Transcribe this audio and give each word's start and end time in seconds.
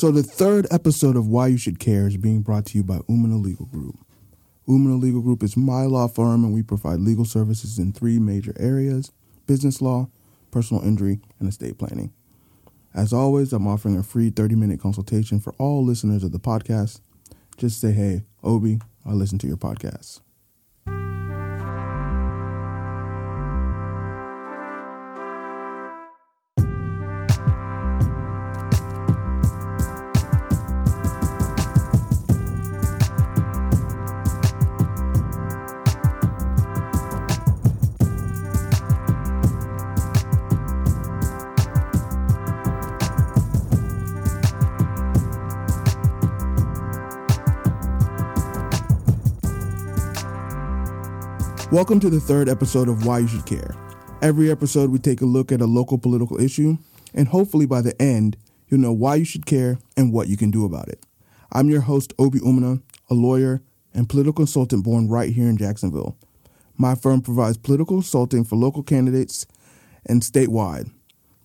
So, 0.00 0.10
the 0.10 0.22
third 0.22 0.66
episode 0.70 1.14
of 1.14 1.26
Why 1.26 1.48
You 1.48 1.58
Should 1.58 1.78
Care 1.78 2.06
is 2.06 2.16
being 2.16 2.40
brought 2.40 2.64
to 2.64 2.78
you 2.78 2.82
by 2.82 3.00
Umunna 3.00 3.38
Legal 3.38 3.66
Group. 3.66 3.98
Umunna 4.66 4.98
Legal 4.98 5.20
Group 5.20 5.42
is 5.42 5.58
my 5.58 5.82
law 5.82 6.08
firm, 6.08 6.42
and 6.42 6.54
we 6.54 6.62
provide 6.62 7.00
legal 7.00 7.26
services 7.26 7.78
in 7.78 7.92
three 7.92 8.18
major 8.18 8.54
areas 8.58 9.12
business 9.46 9.82
law, 9.82 10.08
personal 10.50 10.82
injury, 10.82 11.20
and 11.38 11.50
estate 11.50 11.76
planning. 11.76 12.14
As 12.94 13.12
always, 13.12 13.52
I'm 13.52 13.66
offering 13.66 13.98
a 13.98 14.02
free 14.02 14.30
30 14.30 14.54
minute 14.54 14.80
consultation 14.80 15.38
for 15.38 15.54
all 15.58 15.84
listeners 15.84 16.24
of 16.24 16.32
the 16.32 16.40
podcast. 16.40 17.00
Just 17.58 17.78
say, 17.78 17.92
hey, 17.92 18.22
Obi, 18.42 18.78
I 19.04 19.12
listen 19.12 19.36
to 19.40 19.46
your 19.46 19.58
podcast. 19.58 20.20
Welcome 51.80 52.00
to 52.00 52.10
the 52.10 52.20
third 52.20 52.50
episode 52.50 52.90
of 52.90 53.06
Why 53.06 53.20
You 53.20 53.26
Should 53.26 53.46
Care. 53.46 53.74
Every 54.20 54.50
episode, 54.50 54.90
we 54.90 54.98
take 54.98 55.22
a 55.22 55.24
look 55.24 55.50
at 55.50 55.62
a 55.62 55.66
local 55.66 55.96
political 55.96 56.38
issue, 56.38 56.76
and 57.14 57.26
hopefully 57.26 57.64
by 57.64 57.80
the 57.80 57.98
end, 58.00 58.36
you'll 58.68 58.82
know 58.82 58.92
why 58.92 59.14
you 59.14 59.24
should 59.24 59.46
care 59.46 59.78
and 59.96 60.12
what 60.12 60.28
you 60.28 60.36
can 60.36 60.50
do 60.50 60.66
about 60.66 60.88
it. 60.88 61.06
I'm 61.50 61.70
your 61.70 61.80
host, 61.80 62.12
Obi 62.18 62.38
Umunna, 62.40 62.82
a 63.08 63.14
lawyer 63.14 63.62
and 63.94 64.10
political 64.10 64.34
consultant 64.34 64.84
born 64.84 65.08
right 65.08 65.32
here 65.32 65.48
in 65.48 65.56
Jacksonville. 65.56 66.18
My 66.76 66.94
firm 66.94 67.22
provides 67.22 67.56
political 67.56 67.96
consulting 67.96 68.44
for 68.44 68.56
local 68.56 68.82
candidates 68.82 69.46
and 70.04 70.20
statewide. 70.20 70.92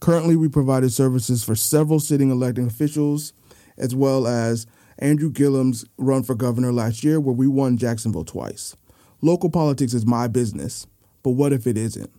Currently, 0.02 0.36
we 0.36 0.50
provided 0.50 0.92
services 0.92 1.46
for 1.46 1.56
several 1.56 2.02
sitting 2.02 2.30
elected 2.30 2.68
officials, 2.68 3.32
as 3.78 3.96
well 3.96 4.28
as 4.28 4.68
Andrew 5.00 5.32
Gillum's 5.32 5.86
run 5.98 6.24
for 6.24 6.36
governor 6.36 6.74
last 6.74 7.06
year, 7.06 7.22
where 7.22 7.34
we 7.34 7.48
won 7.48 7.78
Jacksonville 7.78 8.26
twice. 8.26 8.76
Local 9.26 9.50
politics 9.50 9.96
is 9.96 10.06
my 10.06 10.28
business, 10.28 10.86
but 11.24 11.32
what 11.32 11.52
if 11.52 11.66
it 11.66 11.80
isn't? 11.80 12.12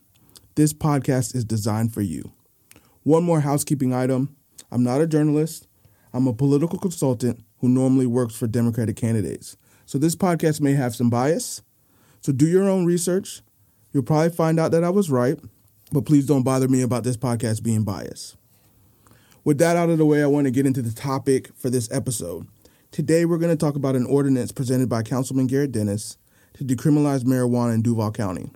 This 0.56 0.72
podcast 0.72 1.36
is 1.36 1.44
designed 1.44 1.94
for 1.94 2.00
you. 2.00 2.32
One 3.04 3.22
more 3.22 3.42
housekeeping 3.42 3.94
item 3.94 4.34
I'm 4.72 4.82
not 4.82 5.00
a 5.00 5.06
journalist, 5.06 5.68
I'm 6.12 6.26
a 6.26 6.32
political 6.32 6.80
consultant 6.80 7.44
who 7.60 7.68
normally 7.68 8.06
works 8.06 8.34
for 8.34 8.48
Democratic 8.48 8.96
candidates. 8.96 9.56
So 9.84 9.98
this 9.98 10.16
podcast 10.16 10.60
may 10.60 10.72
have 10.72 10.96
some 10.96 11.08
bias. 11.08 11.62
So 12.22 12.32
do 12.32 12.44
your 12.44 12.68
own 12.68 12.84
research. 12.84 13.40
You'll 13.92 14.02
probably 14.02 14.30
find 14.30 14.58
out 14.58 14.72
that 14.72 14.82
I 14.82 14.90
was 14.90 15.08
right, 15.08 15.38
but 15.92 16.06
please 16.06 16.26
don't 16.26 16.42
bother 16.42 16.66
me 16.66 16.82
about 16.82 17.04
this 17.04 17.16
podcast 17.16 17.62
being 17.62 17.84
biased. 17.84 18.34
With 19.44 19.58
that 19.58 19.76
out 19.76 19.90
of 19.90 19.98
the 19.98 20.06
way, 20.06 20.24
I 20.24 20.26
want 20.26 20.46
to 20.46 20.50
get 20.50 20.66
into 20.66 20.82
the 20.82 20.92
topic 20.92 21.52
for 21.54 21.70
this 21.70 21.88
episode. 21.92 22.48
Today, 22.90 23.24
we're 23.24 23.38
going 23.38 23.56
to 23.56 23.64
talk 23.64 23.76
about 23.76 23.94
an 23.94 24.06
ordinance 24.06 24.50
presented 24.50 24.88
by 24.88 25.04
Councilman 25.04 25.46
Garrett 25.46 25.70
Dennis 25.70 26.18
to 26.56 26.64
decriminalize 26.64 27.24
marijuana 27.24 27.74
in 27.74 27.82
Duval 27.82 28.12
County. 28.12 28.50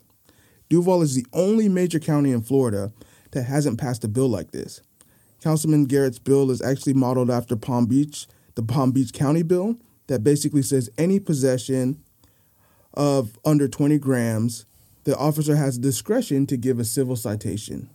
Duval 0.68 1.02
is 1.02 1.14
the 1.14 1.26
only 1.32 1.68
major 1.68 1.98
county 1.98 2.30
in 2.30 2.42
Florida 2.42 2.92
that 3.32 3.44
hasn't 3.44 3.78
passed 3.78 4.04
a 4.04 4.08
bill 4.08 4.28
like 4.28 4.52
this. 4.52 4.80
Councilman 5.42 5.86
Garrett's 5.86 6.18
bill 6.18 6.50
is 6.50 6.62
actually 6.62 6.94
modeled 6.94 7.30
after 7.30 7.56
Palm 7.56 7.86
Beach, 7.86 8.26
the 8.54 8.62
Palm 8.62 8.92
Beach 8.92 9.12
County 9.12 9.42
bill, 9.42 9.76
that 10.06 10.24
basically 10.24 10.62
says 10.62 10.90
any 10.98 11.20
possession 11.20 12.02
of 12.94 13.38
under 13.44 13.68
20 13.68 13.98
grams, 13.98 14.66
the 15.04 15.16
officer 15.16 15.56
has 15.56 15.78
discretion 15.78 16.46
to 16.46 16.56
give 16.56 16.78
a 16.78 16.84
civil 16.84 17.16
citation. 17.16 17.88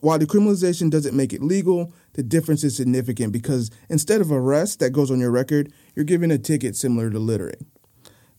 While 0.00 0.18
decriminalization 0.18 0.90
doesn't 0.90 1.16
make 1.16 1.32
it 1.32 1.42
legal, 1.42 1.92
the 2.12 2.22
difference 2.22 2.62
is 2.62 2.76
significant 2.76 3.32
because 3.32 3.70
instead 3.88 4.20
of 4.20 4.30
arrest 4.30 4.80
that 4.80 4.90
goes 4.90 5.10
on 5.10 5.18
your 5.20 5.30
record, 5.30 5.72
you're 5.94 6.04
given 6.04 6.30
a 6.30 6.36
ticket 6.36 6.76
similar 6.76 7.10
to 7.10 7.18
littering. 7.18 7.66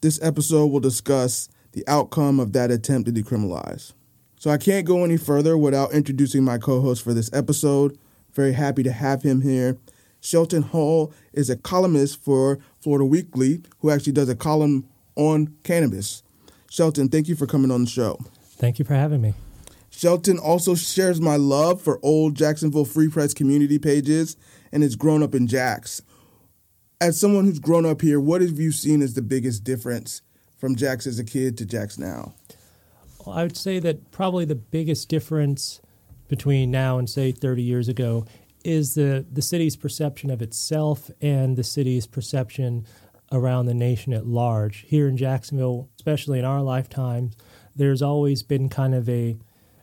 This 0.05 0.21
episode 0.21 0.67
will 0.67 0.81
discuss 0.81 1.49
the 1.71 1.83
outcome 1.87 2.39
of 2.39 2.53
that 2.53 2.69
attempt 2.69 3.07
to 3.07 3.11
decriminalize. 3.11 3.93
So 4.37 4.51
I 4.51 4.57
can't 4.57 4.85
go 4.85 5.03
any 5.03 5.17
further 5.17 5.57
without 5.57 5.93
introducing 5.93 6.43
my 6.43 6.59
co 6.59 6.79
host 6.79 7.03
for 7.03 7.11
this 7.11 7.31
episode. 7.33 7.97
Very 8.31 8.53
happy 8.53 8.83
to 8.83 8.91
have 8.91 9.23
him 9.23 9.41
here. 9.41 9.79
Shelton 10.21 10.61
Hull 10.61 11.11
is 11.33 11.49
a 11.49 11.55
columnist 11.55 12.23
for 12.23 12.59
Folio 12.79 13.05
Weekly 13.05 13.63
who 13.79 13.89
actually 13.89 14.13
does 14.13 14.29
a 14.29 14.35
column 14.35 14.87
on 15.15 15.55
cannabis. 15.63 16.21
Shelton, 16.69 17.09
thank 17.09 17.27
you 17.27 17.35
for 17.35 17.47
coming 17.47 17.71
on 17.71 17.85
the 17.85 17.89
show. 17.89 18.19
Thank 18.43 18.77
you 18.77 18.85
for 18.85 18.93
having 18.93 19.21
me. 19.21 19.33
Shelton 19.89 20.37
also 20.37 20.75
shares 20.75 21.19
my 21.19 21.37
love 21.37 21.81
for 21.81 21.99
old 22.03 22.35
Jacksonville 22.35 22.85
Free 22.85 23.09
Press 23.09 23.33
community 23.33 23.79
pages 23.79 24.37
and 24.71 24.83
has 24.83 24.95
grown 24.95 25.23
up 25.23 25.33
in 25.33 25.47
Jacks 25.47 26.03
as 27.01 27.19
someone 27.19 27.45
who's 27.45 27.59
grown 27.59 27.85
up 27.85 28.01
here, 28.01 28.19
what 28.19 28.41
have 28.41 28.59
you 28.59 28.71
seen 28.71 29.01
as 29.01 29.13
the 29.13 29.21
biggest 29.21 29.63
difference 29.63 30.21
from 30.57 30.75
Jax 30.75 31.05
as 31.05 31.19
a 31.19 31.23
kid 31.23 31.57
to 31.57 31.65
Jax 31.65 31.97
now? 31.97 32.33
Well, 33.25 33.35
I 33.35 33.43
would 33.43 33.57
say 33.57 33.79
that 33.79 34.11
probably 34.11 34.45
the 34.45 34.55
biggest 34.55 35.09
difference 35.09 35.81
between 36.27 36.71
now 36.71 36.97
and 36.97 37.09
say 37.09 37.31
30 37.31 37.61
years 37.61 37.87
ago 37.87 38.25
is 38.63 38.95
the 38.95 39.25
the 39.31 39.43
city's 39.43 39.75
perception 39.75 40.31
of 40.31 40.41
itself 40.41 41.11
and 41.21 41.55
the 41.55 41.63
city's 41.63 42.07
perception 42.07 42.85
around 43.31 43.65
the 43.65 43.73
nation 43.73 44.13
at 44.13 44.25
large. 44.25 44.85
Here 44.87 45.07
in 45.07 45.17
Jacksonville, 45.17 45.89
especially 45.97 46.39
in 46.39 46.45
our 46.45 46.61
lifetime, 46.61 47.31
there's 47.75 48.01
always 48.01 48.41
been 48.41 48.69
kind 48.69 48.95
of 48.95 49.07
a 49.07 49.37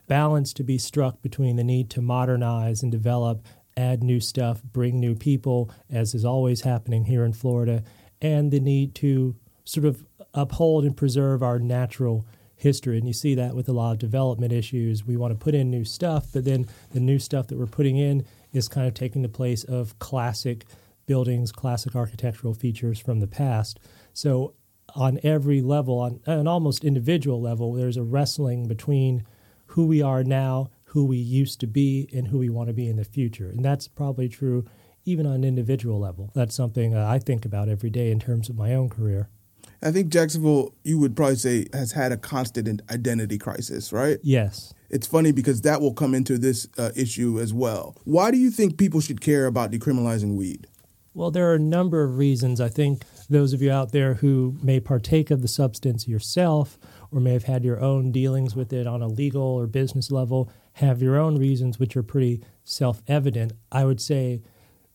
balance 0.07 0.51
to 0.53 0.63
be 0.63 0.77
struck 0.77 1.21
between 1.21 1.55
the 1.55 1.63
need 1.63 1.89
to 1.91 2.01
modernize 2.01 2.83
and 2.83 2.91
develop 2.91 3.45
add 3.77 4.03
new 4.03 4.19
stuff, 4.19 4.61
bring 4.63 4.99
new 4.99 5.15
people, 5.15 5.71
as 5.89 6.13
is 6.13 6.25
always 6.25 6.61
happening 6.61 7.05
here 7.05 7.23
in 7.23 7.33
Florida, 7.33 7.83
and 8.21 8.51
the 8.51 8.59
need 8.59 8.95
to 8.95 9.35
sort 9.65 9.85
of 9.85 10.05
uphold 10.33 10.83
and 10.83 10.97
preserve 10.97 11.43
our 11.43 11.59
natural 11.59 12.25
history. 12.55 12.97
And 12.97 13.07
you 13.07 13.13
see 13.13 13.35
that 13.35 13.55
with 13.55 13.67
a 13.67 13.73
lot 13.73 13.91
of 13.91 13.99
development 13.99 14.53
issues. 14.53 15.05
We 15.05 15.17
want 15.17 15.37
to 15.37 15.43
put 15.43 15.53
in 15.53 15.69
new 15.69 15.83
stuff, 15.83 16.27
but 16.33 16.45
then 16.45 16.65
the 16.91 16.99
new 16.99 17.19
stuff 17.19 17.47
that 17.47 17.57
we're 17.57 17.65
putting 17.65 17.97
in 17.97 18.25
is 18.53 18.67
kind 18.67 18.87
of 18.87 18.93
taking 18.93 19.21
the 19.21 19.29
place 19.29 19.63
of 19.63 19.99
classic 19.99 20.65
buildings, 21.05 21.51
classic 21.51 21.95
architectural 21.95 22.53
features 22.53 22.99
from 22.99 23.19
the 23.19 23.27
past. 23.27 23.79
So 24.13 24.53
on 24.95 25.19
every 25.23 25.61
level, 25.61 25.99
on 25.99 26.19
an 26.25 26.47
almost 26.47 26.83
individual 26.83 27.41
level, 27.41 27.73
there's 27.73 27.97
a 27.97 28.03
wrestling 28.03 28.67
between 28.67 29.23
who 29.67 29.87
we 29.87 30.01
are 30.01 30.23
now 30.23 30.69
who 30.93 31.05
we 31.05 31.17
used 31.17 31.59
to 31.59 31.67
be 31.67 32.07
and 32.13 32.27
who 32.27 32.37
we 32.37 32.49
want 32.49 32.67
to 32.67 32.73
be 32.73 32.87
in 32.87 32.97
the 32.97 33.03
future. 33.03 33.49
And 33.49 33.65
that's 33.65 33.87
probably 33.87 34.29
true 34.29 34.65
even 35.05 35.25
on 35.25 35.33
an 35.33 35.43
individual 35.43 35.99
level. 35.99 36.31
That's 36.35 36.55
something 36.55 36.95
uh, 36.95 37.07
I 37.07 37.17
think 37.17 37.45
about 37.45 37.67
every 37.67 37.89
day 37.89 38.11
in 38.11 38.19
terms 38.19 38.47
of 38.47 38.55
my 38.55 38.73
own 38.73 38.89
career. 38.89 39.27
I 39.81 39.91
think 39.91 40.09
Jacksonville, 40.13 40.75
you 40.83 40.99
would 40.99 41.15
probably 41.15 41.35
say, 41.35 41.67
has 41.73 41.91
had 41.93 42.11
a 42.11 42.17
constant 42.17 42.81
identity 42.91 43.37
crisis, 43.39 43.91
right? 43.91 44.19
Yes. 44.21 44.73
It's 44.89 45.07
funny 45.07 45.31
because 45.31 45.61
that 45.61 45.81
will 45.81 45.93
come 45.93 46.13
into 46.13 46.37
this 46.37 46.67
uh, 46.77 46.91
issue 46.95 47.39
as 47.39 47.53
well. 47.53 47.97
Why 48.05 48.29
do 48.29 48.37
you 48.37 48.51
think 48.51 48.77
people 48.77 49.01
should 49.01 49.19
care 49.19 49.47
about 49.47 49.71
decriminalizing 49.71 50.35
weed? 50.35 50.67
Well, 51.15 51.31
there 51.31 51.49
are 51.49 51.55
a 51.55 51.59
number 51.59 52.03
of 52.03 52.17
reasons. 52.17 52.61
I 52.61 52.69
think 52.69 53.03
those 53.29 53.51
of 53.51 53.61
you 53.61 53.71
out 53.71 53.91
there 53.91 54.15
who 54.15 54.57
may 54.61 54.79
partake 54.79 55.31
of 55.31 55.41
the 55.41 55.47
substance 55.47 56.07
yourself 56.07 56.77
or 57.13 57.19
may 57.19 57.33
have 57.33 57.43
had 57.43 57.63
your 57.63 57.79
own 57.79 58.11
dealings 58.11 58.55
with 58.55 58.73
it 58.73 58.87
on 58.87 59.01
a 59.01 59.07
legal 59.07 59.43
or 59.43 59.67
business 59.67 60.11
level 60.11 60.49
have 60.73 61.01
your 61.01 61.17
own 61.17 61.37
reasons, 61.37 61.79
which 61.79 61.95
are 61.95 62.03
pretty 62.03 62.41
self 62.63 63.01
evident. 63.07 63.53
I 63.71 63.85
would 63.85 64.01
say 64.01 64.41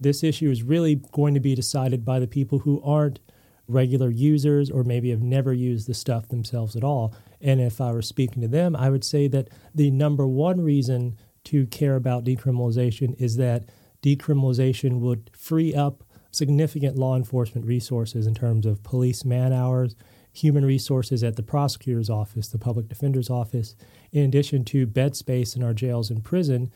this 0.00 0.24
issue 0.24 0.50
is 0.50 0.62
really 0.62 0.96
going 1.12 1.34
to 1.34 1.40
be 1.40 1.54
decided 1.54 2.04
by 2.04 2.18
the 2.18 2.26
people 2.26 2.60
who 2.60 2.82
aren't 2.82 3.20
regular 3.68 4.10
users 4.10 4.70
or 4.70 4.82
maybe 4.82 5.10
have 5.10 5.22
never 5.22 5.52
used 5.52 5.86
the 5.86 5.94
stuff 5.94 6.28
themselves 6.28 6.74
at 6.74 6.82
all. 6.82 7.14
And 7.40 7.60
if 7.60 7.80
I 7.80 7.92
were 7.92 8.02
speaking 8.02 8.42
to 8.42 8.48
them, 8.48 8.74
I 8.74 8.90
would 8.90 9.04
say 9.04 9.28
that 9.28 9.48
the 9.74 9.90
number 9.90 10.26
one 10.26 10.60
reason 10.60 11.16
to 11.44 11.66
care 11.66 11.96
about 11.96 12.24
decriminalization 12.24 13.14
is 13.20 13.36
that 13.36 13.68
decriminalization 14.02 15.00
would 15.00 15.30
free 15.36 15.74
up 15.74 16.02
significant 16.30 16.96
law 16.96 17.16
enforcement 17.16 17.66
resources 17.66 18.26
in 18.26 18.34
terms 18.34 18.66
of 18.66 18.82
police 18.82 19.24
man 19.24 19.52
hours, 19.52 19.94
human 20.32 20.64
resources 20.64 21.24
at 21.24 21.36
the 21.36 21.42
prosecutor's 21.42 22.10
office, 22.10 22.48
the 22.48 22.58
public 22.58 22.88
defender's 22.88 23.30
office, 23.30 23.74
in 24.12 24.24
addition 24.24 24.64
to 24.64 24.86
bed 24.86 25.16
space 25.16 25.56
in 25.56 25.62
our 25.62 25.74
jails 25.74 26.10
and 26.10 26.24
prison, 26.24 26.70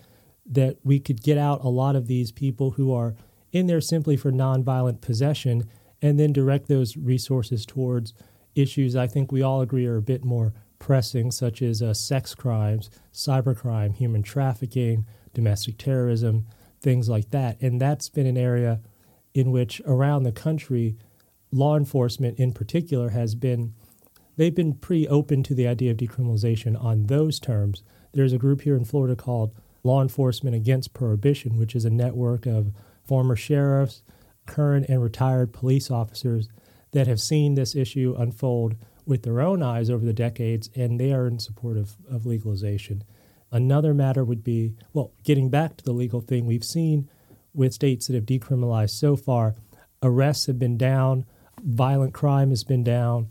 that 0.44 0.76
we 0.82 0.99
could 0.99 1.22
get 1.22 1.38
out 1.38 1.64
a 1.64 1.69
lot 1.69 1.94
of 1.94 2.08
these 2.08 2.32
people 2.32 2.72
who 2.72 2.93
are 2.93 3.14
in 3.52 3.66
there 3.66 3.81
simply 3.81 4.16
for 4.16 4.32
nonviolent 4.32 5.00
possession 5.00 5.64
and 6.00 6.19
then 6.19 6.32
direct 6.32 6.66
those 6.66 6.96
resources 6.96 7.64
towards 7.64 8.12
issues 8.54 8.96
I 8.96 9.06
think 9.06 9.32
we 9.32 9.43
all 9.43 9.60
agree 9.60 9.87
are 9.87 9.96
a 9.96 10.02
bit 10.02 10.25
more 10.25 10.52
pressing, 10.78 11.31
such 11.31 11.62
as 11.62 11.81
uh, 11.81 11.94
sex 11.94 12.34
crimes, 12.34 12.90
cybercrime, 13.12 13.94
human 13.94 14.22
trafficking, 14.22 15.06
domestic 15.32 15.78
terrorism, 15.78 16.46
things 16.81 17.08
like 17.08 17.31
that. 17.31 17.60
And 17.62 17.81
that's 17.81 18.08
been 18.08 18.26
an 18.26 18.37
area 18.37 18.81
in 19.32 19.52
which 19.52 19.81
around 19.87 20.25
the 20.25 20.32
country, 20.32 20.96
law 21.52 21.76
enforcement 21.76 22.38
in 22.38 22.52
particular 22.52 23.10
has 23.10 23.34
been 23.34 23.75
they've 24.37 24.54
been 24.54 24.75
pretty 24.75 25.06
open 25.06 25.43
to 25.43 25.54
the 25.54 25.69
idea 25.69 25.90
of 25.90 25.99
decriminalization 25.99 26.82
on 26.82 27.06
those 27.06 27.38
terms. 27.38 27.82
There's 28.12 28.32
a 28.32 28.38
group 28.38 28.62
here 28.62 28.76
in 28.76 28.84
Florida 28.84 29.14
called 29.14 29.54
Law 29.84 30.00
Enforcement 30.00 30.56
Against 30.56 30.94
Prohibition, 30.94 31.58
which 31.58 31.76
is 31.76 31.84
a 31.84 31.90
network 31.90 32.46
of 32.46 32.72
former 33.04 33.37
sheriffs, 33.37 34.02
current 34.46 34.87
and 34.88 35.02
retired 35.02 35.52
police 35.52 35.90
officers 35.90 36.49
that 36.93 37.06
have 37.06 37.20
seen 37.20 37.54
this 37.54 37.75
issue 37.75 38.14
unfold 38.19 38.75
with 39.06 39.22
their 39.22 39.40
own 39.40 39.62
eyes 39.62 39.90
over 39.90 40.04
the 40.04 40.12
decades, 40.12 40.70
and 40.75 40.99
they 40.99 41.12
are 41.12 41.26
in 41.26 41.38
support 41.38 41.76
of, 41.76 41.96
of 42.10 42.25
legalization. 42.26 43.02
Another 43.50 43.93
matter 43.93 44.25
would 44.25 44.44
be 44.44 44.75
well, 44.93 45.12
getting 45.25 45.50
back 45.50 45.76
to 45.76 45.84
the 45.84 45.93
legal 45.93 46.20
thing, 46.20 46.46
we've 46.46 46.64
seen 46.64 47.08
with 47.54 47.75
states 47.75 48.06
that 48.06 48.14
have 48.14 48.25
decriminalized 48.25 48.90
so 48.90 49.16
far, 49.16 49.54
arrests 50.02 50.46
have 50.46 50.58
been 50.58 50.78
down, 50.78 51.26
violent 51.62 52.12
crime 52.12 52.50
has 52.50 52.64
been 52.64 52.85
down. 52.85 53.29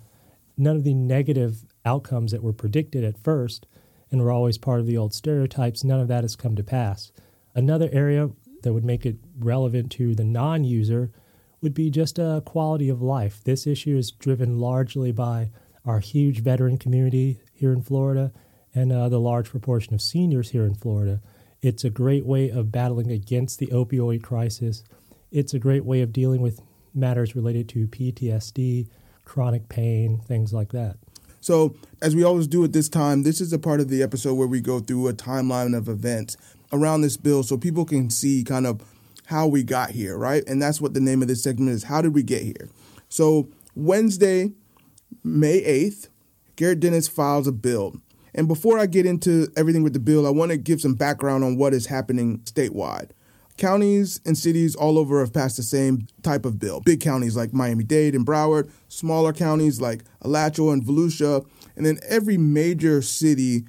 None 0.57 0.77
of 0.77 0.83
the 0.83 0.93
negative 0.93 1.65
outcomes 1.85 2.31
that 2.31 2.43
were 2.43 2.53
predicted 2.53 3.03
at 3.03 3.17
first 3.17 3.65
and 4.11 4.21
were 4.21 4.31
always 4.31 4.57
part 4.57 4.79
of 4.79 4.87
the 4.87 4.97
old 4.97 5.13
stereotypes, 5.13 5.83
none 5.83 5.99
of 5.99 6.07
that 6.07 6.23
has 6.23 6.35
come 6.35 6.55
to 6.55 6.63
pass. 6.63 7.11
Another 7.55 7.89
area 7.91 8.29
that 8.63 8.73
would 8.73 8.83
make 8.83 9.05
it 9.05 9.17
relevant 9.39 9.91
to 9.93 10.13
the 10.13 10.23
non 10.23 10.63
user 10.63 11.11
would 11.61 11.73
be 11.73 11.89
just 11.89 12.19
a 12.19 12.41
quality 12.45 12.89
of 12.89 13.01
life. 13.01 13.43
This 13.43 13.67
issue 13.67 13.97
is 13.97 14.11
driven 14.11 14.59
largely 14.59 15.11
by 15.11 15.51
our 15.85 15.99
huge 15.99 16.41
veteran 16.41 16.77
community 16.77 17.39
here 17.53 17.71
in 17.71 17.81
Florida 17.81 18.31
and 18.73 18.91
uh, 18.91 19.09
the 19.09 19.19
large 19.19 19.49
proportion 19.49 19.93
of 19.93 20.01
seniors 20.01 20.51
here 20.51 20.65
in 20.65 20.75
Florida. 20.75 21.21
It's 21.61 21.83
a 21.83 21.89
great 21.89 22.25
way 22.25 22.49
of 22.49 22.71
battling 22.71 23.11
against 23.11 23.59
the 23.59 23.67
opioid 23.67 24.23
crisis. 24.23 24.83
It's 25.31 25.53
a 25.53 25.59
great 25.59 25.85
way 25.85 26.01
of 26.01 26.13
dealing 26.13 26.41
with 26.41 26.61
matters 26.93 27.35
related 27.35 27.69
to 27.69 27.87
PTSD, 27.87 28.87
chronic 29.25 29.69
pain, 29.69 30.19
things 30.19 30.53
like 30.53 30.71
that. 30.71 30.97
So, 31.39 31.75
as 32.01 32.15
we 32.15 32.23
always 32.23 32.47
do 32.47 32.63
at 32.63 32.73
this 32.73 32.87
time, 32.87 33.23
this 33.23 33.41
is 33.41 33.51
a 33.51 33.57
part 33.57 33.79
of 33.79 33.89
the 33.89 34.03
episode 34.03 34.35
where 34.35 34.47
we 34.47 34.61
go 34.61 34.79
through 34.79 35.07
a 35.07 35.13
timeline 35.13 35.75
of 35.75 35.87
events 35.87 36.37
around 36.71 37.01
this 37.01 37.17
bill 37.17 37.41
so 37.41 37.57
people 37.57 37.83
can 37.83 38.09
see 38.09 38.43
kind 38.43 38.67
of 38.67 38.81
how 39.25 39.47
we 39.47 39.63
got 39.63 39.91
here, 39.91 40.17
right? 40.17 40.43
And 40.47 40.61
that's 40.61 40.79
what 40.79 40.93
the 40.93 40.99
name 40.99 41.21
of 41.21 41.27
this 41.27 41.41
segment 41.41 41.71
is 41.71 41.83
How 41.85 42.01
Did 42.01 42.13
We 42.13 42.21
Get 42.21 42.43
Here? 42.43 42.69
So, 43.09 43.47
Wednesday, 43.75 44.51
May 45.23 45.61
8th, 45.61 46.09
Garrett 46.55 46.79
Dennis 46.79 47.07
files 47.07 47.47
a 47.47 47.51
bill. 47.51 47.95
And 48.35 48.47
before 48.47 48.77
I 48.77 48.85
get 48.85 49.05
into 49.05 49.47
everything 49.57 49.83
with 49.83 49.93
the 49.93 49.99
bill, 49.99 50.27
I 50.27 50.29
want 50.29 50.51
to 50.51 50.57
give 50.57 50.79
some 50.79 50.93
background 50.93 51.43
on 51.43 51.57
what 51.57 51.73
is 51.73 51.87
happening 51.87 52.39
statewide. 52.39 53.09
Counties 53.61 54.19
and 54.25 54.35
cities 54.35 54.75
all 54.75 54.97
over 54.97 55.19
have 55.19 55.33
passed 55.33 55.55
the 55.55 55.61
same 55.61 56.07
type 56.23 56.45
of 56.45 56.57
bill. 56.57 56.81
Big 56.83 56.99
counties 56.99 57.35
like 57.35 57.53
Miami 57.53 57.83
Dade 57.83 58.15
and 58.15 58.25
Broward, 58.25 58.71
smaller 58.87 59.31
counties 59.33 59.79
like 59.79 60.03
Alachua 60.23 60.71
and 60.71 60.83
Volusia, 60.83 61.45
and 61.75 61.85
then 61.85 61.99
every 62.09 62.37
major 62.37 63.03
city 63.03 63.65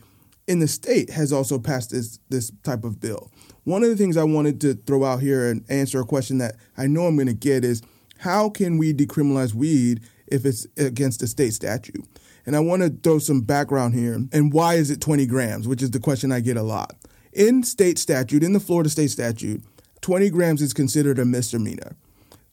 in 0.48 0.60
the 0.60 0.66
state 0.66 1.10
has 1.10 1.30
also 1.30 1.58
passed 1.58 1.90
this 1.90 2.18
this 2.30 2.50
type 2.62 2.84
of 2.84 3.00
bill. 3.00 3.30
One 3.64 3.82
of 3.82 3.90
the 3.90 3.96
things 3.96 4.16
I 4.16 4.24
wanted 4.24 4.62
to 4.62 4.72
throw 4.72 5.04
out 5.04 5.20
here 5.20 5.50
and 5.50 5.62
answer 5.68 6.00
a 6.00 6.06
question 6.06 6.38
that 6.38 6.56
I 6.78 6.86
know 6.86 7.02
I'm 7.02 7.16
going 7.16 7.26
to 7.26 7.34
get 7.34 7.62
is 7.62 7.82
how 8.16 8.48
can 8.48 8.78
we 8.78 8.94
decriminalize 8.94 9.52
weed 9.52 10.00
if 10.26 10.46
it's 10.46 10.66
against 10.78 11.22
a 11.22 11.26
state 11.26 11.52
statute? 11.52 12.02
And 12.46 12.56
I 12.56 12.60
want 12.60 12.80
to 12.80 12.88
throw 12.88 13.18
some 13.18 13.42
background 13.42 13.94
here. 13.94 14.14
And 14.32 14.54
why 14.54 14.76
is 14.76 14.90
it 14.90 15.02
20 15.02 15.26
grams, 15.26 15.68
which 15.68 15.82
is 15.82 15.90
the 15.90 16.00
question 16.00 16.32
I 16.32 16.40
get 16.40 16.56
a 16.56 16.62
lot. 16.62 16.96
In 17.34 17.62
state 17.62 17.98
statute, 17.98 18.42
in 18.42 18.54
the 18.54 18.60
Florida 18.60 18.88
state 18.88 19.10
statute, 19.10 19.62
20 20.02 20.30
grams 20.30 20.60
is 20.60 20.72
considered 20.72 21.18
a 21.18 21.24
misdemeanor. 21.24 21.96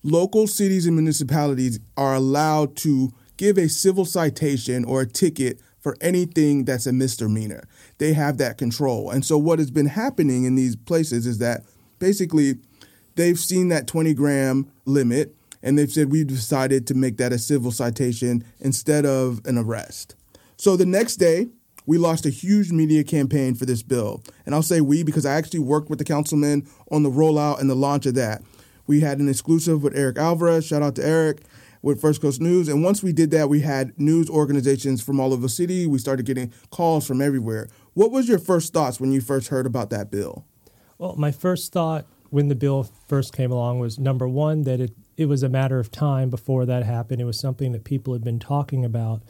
Local 0.03 0.47
cities 0.47 0.85
and 0.85 0.95
municipalities 0.95 1.79
are 1.97 2.15
allowed 2.15 2.77
to 2.77 3.11
give 3.35 3.57
a 3.57 3.67
civil 3.67 4.05
citation 4.05 4.85
or 4.85 5.01
a 5.01 5.07
ticket 5.07 5.59
for 5.81 5.97
anything 5.99 6.65
that's 6.65 6.85
a 6.85 6.93
misdemeanor. 6.93 7.67
They 7.97 8.13
have 8.13 8.37
that 8.37 8.57
control. 8.57 9.09
And 9.09 9.25
so, 9.25 9.37
what 9.37 9.59
has 9.59 9.71
been 9.71 9.87
happening 9.87 10.45
in 10.45 10.55
these 10.55 10.75
places 10.75 11.25
is 11.25 11.39
that 11.39 11.63
basically 11.99 12.55
they've 13.15 13.39
seen 13.39 13.69
that 13.69 13.87
20 13.87 14.13
gram 14.13 14.71
limit 14.85 15.35
and 15.61 15.77
they've 15.77 15.91
said 15.91 16.11
we've 16.11 16.27
decided 16.27 16.87
to 16.87 16.93
make 16.93 17.17
that 17.17 17.33
a 17.33 17.39
civil 17.39 17.71
citation 17.71 18.43
instead 18.59 19.05
of 19.05 19.41
an 19.45 19.57
arrest. 19.57 20.15
So, 20.57 20.77
the 20.77 20.85
next 20.85 21.15
day, 21.15 21.47
we 21.89 21.97
lost 21.97 22.23
a 22.27 22.29
huge 22.29 22.71
media 22.71 23.03
campaign 23.03 23.55
for 23.55 23.65
this 23.65 23.81
bill. 23.81 24.23
And 24.45 24.53
I'll 24.53 24.61
say 24.61 24.79
we 24.79 25.01
because 25.01 25.25
I 25.25 25.33
actually 25.33 25.61
worked 25.61 25.89
with 25.89 25.97
the 25.97 26.05
councilman 26.05 26.67
on 26.91 27.01
the 27.01 27.09
rollout 27.09 27.59
and 27.59 27.67
the 27.67 27.75
launch 27.75 28.05
of 28.05 28.13
that. 28.13 28.43
We 28.85 28.99
had 28.99 29.17
an 29.17 29.27
exclusive 29.27 29.81
with 29.81 29.97
Eric 29.97 30.19
Alvarez, 30.19 30.67
shout 30.67 30.83
out 30.83 30.93
to 30.97 31.03
Eric, 31.03 31.41
with 31.81 31.99
First 31.99 32.21
Coast 32.21 32.41
News. 32.41 32.67
And 32.67 32.83
once 32.83 33.01
we 33.01 33.11
did 33.11 33.31
that, 33.31 33.49
we 33.49 33.61
had 33.61 33.99
news 33.99 34.29
organizations 34.29 35.01
from 35.01 35.19
all 35.19 35.33
over 35.33 35.41
the 35.41 35.49
city. 35.49 35.87
We 35.87 35.97
started 35.97 36.27
getting 36.27 36.53
calls 36.69 37.07
from 37.07 37.23
everywhere. 37.23 37.69
What 37.95 38.11
was 38.11 38.29
your 38.29 38.37
first 38.37 38.71
thoughts 38.71 38.99
when 38.99 39.11
you 39.11 39.19
first 39.19 39.47
heard 39.47 39.65
about 39.65 39.89
that 39.89 40.11
bill? 40.11 40.45
Well, 40.99 41.15
my 41.15 41.31
first 41.31 41.73
thought 41.73 42.05
when 42.29 42.49
the 42.49 42.55
bill 42.55 42.83
first 43.07 43.33
came 43.33 43.51
along 43.51 43.79
was 43.79 43.97
number 43.97 44.27
one, 44.27 44.61
that 44.61 44.79
it, 44.79 44.91
it 45.17 45.25
was 45.25 45.41
a 45.41 45.49
matter 45.49 45.79
of 45.79 45.89
time 45.89 46.29
before 46.29 46.67
that 46.67 46.83
happened. 46.83 47.19
It 47.19 47.25
was 47.25 47.39
something 47.39 47.71
that 47.71 47.83
people 47.83 48.13
had 48.13 48.23
been 48.23 48.37
talking 48.37 48.85
about 48.85 49.23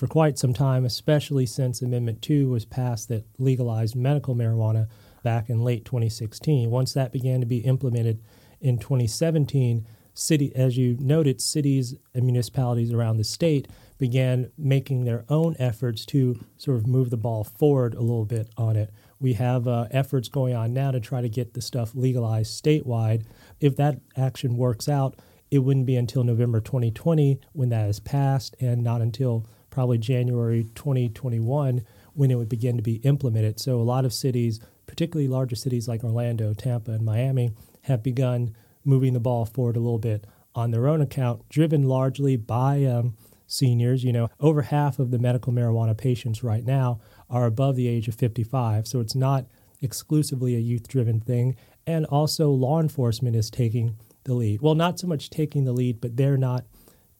for 0.00 0.06
quite 0.06 0.38
some 0.38 0.54
time, 0.54 0.86
especially 0.86 1.44
since 1.44 1.82
Amendment 1.82 2.22
2 2.22 2.48
was 2.48 2.64
passed 2.64 3.10
that 3.10 3.26
legalized 3.38 3.94
medical 3.94 4.34
marijuana 4.34 4.88
back 5.22 5.50
in 5.50 5.62
late 5.62 5.84
2016. 5.84 6.70
Once 6.70 6.94
that 6.94 7.12
began 7.12 7.38
to 7.40 7.46
be 7.46 7.58
implemented 7.58 8.22
in 8.62 8.78
2017, 8.78 9.86
city, 10.14 10.56
as 10.56 10.78
you 10.78 10.96
noted, 11.00 11.38
cities 11.38 11.96
and 12.14 12.24
municipalities 12.24 12.94
around 12.94 13.18
the 13.18 13.24
state 13.24 13.68
began 13.98 14.50
making 14.56 15.04
their 15.04 15.26
own 15.28 15.54
efforts 15.58 16.06
to 16.06 16.42
sort 16.56 16.78
of 16.78 16.86
move 16.86 17.10
the 17.10 17.18
ball 17.18 17.44
forward 17.44 17.92
a 17.92 18.00
little 18.00 18.24
bit 18.24 18.48
on 18.56 18.76
it. 18.76 18.90
We 19.20 19.34
have 19.34 19.68
uh, 19.68 19.88
efforts 19.90 20.30
going 20.30 20.54
on 20.54 20.72
now 20.72 20.92
to 20.92 21.00
try 21.00 21.20
to 21.20 21.28
get 21.28 21.52
the 21.52 21.60
stuff 21.60 21.94
legalized 21.94 22.64
statewide. 22.64 23.24
If 23.60 23.76
that 23.76 24.00
action 24.16 24.56
works 24.56 24.88
out, 24.88 25.18
it 25.50 25.58
wouldn't 25.58 25.84
be 25.84 25.96
until 25.96 26.24
November 26.24 26.60
2020 26.62 27.38
when 27.52 27.68
that 27.68 27.90
is 27.90 28.00
passed, 28.00 28.56
and 28.60 28.82
not 28.82 29.02
until 29.02 29.44
probably 29.70 29.98
January 29.98 30.64
2021 30.74 31.82
when 32.14 32.30
it 32.30 32.36
would 32.36 32.48
begin 32.48 32.76
to 32.76 32.82
be 32.82 32.96
implemented. 32.96 33.60
So 33.60 33.80
a 33.80 33.82
lot 33.82 34.04
of 34.04 34.12
cities, 34.12 34.60
particularly 34.86 35.28
larger 35.28 35.56
cities 35.56 35.88
like 35.88 36.04
Orlando, 36.04 36.52
Tampa, 36.54 36.92
and 36.92 37.04
Miami, 37.04 37.52
have 37.82 38.02
begun 38.02 38.54
moving 38.84 39.12
the 39.12 39.20
ball 39.20 39.44
forward 39.44 39.76
a 39.76 39.80
little 39.80 39.98
bit 39.98 40.26
on 40.54 40.70
their 40.70 40.88
own 40.88 41.00
account, 41.00 41.48
driven 41.48 41.84
largely 41.84 42.36
by 42.36 42.84
um, 42.84 43.16
seniors. 43.46 44.04
You 44.04 44.12
know, 44.12 44.28
over 44.40 44.62
half 44.62 44.98
of 44.98 45.10
the 45.10 45.18
medical 45.18 45.52
marijuana 45.52 45.96
patients 45.96 46.42
right 46.42 46.64
now 46.64 47.00
are 47.28 47.46
above 47.46 47.76
the 47.76 47.88
age 47.88 48.08
of 48.08 48.14
55, 48.14 48.86
so 48.86 49.00
it's 49.00 49.14
not 49.14 49.46
exclusively 49.80 50.56
a 50.56 50.58
youth 50.58 50.88
driven 50.88 51.20
thing. 51.20 51.56
And 51.86 52.04
also, 52.06 52.50
law 52.50 52.80
enforcement 52.80 53.36
is 53.36 53.50
taking 53.50 53.96
the 54.24 54.34
lead. 54.34 54.60
Well, 54.60 54.74
not 54.74 54.98
so 54.98 55.06
much 55.06 55.30
taking 55.30 55.64
the 55.64 55.72
lead, 55.72 56.00
but 56.00 56.16
they're 56.16 56.36
not 56.36 56.64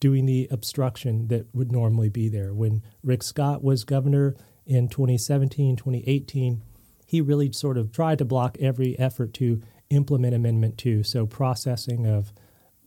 doing 0.01 0.25
the 0.25 0.49
obstruction 0.51 1.29
that 1.29 1.45
would 1.53 1.71
normally 1.71 2.09
be 2.09 2.27
there. 2.27 2.53
When 2.53 2.81
Rick 3.03 3.23
Scott 3.23 3.63
was 3.63 3.85
governor 3.85 4.35
in 4.65 4.89
2017, 4.89 5.77
2018, 5.77 6.61
he 7.05 7.21
really 7.21 7.51
sort 7.53 7.77
of 7.77 7.93
tried 7.93 8.17
to 8.17 8.25
block 8.25 8.57
every 8.59 8.99
effort 8.99 9.33
to 9.35 9.61
implement 9.89 10.33
Amendment 10.33 10.77
2. 10.77 11.03
So 11.03 11.25
processing 11.25 12.05
of 12.05 12.33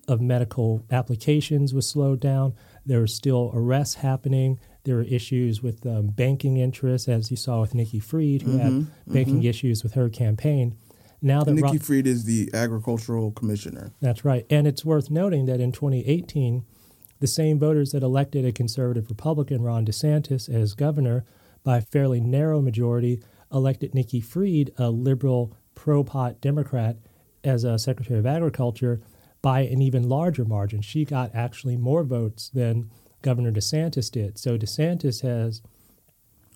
of 0.06 0.20
medical 0.20 0.84
applications 0.90 1.72
was 1.72 1.88
slowed 1.88 2.20
down. 2.20 2.54
There 2.84 3.00
were 3.00 3.06
still 3.06 3.50
arrests 3.54 3.94
happening. 3.96 4.60
There 4.84 4.96
were 4.96 5.02
issues 5.02 5.62
with 5.62 5.86
um, 5.86 6.08
banking 6.08 6.58
interests, 6.58 7.08
as 7.08 7.30
you 7.30 7.38
saw 7.38 7.62
with 7.62 7.74
Nikki 7.74 8.00
Fried, 8.00 8.42
who 8.42 8.58
mm-hmm, 8.58 8.58
had 8.58 8.86
banking 9.06 9.36
mm-hmm. 9.36 9.46
issues 9.46 9.82
with 9.82 9.94
her 9.94 10.10
campaign. 10.10 10.76
Now 11.22 11.42
that 11.42 11.52
Nikki 11.52 11.78
Ro- 11.78 11.82
Fried 11.82 12.06
is 12.06 12.24
the 12.24 12.50
agricultural 12.52 13.30
commissioner. 13.30 13.92
That's 14.02 14.26
right, 14.26 14.44
and 14.50 14.66
it's 14.66 14.84
worth 14.84 15.10
noting 15.10 15.46
that 15.46 15.58
in 15.58 15.72
2018, 15.72 16.66
the 17.20 17.26
same 17.26 17.58
voters 17.58 17.92
that 17.92 18.02
elected 18.02 18.44
a 18.44 18.52
conservative 18.52 19.08
Republican, 19.08 19.62
Ron 19.62 19.86
DeSantis, 19.86 20.48
as 20.48 20.74
governor 20.74 21.24
by 21.62 21.78
a 21.78 21.82
fairly 21.82 22.20
narrow 22.20 22.60
majority 22.60 23.22
elected 23.52 23.94
Nikki 23.94 24.20
Fried, 24.20 24.72
a 24.76 24.90
liberal 24.90 25.56
pro 25.74 26.04
pot 26.04 26.40
Democrat, 26.40 26.96
as 27.42 27.64
a 27.64 27.78
Secretary 27.78 28.18
of 28.18 28.26
Agriculture 28.26 29.00
by 29.42 29.60
an 29.60 29.82
even 29.82 30.08
larger 30.08 30.44
margin. 30.44 30.80
She 30.80 31.04
got 31.04 31.34
actually 31.34 31.76
more 31.76 32.02
votes 32.02 32.48
than 32.48 32.90
Governor 33.22 33.52
DeSantis 33.52 34.10
did. 34.10 34.38
So 34.38 34.56
DeSantis 34.56 35.20
has 35.22 35.60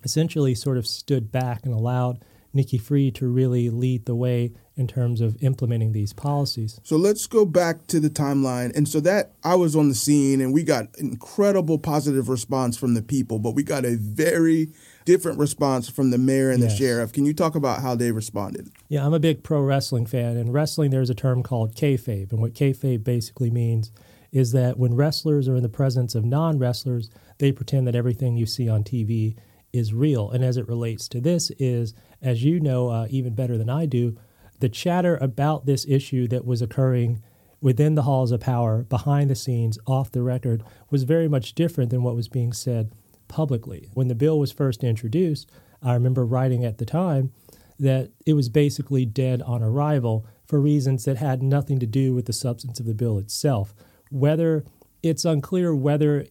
essentially 0.03 0.55
sort 0.55 0.77
of 0.77 0.87
stood 0.87 1.31
back 1.31 1.65
and 1.65 1.73
allowed 1.73 2.23
Nikki 2.53 2.77
Fried 2.77 3.15
to 3.15 3.27
really 3.27 3.69
lead 3.69 4.05
the 4.05 4.15
way 4.15 4.53
in 4.79 4.87
terms 4.87 5.19
of 5.19 5.35
implementing 5.43 5.91
these 5.91 6.13
policies. 6.13 6.79
So 6.83 6.95
let's 6.95 7.27
go 7.27 7.45
back 7.45 7.85
to 7.87 7.99
the 7.99 8.09
timeline. 8.09 8.73
And 8.77 8.87
so 8.87 9.01
that 9.01 9.33
I 9.43 9.55
was 9.55 9.75
on 9.75 9.89
the 9.89 9.93
scene 9.93 10.39
and 10.39 10.53
we 10.53 10.63
got 10.63 10.87
incredible 10.97 11.77
positive 11.77 12.29
response 12.29 12.77
from 12.77 12.93
the 12.93 13.01
people, 13.01 13.39
but 13.39 13.51
we 13.55 13.61
got 13.61 13.83
a 13.83 13.97
very 13.97 14.69
different 15.03 15.37
response 15.37 15.89
from 15.89 16.11
the 16.11 16.17
mayor 16.17 16.49
and 16.49 16.61
Yes. 16.61 16.71
the 16.71 16.77
sheriff. 16.77 17.11
Can 17.11 17.25
you 17.25 17.33
talk 17.33 17.55
about 17.55 17.81
how 17.81 17.93
they 17.93 18.13
responded? 18.13 18.69
Yeah, 18.87 19.05
I'm 19.05 19.13
a 19.13 19.19
big 19.19 19.43
pro 19.43 19.61
wrestling 19.61 20.05
fan. 20.05 20.37
In 20.37 20.53
wrestling, 20.53 20.91
there's 20.91 21.09
a 21.09 21.15
term 21.15 21.43
called 21.43 21.75
kayfabe. 21.75 22.31
And 22.31 22.39
what 22.39 22.53
kayfabe 22.53 23.03
basically 23.03 23.51
means 23.51 23.91
is 24.31 24.53
that 24.53 24.79
when 24.79 24.95
wrestlers 24.95 25.49
are 25.49 25.57
in 25.57 25.63
the 25.63 25.67
presence 25.67 26.15
of 26.15 26.23
non 26.23 26.57
wrestlers, 26.57 27.09
they 27.39 27.51
pretend 27.51 27.85
that 27.87 27.95
everything 27.95 28.37
you 28.37 28.45
see 28.45 28.69
on 28.69 28.85
TV 28.85 29.35
is 29.73 29.93
real. 29.93 30.31
And 30.31 30.41
as 30.41 30.55
it 30.55 30.69
relates 30.69 31.09
to 31.09 31.19
this, 31.19 31.51
is 31.59 31.93
as 32.21 32.45
you 32.45 32.61
know 32.61 32.87
uh, 32.87 33.07
even 33.09 33.35
better 33.35 33.57
than 33.57 33.69
I 33.69 33.85
do, 33.85 34.15
the 34.59 34.69
chatter 34.69 35.17
about 35.17 35.65
this 35.65 35.85
issue 35.87 36.27
that 36.27 36.45
was 36.45 36.61
occurring 36.61 37.21
within 37.61 37.95
the 37.95 38.03
halls 38.03 38.31
of 38.31 38.39
power, 38.39 38.83
behind 38.83 39.29
the 39.29 39.35
scenes, 39.35 39.77
off 39.85 40.11
the 40.11 40.21
record, 40.21 40.63
was 40.89 41.03
very 41.03 41.27
much 41.27 41.53
different 41.53 41.89
than 41.89 42.03
what 42.03 42.15
was 42.15 42.27
being 42.27 42.53
said 42.53 42.91
publicly. 43.27 43.89
When 43.93 44.07
the 44.07 44.15
bill 44.15 44.39
was 44.39 44.51
first 44.51 44.83
introduced, 44.83 45.51
I 45.81 45.93
remember 45.93 46.25
writing 46.25 46.63
at 46.63 46.77
the 46.77 46.85
time 46.85 47.31
that 47.79 48.11
it 48.25 48.33
was 48.33 48.49
basically 48.49 49.05
dead 49.05 49.41
on 49.41 49.63
arrival 49.63 50.25
for 50.45 50.59
reasons 50.59 51.05
that 51.05 51.17
had 51.17 51.41
nothing 51.41 51.79
to 51.79 51.85
do 51.85 52.13
with 52.13 52.25
the 52.25 52.33
substance 52.33 52.79
of 52.79 52.85
the 52.85 52.93
bill 52.93 53.17
itself. 53.17 53.73
Whether 54.09 54.65
it's 55.01 55.25
unclear 55.25 55.73
whether 55.73 56.25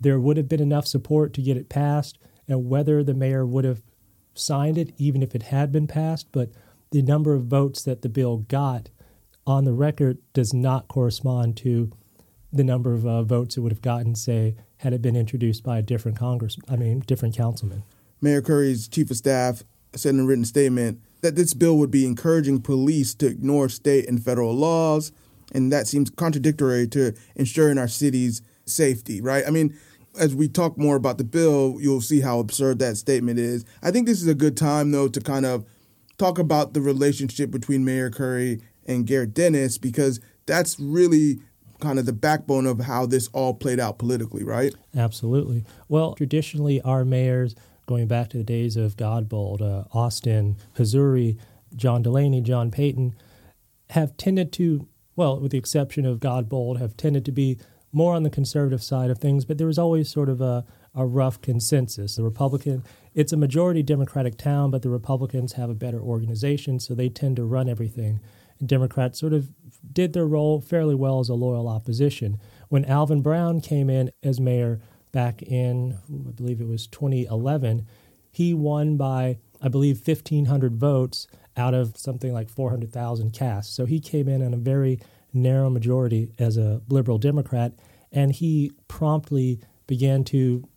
there 0.00 0.20
would 0.20 0.36
have 0.36 0.48
been 0.48 0.60
enough 0.60 0.86
support 0.86 1.32
to 1.34 1.42
get 1.42 1.56
it 1.56 1.68
passed 1.68 2.18
and 2.46 2.68
whether 2.68 3.02
the 3.02 3.14
mayor 3.14 3.44
would 3.44 3.64
have 3.64 3.82
signed 4.34 4.78
it 4.78 4.92
even 4.96 5.22
if 5.22 5.34
it 5.34 5.44
had 5.44 5.72
been 5.72 5.86
passed, 5.86 6.28
but 6.32 6.50
the 6.90 7.02
number 7.02 7.34
of 7.34 7.44
votes 7.44 7.82
that 7.84 8.02
the 8.02 8.08
bill 8.08 8.38
got 8.38 8.90
on 9.46 9.64
the 9.64 9.72
record 9.72 10.18
does 10.32 10.52
not 10.52 10.88
correspond 10.88 11.56
to 11.56 11.90
the 12.52 12.64
number 12.64 12.92
of 12.92 13.06
uh, 13.06 13.22
votes 13.22 13.56
it 13.56 13.60
would 13.60 13.72
have 13.72 13.82
gotten, 13.82 14.14
say, 14.14 14.56
had 14.78 14.92
it 14.92 15.02
been 15.02 15.16
introduced 15.16 15.62
by 15.62 15.78
a 15.78 15.82
different 15.82 16.18
Congress, 16.18 16.56
I 16.68 16.76
mean, 16.76 17.00
different 17.00 17.36
councilman. 17.36 17.84
Mayor 18.20 18.42
Curry's 18.42 18.88
chief 18.88 19.10
of 19.10 19.16
staff 19.16 19.62
said 19.94 20.14
in 20.14 20.20
a 20.20 20.24
written 20.24 20.44
statement 20.44 21.00
that 21.20 21.36
this 21.36 21.54
bill 21.54 21.78
would 21.78 21.90
be 21.90 22.06
encouraging 22.06 22.60
police 22.60 23.14
to 23.14 23.26
ignore 23.26 23.68
state 23.68 24.08
and 24.08 24.22
federal 24.22 24.54
laws, 24.54 25.12
and 25.52 25.72
that 25.72 25.86
seems 25.86 26.10
contradictory 26.10 26.86
to 26.88 27.14
ensuring 27.36 27.78
our 27.78 27.88
city's 27.88 28.42
safety, 28.64 29.20
right? 29.20 29.44
I 29.46 29.50
mean, 29.50 29.76
as 30.18 30.34
we 30.34 30.48
talk 30.48 30.76
more 30.76 30.96
about 30.96 31.18
the 31.18 31.24
bill, 31.24 31.76
you'll 31.80 32.00
see 32.00 32.20
how 32.20 32.40
absurd 32.40 32.78
that 32.80 32.96
statement 32.96 33.38
is. 33.38 33.64
I 33.82 33.90
think 33.90 34.06
this 34.06 34.20
is 34.20 34.28
a 34.28 34.34
good 34.34 34.56
time, 34.56 34.90
though, 34.90 35.08
to 35.08 35.20
kind 35.20 35.46
of 35.46 35.64
talk 36.20 36.38
about 36.38 36.74
the 36.74 36.80
relationship 36.80 37.50
between 37.50 37.84
Mayor 37.84 38.10
Curry 38.10 38.60
and 38.86 39.06
Garrett 39.06 39.34
Dennis, 39.34 39.78
because 39.78 40.20
that's 40.46 40.78
really 40.78 41.40
kind 41.80 41.98
of 41.98 42.04
the 42.04 42.12
backbone 42.12 42.66
of 42.66 42.80
how 42.80 43.06
this 43.06 43.28
all 43.28 43.54
played 43.54 43.80
out 43.80 43.98
politically, 43.98 44.44
right? 44.44 44.74
Absolutely. 44.94 45.64
Well, 45.88 46.14
traditionally, 46.14 46.80
our 46.82 47.06
mayors, 47.06 47.54
going 47.86 48.06
back 48.06 48.28
to 48.30 48.36
the 48.36 48.44
days 48.44 48.76
of 48.76 48.96
Godbold, 48.96 49.62
uh, 49.62 49.84
Austin, 49.96 50.56
Hazouri, 50.76 51.38
John 51.74 52.02
Delaney, 52.02 52.42
John 52.42 52.70
Peyton, 52.70 53.14
have 53.90 54.16
tended 54.18 54.52
to, 54.52 54.86
well, 55.16 55.40
with 55.40 55.52
the 55.52 55.58
exception 55.58 56.04
of 56.04 56.20
Godbold, 56.20 56.78
have 56.78 56.96
tended 56.98 57.24
to 57.24 57.32
be 57.32 57.58
more 57.92 58.14
on 58.14 58.24
the 58.24 58.30
conservative 58.30 58.82
side 58.82 59.10
of 59.10 59.18
things, 59.18 59.44
but 59.46 59.56
there 59.56 59.66
was 59.66 59.78
always 59.78 60.08
sort 60.08 60.28
of 60.28 60.40
a, 60.40 60.64
a 60.94 61.06
rough 61.06 61.40
consensus. 61.40 62.16
The 62.16 62.22
Republican, 62.22 62.84
it's 63.14 63.32
a 63.32 63.36
majority 63.36 63.82
Democratic 63.82 64.36
town, 64.36 64.70
but 64.70 64.82
the 64.82 64.90
Republicans 64.90 65.54
have 65.54 65.70
a 65.70 65.74
better 65.74 66.00
organization, 66.00 66.78
so 66.78 66.94
they 66.94 67.08
tend 67.08 67.36
to 67.36 67.44
run 67.44 67.68
everything. 67.68 68.20
And 68.58 68.68
Democrats 68.68 69.18
sort 69.18 69.32
of 69.32 69.50
did 69.92 70.12
their 70.12 70.26
role 70.26 70.60
fairly 70.60 70.94
well 70.94 71.20
as 71.20 71.28
a 71.28 71.34
loyal 71.34 71.68
opposition. 71.68 72.38
When 72.68 72.84
Alvin 72.84 73.22
Brown 73.22 73.60
came 73.60 73.90
in 73.90 74.10
as 74.22 74.40
mayor 74.40 74.80
back 75.12 75.42
in, 75.42 75.98
I 76.08 76.30
believe 76.30 76.60
it 76.60 76.68
was 76.68 76.86
2011, 76.86 77.86
he 78.30 78.54
won 78.54 78.96
by, 78.96 79.38
I 79.60 79.68
believe, 79.68 80.06
1,500 80.06 80.76
votes 80.76 81.26
out 81.56 81.74
of 81.74 81.96
something 81.96 82.32
like 82.32 82.48
400,000 82.48 83.32
cast. 83.32 83.74
So 83.74 83.86
he 83.86 83.98
came 83.98 84.28
in 84.28 84.40
on 84.42 84.54
a 84.54 84.58
very 84.58 85.00
narrow 85.32 85.68
majority 85.68 86.32
as 86.38 86.56
a 86.56 86.80
liberal 86.88 87.18
Democrat, 87.18 87.72
and 88.12 88.32
he 88.32 88.70
promptly 88.86 89.60
began 89.86 90.22
to 90.22 90.68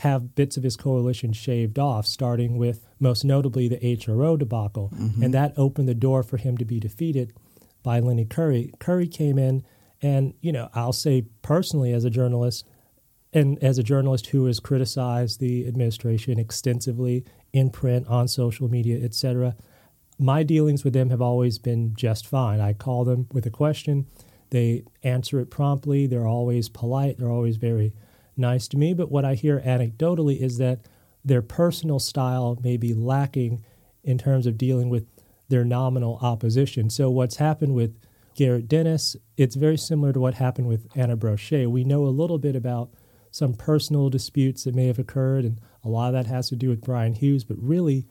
have 0.00 0.34
bits 0.34 0.56
of 0.56 0.62
his 0.62 0.76
coalition 0.76 1.32
shaved 1.32 1.78
off, 1.78 2.06
starting 2.06 2.56
with 2.56 2.86
most 2.98 3.24
notably 3.24 3.68
the 3.68 3.76
HRO 3.76 4.38
debacle. 4.38 4.90
Mm-hmm. 4.94 5.22
And 5.22 5.34
that 5.34 5.52
opened 5.56 5.88
the 5.88 5.94
door 5.94 6.22
for 6.22 6.38
him 6.38 6.56
to 6.56 6.64
be 6.64 6.80
defeated 6.80 7.32
by 7.82 8.00
Lenny 8.00 8.24
Curry. 8.24 8.72
Curry 8.78 9.06
came 9.06 9.38
in, 9.38 9.62
and, 10.00 10.34
you 10.40 10.52
know, 10.52 10.70
I'll 10.74 10.94
say 10.94 11.26
personally 11.42 11.92
as 11.92 12.04
a 12.04 12.10
journalist, 12.10 12.66
and 13.32 13.62
as 13.62 13.78
a 13.78 13.82
journalist 13.82 14.28
who 14.28 14.46
has 14.46 14.58
criticized 14.58 15.38
the 15.38 15.66
administration 15.68 16.38
extensively 16.38 17.24
in 17.52 17.70
print, 17.70 18.06
on 18.08 18.26
social 18.26 18.68
media, 18.68 19.04
etc., 19.04 19.54
my 20.18 20.42
dealings 20.42 20.82
with 20.82 20.92
them 20.92 21.10
have 21.10 21.22
always 21.22 21.58
been 21.58 21.94
just 21.94 22.26
fine. 22.26 22.60
I 22.60 22.72
call 22.72 23.04
them 23.04 23.26
with 23.32 23.46
a 23.46 23.50
question, 23.50 24.06
they 24.50 24.84
answer 25.02 25.40
it 25.40 25.50
promptly, 25.50 26.06
they're 26.06 26.26
always 26.26 26.68
polite, 26.68 27.18
they're 27.18 27.30
always 27.30 27.56
very 27.56 27.92
nice 28.40 28.66
to 28.68 28.76
me. 28.76 28.94
But 28.94 29.10
what 29.10 29.24
I 29.24 29.34
hear 29.34 29.60
anecdotally 29.60 30.40
is 30.40 30.58
that 30.58 30.80
their 31.24 31.42
personal 31.42 31.98
style 31.98 32.58
may 32.62 32.76
be 32.76 32.94
lacking 32.94 33.64
in 34.02 34.18
terms 34.18 34.46
of 34.46 34.58
dealing 34.58 34.88
with 34.88 35.06
their 35.48 35.64
nominal 35.64 36.18
opposition. 36.22 36.90
So, 36.90 37.10
what's 37.10 37.36
happened 37.36 37.74
with 37.74 37.96
Garrett 38.34 38.68
Dennis, 38.68 39.16
it's 39.36 39.56
very 39.56 39.76
similar 39.76 40.12
to 40.12 40.20
what 40.20 40.34
happened 40.34 40.68
with 40.68 40.88
Anna 40.94 41.16
Brosche. 41.16 41.66
We 41.66 41.84
know 41.84 42.04
a 42.04 42.08
little 42.08 42.38
bit 42.38 42.56
about 42.56 42.90
some 43.30 43.54
personal 43.54 44.08
disputes 44.08 44.64
that 44.64 44.74
may 44.74 44.86
have 44.86 44.98
occurred, 44.98 45.44
and 45.44 45.60
a 45.84 45.88
lot 45.88 46.08
of 46.08 46.12
that 46.14 46.26
has 46.26 46.48
to 46.48 46.56
do 46.56 46.68
with 46.68 46.80
Brian 46.80 47.14
Hughes, 47.14 47.44
but 47.44 47.56
really, 47.60 48.06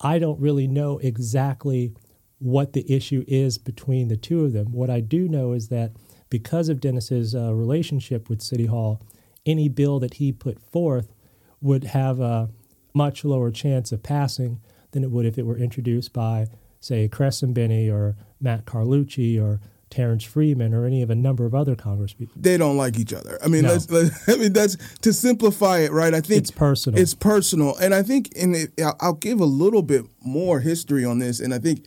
I 0.00 0.18
don't 0.18 0.40
really 0.40 0.66
know 0.66 0.98
exactly 0.98 1.94
what 2.38 2.72
the 2.72 2.90
issue 2.92 3.24
is 3.26 3.58
between 3.58 4.08
the 4.08 4.16
two 4.16 4.44
of 4.44 4.52
them. 4.52 4.72
What 4.72 4.90
I 4.90 5.00
do 5.00 5.28
know 5.28 5.52
is 5.52 5.68
that 5.68 5.92
because 6.30 6.68
of 6.68 6.80
Dennis's 6.80 7.34
uh, 7.34 7.52
relationship 7.52 8.28
with 8.28 8.42
City 8.42 8.66
Hall, 8.66 9.02
any 9.46 9.68
bill 9.68 9.98
that 10.00 10.14
he 10.14 10.32
put 10.32 10.60
forth 10.60 11.12
would 11.60 11.84
have 11.84 12.20
a 12.20 12.50
much 12.94 13.24
lower 13.24 13.50
chance 13.50 13.92
of 13.92 14.02
passing 14.02 14.60
than 14.92 15.02
it 15.04 15.10
would 15.10 15.26
if 15.26 15.38
it 15.38 15.44
were 15.46 15.58
introduced 15.58 16.12
by, 16.12 16.46
say, 16.80 17.08
Crescent 17.08 17.54
Benny 17.54 17.88
or 17.90 18.16
Matt 18.40 18.64
Carlucci 18.64 19.40
or 19.40 19.60
Terrence 19.90 20.24
Freeman 20.24 20.74
or 20.74 20.84
any 20.84 21.00
of 21.02 21.08
a 21.10 21.14
number 21.14 21.46
of 21.46 21.54
other 21.54 21.74
congresspeople. 21.74 22.28
they 22.36 22.56
don't 22.58 22.76
like 22.76 22.98
each 22.98 23.12
other. 23.14 23.38
I 23.42 23.48
mean, 23.48 23.62
No. 23.62 23.72
let's, 23.72 23.90
let's, 23.90 24.28
I 24.28 24.36
mean 24.36 24.52
that's 24.52 24.76
to 24.98 25.12
simplify 25.12 25.78
it, 25.78 25.92
right? 25.92 26.12
I 26.14 26.20
think 26.20 26.42
It's 26.42 26.50
personal. 26.50 27.00
It's 27.00 27.14
personal, 27.14 27.74
and 27.78 27.94
I 27.94 28.02
think, 28.02 28.30
and 28.36 28.54
it, 28.54 28.72
I'll- 28.82 28.96
I'll 29.00 29.12
give 29.14 29.40
a 29.40 29.46
little 29.46 29.82
bit 29.82 30.04
more 30.22 30.60
history 30.60 31.04
on 31.06 31.18
this. 31.20 31.40
And 31.40 31.54
I 31.54 31.58
think 31.58 31.86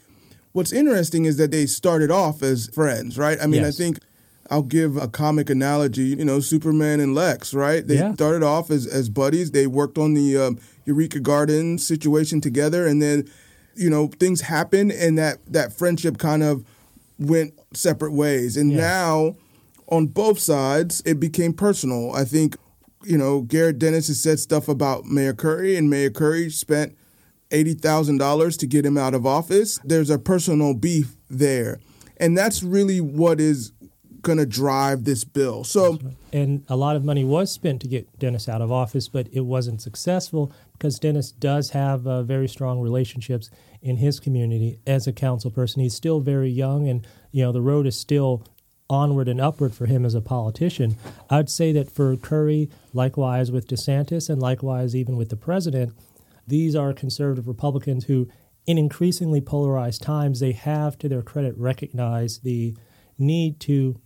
what's 0.51 0.73
interesting 0.73 1.25
is 1.25 1.37
that 1.37 1.51
they 1.51 1.67
started 1.67 2.09
off 2.09 2.41
as 2.41 2.67
friends, 2.73 3.17
right? 3.19 3.37
I 3.41 3.45
mean, 3.47 3.63
I 3.63 3.71
think 3.71 3.99
I'll 4.51 4.61
give 4.61 4.97
a 4.97 5.07
comic 5.07 5.49
analogy. 5.49 6.07
You 6.19 6.25
know, 6.25 6.39
Superman 6.41 6.99
and 6.99 7.15
Lex, 7.15 7.53
right? 7.53 7.87
They 7.87 7.95
Yeah. 7.95 8.13
started 8.13 8.43
off 8.43 8.69
as 8.69 8.85
as 8.85 9.09
buddies. 9.09 9.51
They 9.51 9.65
worked 9.65 9.97
on 9.97 10.13
the 10.13 10.37
um, 10.37 10.59
Eureka 10.85 11.21
Garden 11.21 11.77
situation 11.77 12.41
together, 12.41 12.85
and 12.85 13.01
then 13.01 13.27
you 13.75 13.89
know 13.89 14.09
things 14.19 14.41
happened, 14.41 14.91
and 14.91 15.17
that 15.17 15.39
that 15.47 15.71
friendship 15.77 16.17
kind 16.17 16.43
of 16.43 16.65
went 17.17 17.53
separate 17.73 18.11
ways. 18.13 18.57
And 18.57 18.75
now, 18.75 19.35
on 19.87 20.07
both 20.07 20.39
sides, 20.39 21.01
it 21.05 21.19
became 21.19 21.53
personal. 21.53 22.11
I 22.13 22.25
think, 22.25 22.57
you 23.05 23.17
know, 23.17 23.41
Garrett 23.41 23.79
Dennis 23.79 24.07
has 24.07 24.19
said 24.19 24.39
stuff 24.39 24.67
about 24.67 25.05
Mayor 25.05 25.33
Curry, 25.33 25.77
and 25.77 25.89
Mayor 25.89 26.09
Curry 26.09 26.49
spent 26.49 26.93
eighty 27.51 27.73
thousand 27.73 28.17
dollars 28.17 28.57
to 28.57 28.67
get 28.67 28.85
him 28.85 28.97
out 28.97 29.13
of 29.13 29.25
office. 29.25 29.79
There's 29.85 30.09
a 30.09 30.19
personal 30.19 30.73
beef 30.73 31.15
there, 31.29 31.79
and 32.17 32.37
that's 32.37 32.61
really 32.63 32.99
what 32.99 33.39
is 33.39 33.71
going 34.21 34.37
to 34.37 34.45
drive 34.45 35.03
this 35.03 35.23
bill. 35.23 35.63
So. 35.63 35.99
and 36.31 36.63
a 36.69 36.75
lot 36.75 36.95
of 36.95 37.03
money 37.03 37.23
was 37.23 37.51
spent 37.51 37.81
to 37.81 37.87
get 37.87 38.19
Dennis 38.19 38.47
out 38.47 38.61
of 38.61 38.71
office, 38.71 39.07
but 39.07 39.27
it 39.31 39.41
wasn't 39.41 39.81
successful 39.81 40.51
because 40.73 40.99
Dennis 40.99 41.31
does 41.31 41.71
have 41.71 42.07
uh, 42.07 42.23
very 42.23 42.47
strong 42.47 42.79
relationships 42.79 43.49
in 43.81 43.97
his 43.97 44.19
community 44.19 44.79
as 44.85 45.07
a 45.07 45.13
council 45.13 45.51
person. 45.51 45.81
He's 45.81 45.95
still 45.95 46.19
very 46.19 46.49
young, 46.49 46.87
and 46.87 47.05
you 47.31 47.43
know 47.43 47.51
the 47.51 47.61
road 47.61 47.87
is 47.87 47.97
still 47.97 48.45
onward 48.89 49.27
and 49.27 49.39
upward 49.39 49.73
for 49.73 49.85
him 49.85 50.05
as 50.05 50.13
a 50.13 50.21
politician. 50.21 50.97
I'd 51.29 51.49
say 51.49 51.71
that 51.71 51.89
for 51.89 52.15
Curry, 52.17 52.69
likewise 52.93 53.49
with 53.51 53.67
DeSantis, 53.67 54.29
and 54.29 54.41
likewise 54.41 54.95
even 54.95 55.15
with 55.15 55.29
the 55.29 55.37
president, 55.37 55.93
these 56.45 56.75
are 56.75 56.93
conservative 56.93 57.47
Republicans 57.47 58.05
who, 58.05 58.27
in 58.67 58.77
increasingly 58.77 59.39
polarized 59.39 60.01
times, 60.01 60.39
they 60.41 60.51
have, 60.51 60.97
to 60.99 61.07
their 61.07 61.21
credit, 61.21 61.57
recognized 61.57 62.43
the 62.43 62.75
need 63.17 63.59
to 63.61 63.99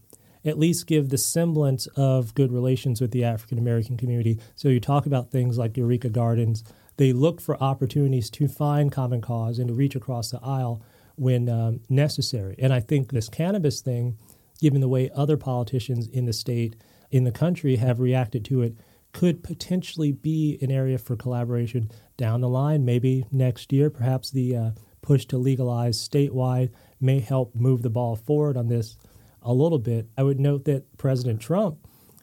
at 0.45 0.59
least 0.59 0.87
give 0.87 1.09
the 1.09 1.17
semblance 1.17 1.87
of 1.95 2.35
good 2.35 2.51
relations 2.51 3.01
with 3.01 3.11
the 3.11 3.23
African 3.23 3.57
American 3.57 3.97
community. 3.97 4.39
So 4.55 4.69
you 4.69 4.79
talk 4.79 5.05
about 5.05 5.31
things 5.31 5.57
like 5.57 5.75
Eureka 5.75 6.09
Gardens. 6.09 6.63
They 6.97 7.11
look 7.11 7.41
for 7.41 7.61
opportunities 7.61 8.29
to 8.31 8.47
find 8.47 8.91
common 8.91 9.21
cause 9.21 9.59
and 9.59 9.67
to 9.67 9.73
reach 9.73 9.95
across 9.95 10.31
the 10.31 10.39
aisle 10.41 10.81
when 11.15 11.49
um, 11.49 11.81
necessary. 11.89 12.55
And 12.59 12.71
I 12.71 12.79
think 12.79 13.11
this 13.11 13.27
cannabis 13.27 13.81
thing, 13.81 14.17
given 14.61 14.81
the 14.81 14.87
way 14.87 15.09
other 15.15 15.35
politicians 15.35 16.07
in 16.07 16.25
the 16.25 16.33
state, 16.33 16.75
in 17.11 17.23
the 17.23 17.31
country, 17.31 17.77
have 17.77 17.99
reacted 17.99 18.45
to 18.45 18.61
it, 18.61 18.75
could 19.13 19.43
potentially 19.43 20.11
be 20.11 20.57
an 20.61 20.71
area 20.71 20.97
for 20.97 21.15
collaboration 21.15 21.89
down 22.17 22.41
the 22.41 22.49
line, 22.49 22.83
maybe 22.83 23.25
next 23.31 23.71
year. 23.71 23.89
Perhaps 23.89 24.31
the 24.31 24.55
uh, 24.55 24.69
push 25.01 25.25
to 25.25 25.37
legalize 25.37 25.97
statewide 25.97 26.69
may 26.99 27.19
help 27.19 27.55
move 27.55 27.81
the 27.81 27.89
ball 27.89 28.15
forward 28.15 28.57
on 28.57 28.67
this 28.67 28.97
a 29.45 29.53
little 29.53 29.79
bit. 29.79 30.07
I 30.17 30.23
would 30.23 30.39
note 30.39 30.65
that 30.65 30.97
President 30.97 31.39
Trump 31.39 31.77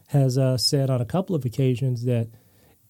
has 0.09 0.37
uh, 0.37 0.59
said 0.59 0.91
on 0.91 1.01
a 1.01 1.07
couple 1.07 1.35
of 1.35 1.45
occasions 1.45 2.05
that 2.05 2.29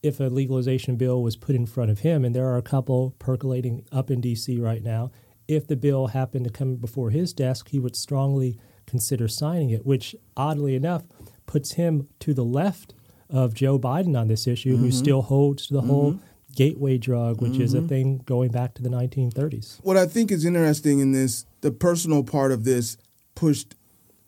if 0.03 0.19
a 0.19 0.25
legalization 0.25 0.97
bill 0.97 1.23
was 1.23 1.37
put 1.37 1.55
in 1.55 1.67
front 1.67 1.91
of 1.91 2.01
him, 2.01 2.25
and 2.25 2.35
there 2.35 2.47
are 2.47 2.57
a 2.57 2.63
couple 2.63 3.15
percolating 3.21 3.87
up 3.93 4.11
in 4.11 4.21
D.C. 4.21 4.59
right 4.59 4.83
now, 4.83 5.13
if 5.47 5.67
the 5.67 5.77
bill 5.77 6.09
happened 6.09 6.45
to 6.45 6.51
come 6.51 6.77
before 6.77 7.11
his 7.11 7.33
desk, 7.33 7.69
he 7.69 7.79
would 7.79 7.95
strongly 7.95 8.59
consider 8.87 9.29
signing 9.29 9.71
it, 9.71 9.87
which 9.87 10.17
oddly 10.37 10.75
enough 10.75 11.05
puts 11.47 11.73
him 11.73 12.09
to 12.19 12.35
the 12.35 12.45
left 12.45 12.95
of 13.31 13.55
Joe 13.55 13.79
Biden 13.79 14.19
on 14.19 14.29
this 14.29 14.47
issue, 14.47 14.75
mm-hmm. 14.75 14.85
who 14.85 14.91
still 14.91 15.23
holds 15.23 15.69
to 15.69 15.75
the 15.75 15.81
mm-hmm. 15.81 15.89
whole 15.89 16.21
gateway 16.57 16.99
drug, 16.99 17.41
which 17.41 17.53
mm-hmm. 17.53 17.63
is 17.63 17.75
a 17.75 17.79
mm-hmm. 17.79 17.87
thing 17.87 18.23
going 18.25 18.51
back 18.51 18.75
to 18.75 18.83
the 18.83 18.91
1930s. 18.91 19.79
What 19.83 19.97
I 19.97 20.07
think 20.07 20.31
is 20.31 20.45
interesting 20.45 20.99
in 20.99 21.13
this, 21.13 21.47
the 21.61 21.71
personal 21.71 22.25
part 22.25 22.53
of 22.53 22.65
this 22.65 22.97
pushed 23.35 23.75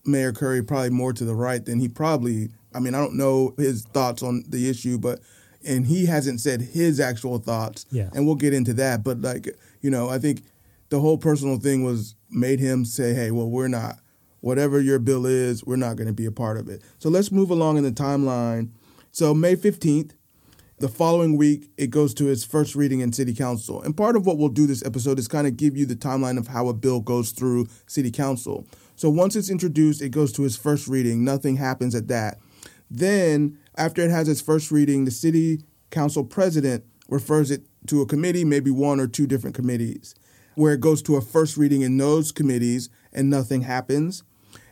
Mayor 0.05 0.33
Curry 0.33 0.63
probably 0.63 0.91
more 0.91 1.13
to 1.13 1.25
the 1.25 1.35
right 1.35 1.65
than 1.65 1.79
he 1.79 1.89
probably, 1.89 2.51
I 2.75 2.81
mean, 2.81 2.95
I 2.95 2.99
don't 2.99 3.17
know 3.17 3.55
his 3.57 3.85
thoughts 3.85 4.23
on 4.23 4.45
the 4.49 4.69
issue, 4.69 4.99
but, 4.99 5.21
and 5.67 5.87
he 5.87 6.07
hasn't 6.07 6.41
said 6.41 6.61
his 6.61 7.01
actual 7.01 7.39
thoughts. 7.39 7.87
Yeah. 7.91 8.11
And 8.15 8.27
we'll 8.27 8.35
get 8.37 8.55
into 8.55 8.75
that. 8.75 9.03
But, 9.03 9.21
like, 9.21 9.49
you 9.81 9.91
know, 9.91 10.09
I 10.09 10.19
think 10.19 10.43
the 10.91 11.01
whole 11.01 11.19
personal 11.19 11.59
thing 11.59 11.85
was 11.85 12.15
made 12.31 12.61
him 12.61 12.85
say, 12.85 13.15
hey, 13.15 13.31
well, 13.31 13.49
we're 13.49 13.69
not, 13.69 13.99
whatever 14.41 14.81
your 14.81 14.99
bill 14.99 15.25
is, 15.25 15.65
we're 15.65 15.77
not 15.77 15.97
going 15.97 16.09
to 16.09 16.13
be 16.13 16.27
a 16.27 16.33
part 16.33 16.59
of 16.59 16.69
it. 16.69 16.83
So 16.99 17.09
let's 17.09 17.33
move 17.33 17.51
along 17.51 17.79
in 17.79 17.85
the 17.85 17.93
timeline 17.93 18.71
so 19.15 19.33
May 19.33 19.55
15th, 19.55 20.11
the 20.81 20.89
following 20.89 21.37
week, 21.37 21.71
it 21.77 21.91
goes 21.91 22.15
to 22.15 22.29
its 22.29 22.43
first 22.43 22.75
reading 22.75 22.99
in 22.99 23.13
City 23.13 23.33
Council. 23.33 23.81
And 23.81 23.97
part 23.97 24.17
of 24.17 24.27
what 24.27 24.39
we'll 24.39 24.49
do 24.49 24.67
this 24.67 24.85
episode 24.85 25.21
is 25.21 25.29
kind 25.29 25.47
of 25.47 25.57
give 25.57 25.77
you 25.77 25.87
the 25.87 25.95
timeline 25.95 26.37
of 26.37 26.49
how 26.49 26.67
a 26.67 26.75
bill 26.75 26.99
goes 26.99 27.31
through 27.31 27.69
City 27.87 28.11
Council. 28.11 28.67
So 28.97 29.11
once 29.11 29.37
it's 29.37 29.51
introduced, 29.51 30.03
it 30.03 30.11
goes 30.11 30.33
to 30.33 30.45
its 30.45 30.57
first 30.57 30.87
reading. 30.87 31.25
Nothing 31.25 31.57
happens 31.57 31.95
at 31.95 32.09
that. 32.09 32.39
Then, 32.91 33.59
after 33.77 34.03
it 34.03 34.11
has 34.11 34.29
its 34.29 34.41
first 34.41 34.71
reading, 34.71 35.05
the 35.05 35.11
City 35.11 35.63
Council 35.91 36.25
president 36.25 36.85
refers 37.09 37.51
it 37.51 37.67
to 37.87 38.03
a 38.03 38.07
committee, 38.07 38.45
maybe 38.45 38.71
one 38.71 39.01
or 39.01 39.07
two 39.07 39.27
different 39.27 39.57
committees, 39.57 40.15
where 40.55 40.73
it 40.73 40.81
goes 40.81 41.03
to 41.03 41.17
a 41.17 41.21
first 41.21 41.57
reading 41.57 41.83
in 41.83 41.97
those 41.97 42.33
committees 42.33 42.89
and 43.13 43.29
nothing 43.29 43.63
happens. 43.63 44.23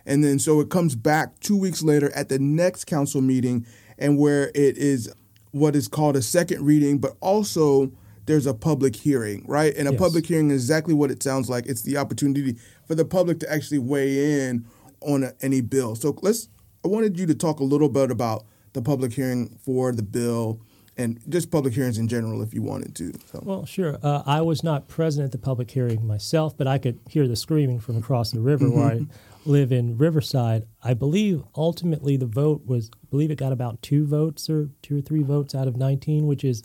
And 0.07 0.23
then 0.25 0.39
so 0.39 0.61
it 0.61 0.71
comes 0.71 0.95
back 0.95 1.39
two 1.41 1.57
weeks 1.57 1.83
later 1.83 2.11
at 2.15 2.29
the 2.29 2.39
next 2.39 2.87
council 2.87 3.21
meeting 3.21 3.67
and 3.99 4.19
where 4.19 4.51
it 4.55 4.77
is 4.77 5.13
what 5.53 5.77
is 5.77 5.87
called 5.87 6.17
a 6.17 6.23
second 6.23 6.65
reading, 6.65 6.99
but 6.99 7.17
also 7.21 7.93
there's 8.27 8.47
a 8.47 8.55
public 8.55 8.97
hearing, 8.97 9.45
right? 9.47 9.75
And 9.77 9.89
a 9.89 9.93
yes. 9.93 10.01
public 10.01 10.27
hearing 10.27 10.51
is 10.51 10.63
exactly 10.63 10.95
what 10.95 11.11
it 11.11 11.23
sounds 11.23 11.51
like. 11.51 11.67
It's 11.67 11.83
the 11.83 11.97
opportunity 11.97 12.57
for 12.87 12.95
the 12.95 13.05
public 13.05 13.41
to 13.41 13.53
actually 13.53 13.79
weigh 13.79 14.47
in 14.47 14.67
on 15.01 15.25
a, 15.25 15.33
any 15.41 15.61
bill. 15.61 15.95
So 15.95 16.17
let's. 16.23 16.49
I 16.85 16.89
wanted 16.89 17.19
you 17.19 17.27
to 17.27 17.35
talk 17.35 17.61
a 17.61 17.65
little 17.65 17.89
bit 17.89 18.11
about 18.11 18.45
the 18.73 18.83
public 18.83 19.13
hearing 19.13 19.59
for 19.65 19.93
the 19.93 20.03
bill 20.03 20.61
and 20.97 21.21
just 21.29 21.51
public 21.51 21.75
hearings 21.75 21.97
in 21.97 22.07
general, 22.07 22.43
if 22.43 22.53
you 22.53 22.63
wanted 22.63 22.95
to. 22.97 23.13
So. 23.31 23.41
Well, 23.43 23.65
sure. 23.65 23.99
Uh, 24.03 24.23
I 24.27 24.41
was 24.43 24.63
not 24.63 24.89
present 24.89 25.25
at 25.25 25.33
the 25.33 25.39
public 25.39 25.71
hearing 25.71 26.07
myself, 26.07 26.57
but 26.57 26.67
I 26.67 26.79
could 26.79 27.01
hear 27.09 27.27
the 27.27 27.37
screaming 27.37 27.81
from 27.81 27.97
across 27.97 28.31
the 28.31 28.41
river 28.41 28.67
mm-hmm. 28.67 28.79
where 28.79 28.91
I 28.91 29.01
live 29.47 29.73
in 29.73 29.97
Riverside. 29.97 30.67
I 30.83 30.95
believe 30.95 31.43
ultimately 31.57 32.17
the 32.17 32.27
vote 32.27 32.67
was, 32.67 32.91
I 32.93 33.07
believe 33.11 33.31
it 33.31 33.37
got 33.37 33.53
about 33.53 33.81
two 33.81 34.07
votes 34.07 34.51
or 34.51 34.69
two 34.83 34.99
or 34.99 35.01
three 35.01 35.23
votes 35.23 35.55
out 35.55 35.67
of 35.67 35.77
19, 35.77 36.27
which 36.27 36.45
is 36.45 36.63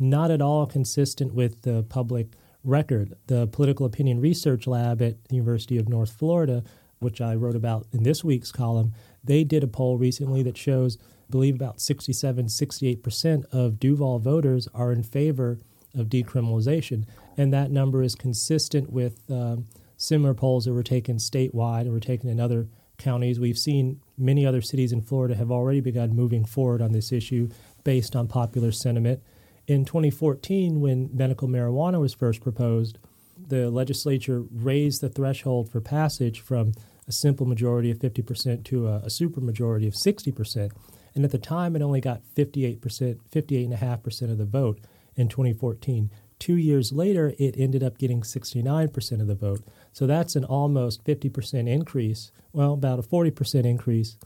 not 0.00 0.30
at 0.30 0.42
all 0.42 0.66
consistent 0.66 1.34
with 1.34 1.62
the 1.62 1.82
public 1.84 2.28
record. 2.64 3.14
The 3.26 3.46
Political 3.46 3.86
Opinion 3.86 4.20
Research 4.20 4.66
Lab 4.66 5.00
at 5.02 5.24
the 5.24 5.36
University 5.36 5.78
of 5.78 5.88
North 5.88 6.12
Florida, 6.12 6.64
which 6.98 7.20
I 7.20 7.34
wrote 7.34 7.56
about 7.56 7.86
in 7.92 8.02
this 8.02 8.24
week's 8.24 8.52
column, 8.52 8.92
they 9.22 9.44
did 9.44 9.62
a 9.62 9.68
poll 9.68 9.98
recently 9.98 10.42
that 10.42 10.56
shows, 10.56 10.98
I 11.00 11.30
believe 11.30 11.54
about 11.54 11.80
67, 11.80 12.46
68% 12.46 13.44
of 13.52 13.78
Duval 13.78 14.18
voters 14.18 14.68
are 14.74 14.92
in 14.92 15.02
favor 15.02 15.58
of 15.96 16.08
decriminalization. 16.08 17.04
And 17.36 17.52
that 17.52 17.70
number 17.70 18.02
is 18.02 18.14
consistent 18.14 18.90
with 18.90 19.30
um, 19.30 19.66
similar 19.96 20.34
polls 20.34 20.64
that 20.64 20.72
were 20.72 20.82
taken 20.82 21.16
statewide 21.16 21.82
and 21.82 21.92
were 21.92 22.00
taken 22.00 22.28
in 22.28 22.40
other 22.40 22.68
counties. 22.98 23.40
We've 23.40 23.58
seen 23.58 24.00
many 24.16 24.46
other 24.46 24.60
cities 24.60 24.92
in 24.92 25.00
Florida 25.00 25.34
have 25.34 25.50
already 25.50 25.80
begun 25.80 26.14
moving 26.14 26.44
forward 26.44 26.82
on 26.82 26.92
this 26.92 27.12
issue 27.12 27.48
based 27.82 28.14
on 28.14 28.28
popular 28.28 28.72
sentiment. 28.72 29.22
In 29.70 29.84
2014, 29.84 30.80
when 30.80 31.10
medical 31.12 31.46
marijuana 31.46 32.00
was 32.00 32.12
first 32.12 32.40
proposed, 32.40 32.98
the 33.38 33.70
legislature 33.70 34.42
raised 34.50 35.00
the 35.00 35.08
threshold 35.08 35.70
for 35.70 35.80
passage 35.80 36.40
from 36.40 36.72
a 37.06 37.12
simple 37.12 37.46
majority 37.46 37.88
of 37.88 38.00
50% 38.00 38.64
to 38.64 38.88
a, 38.88 38.96
a 38.96 39.06
supermajority 39.06 39.86
of 39.86 39.94
60%. 39.94 40.72
And 41.14 41.24
at 41.24 41.30
the 41.30 41.38
time, 41.38 41.76
it 41.76 41.82
only 41.82 42.00
got 42.00 42.22
58%, 42.34 42.80
58.5% 42.80 44.22
of 44.22 44.38
the 44.38 44.44
vote 44.44 44.80
in 45.14 45.28
2014. 45.28 46.10
Two 46.40 46.56
years 46.56 46.90
later, 46.90 47.32
it 47.38 47.54
ended 47.56 47.84
up 47.84 47.96
getting 47.96 48.22
69% 48.22 49.20
of 49.20 49.28
the 49.28 49.36
vote. 49.36 49.62
So 49.92 50.04
that's 50.04 50.34
an 50.34 50.44
almost 50.44 51.04
50% 51.04 51.68
increase, 51.68 52.32
well, 52.52 52.72
about 52.72 52.98
a 52.98 53.02
40% 53.02 53.64
increase 53.64 54.16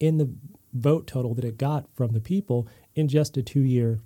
in 0.00 0.16
the 0.16 0.34
vote 0.72 1.06
total 1.06 1.34
that 1.34 1.44
it 1.44 1.58
got 1.58 1.94
from 1.94 2.12
the 2.12 2.22
people 2.22 2.66
in 2.94 3.06
just 3.06 3.36
a 3.36 3.42
two 3.42 3.60
year 3.60 3.98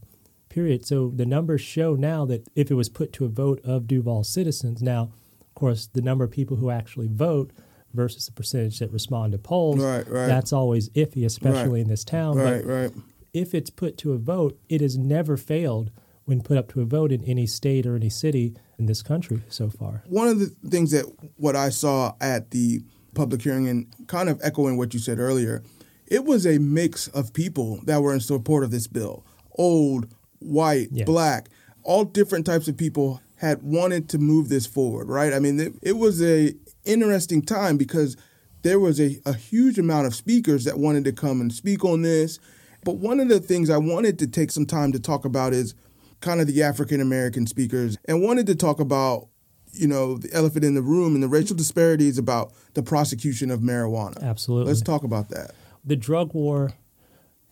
period. 0.59 0.85
So 0.85 1.13
the 1.15 1.25
numbers 1.25 1.61
show 1.61 1.95
now 1.95 2.25
that 2.27 2.49
if 2.57 2.71
it 2.71 2.75
was 2.75 2.89
put 2.89 3.13
to 3.15 3.25
a 3.25 3.29
vote 3.29 3.61
of 3.65 3.87
Duval 3.87 4.25
citizens, 4.25 4.83
now, 4.83 5.03
of 5.41 5.55
course, 5.55 5.87
the 5.87 6.03
number 6.03 6.25
of 6.25 6.33
people 6.33 6.57
who 6.57 6.69
actually 6.69 7.07
vote 7.07 7.53
versus 7.95 8.27
the 8.27 8.33
percentage 8.33 8.81
that 8.81 8.91
respond 8.91 9.33
to 9.33 9.39
polls, 9.39 9.79
right, 9.79 10.07
right. 10.09 10.27
that's 10.27 10.53
always 10.53 10.89
iffy, 10.91 11.25
especially 11.25 11.79
right. 11.79 11.83
in 11.83 11.89
this 11.89 12.05
town. 12.05 12.37
Right, 12.37 12.65
but 12.65 12.67
right. 12.67 12.91
If 13.33 13.55
it's 13.55 13.71
put 13.71 13.97
to 13.99 14.15
a 14.15 14.19
vote, 14.19 14.59
it 14.69 14.81
has 14.81 14.99
never 14.99 15.37
failed 15.37 15.93
when 16.25 16.43
put 16.43 16.59
up 16.59 16.73
to 16.73 16.81
a 16.81 16.85
vote 16.85 17.13
in 17.13 17.25
any 17.25 17.47
state 17.47 17.87
or 17.87 17.95
any 17.95 18.11
city 18.11 18.57
in 18.79 18.87
this 18.87 19.01
country 19.01 19.43
so 19.49 19.71
far. 19.71 20.03
One 20.09 20.27
of 20.27 20.41
the 20.41 20.47
things 20.69 20.91
that 20.91 21.05
what 21.37 21.55
I 21.55 21.69
saw 21.69 22.15
at 22.21 22.51
the 22.51 22.81
public 23.15 23.43
hearing 23.43 23.69
and 23.69 23.87
kind 24.09 24.29
of 24.29 24.41
echoing 24.43 24.77
what 24.77 24.93
you 24.93 24.99
said 24.99 25.21
earlier, 25.21 25.63
it 26.09 26.25
was 26.25 26.47
a 26.47 26.59
mix 26.59 27.07
of 27.09 27.33
people 27.33 27.81
that 27.85 28.03
were 28.03 28.13
in 28.13 28.21
support 28.21 28.65
of 28.65 28.73
this 28.73 28.89
bill. 28.89 29.25
Old, 29.53 30.09
white, 30.41 30.89
yes. 30.91 31.07
black, 31.07 31.49
all 31.83 32.05
different 32.05 32.47
types 32.47 32.69
of 32.69 32.77
people 32.77 33.21
had 33.37 33.63
wanted 33.63 34.09
to 34.11 34.19
move 34.19 34.49
this 34.49 34.67
forward, 34.67 35.09
right? 35.09 35.33
I 35.33 35.39
mean, 35.39 35.61
it, 35.61 35.75
it 35.83 35.97
was 35.97 36.23
a 36.23 36.55
interesting 36.85 37.43
time 37.43 37.77
because 37.77 38.17
there 38.63 38.81
was 38.81 39.01
a, 39.01 39.21
a 39.25 39.35
huge 39.35 39.79
amount 39.79 40.07
of 40.07 40.15
speakers 40.15 40.65
that 40.65 40.79
wanted 40.79 41.05
to 41.05 41.13
come 41.13 41.41
and 41.41 41.53
speak 41.53 41.85
on 41.85 42.03
this. 42.03 42.39
But 42.85 42.97
one 42.97 43.21
of 43.21 43.29
the 43.29 43.41
things 43.41 43.71
I 43.71 43.77
wanted 43.77 44.19
to 44.21 44.27
take 44.27 44.51
some 44.51 44.67
time 44.67 44.93
to 44.93 45.01
talk 45.01 45.25
about 45.25 45.53
is 45.53 45.75
kind 46.21 46.41
of 46.41 46.47
the 46.47 46.63
African 46.63 47.01
American 47.01 47.47
speakers 47.47 47.97
and 48.07 48.23
wanted 48.23 48.47
to 48.47 48.55
talk 48.55 48.81
about 48.81 49.29
you 49.73 49.87
know 49.87 50.17
the 50.19 50.33
elephant 50.33 50.65
in 50.65 50.75
the 50.75 50.83
room 50.83 51.15
and 51.15 51.23
the 51.23 51.29
racial 51.29 51.57
disparities 51.57 52.19
about 52.19 52.53
the 52.75 52.83
prosecution 52.83 53.51
of 53.51 53.61
marijuana. 53.61 54.23
Absolutely. 54.23 54.73
Let's 54.73 54.83
talk 54.83 55.05
about 55.05 55.29
that. 55.31 55.53
The 55.85 55.97
drug 55.97 56.35
war 56.35 56.73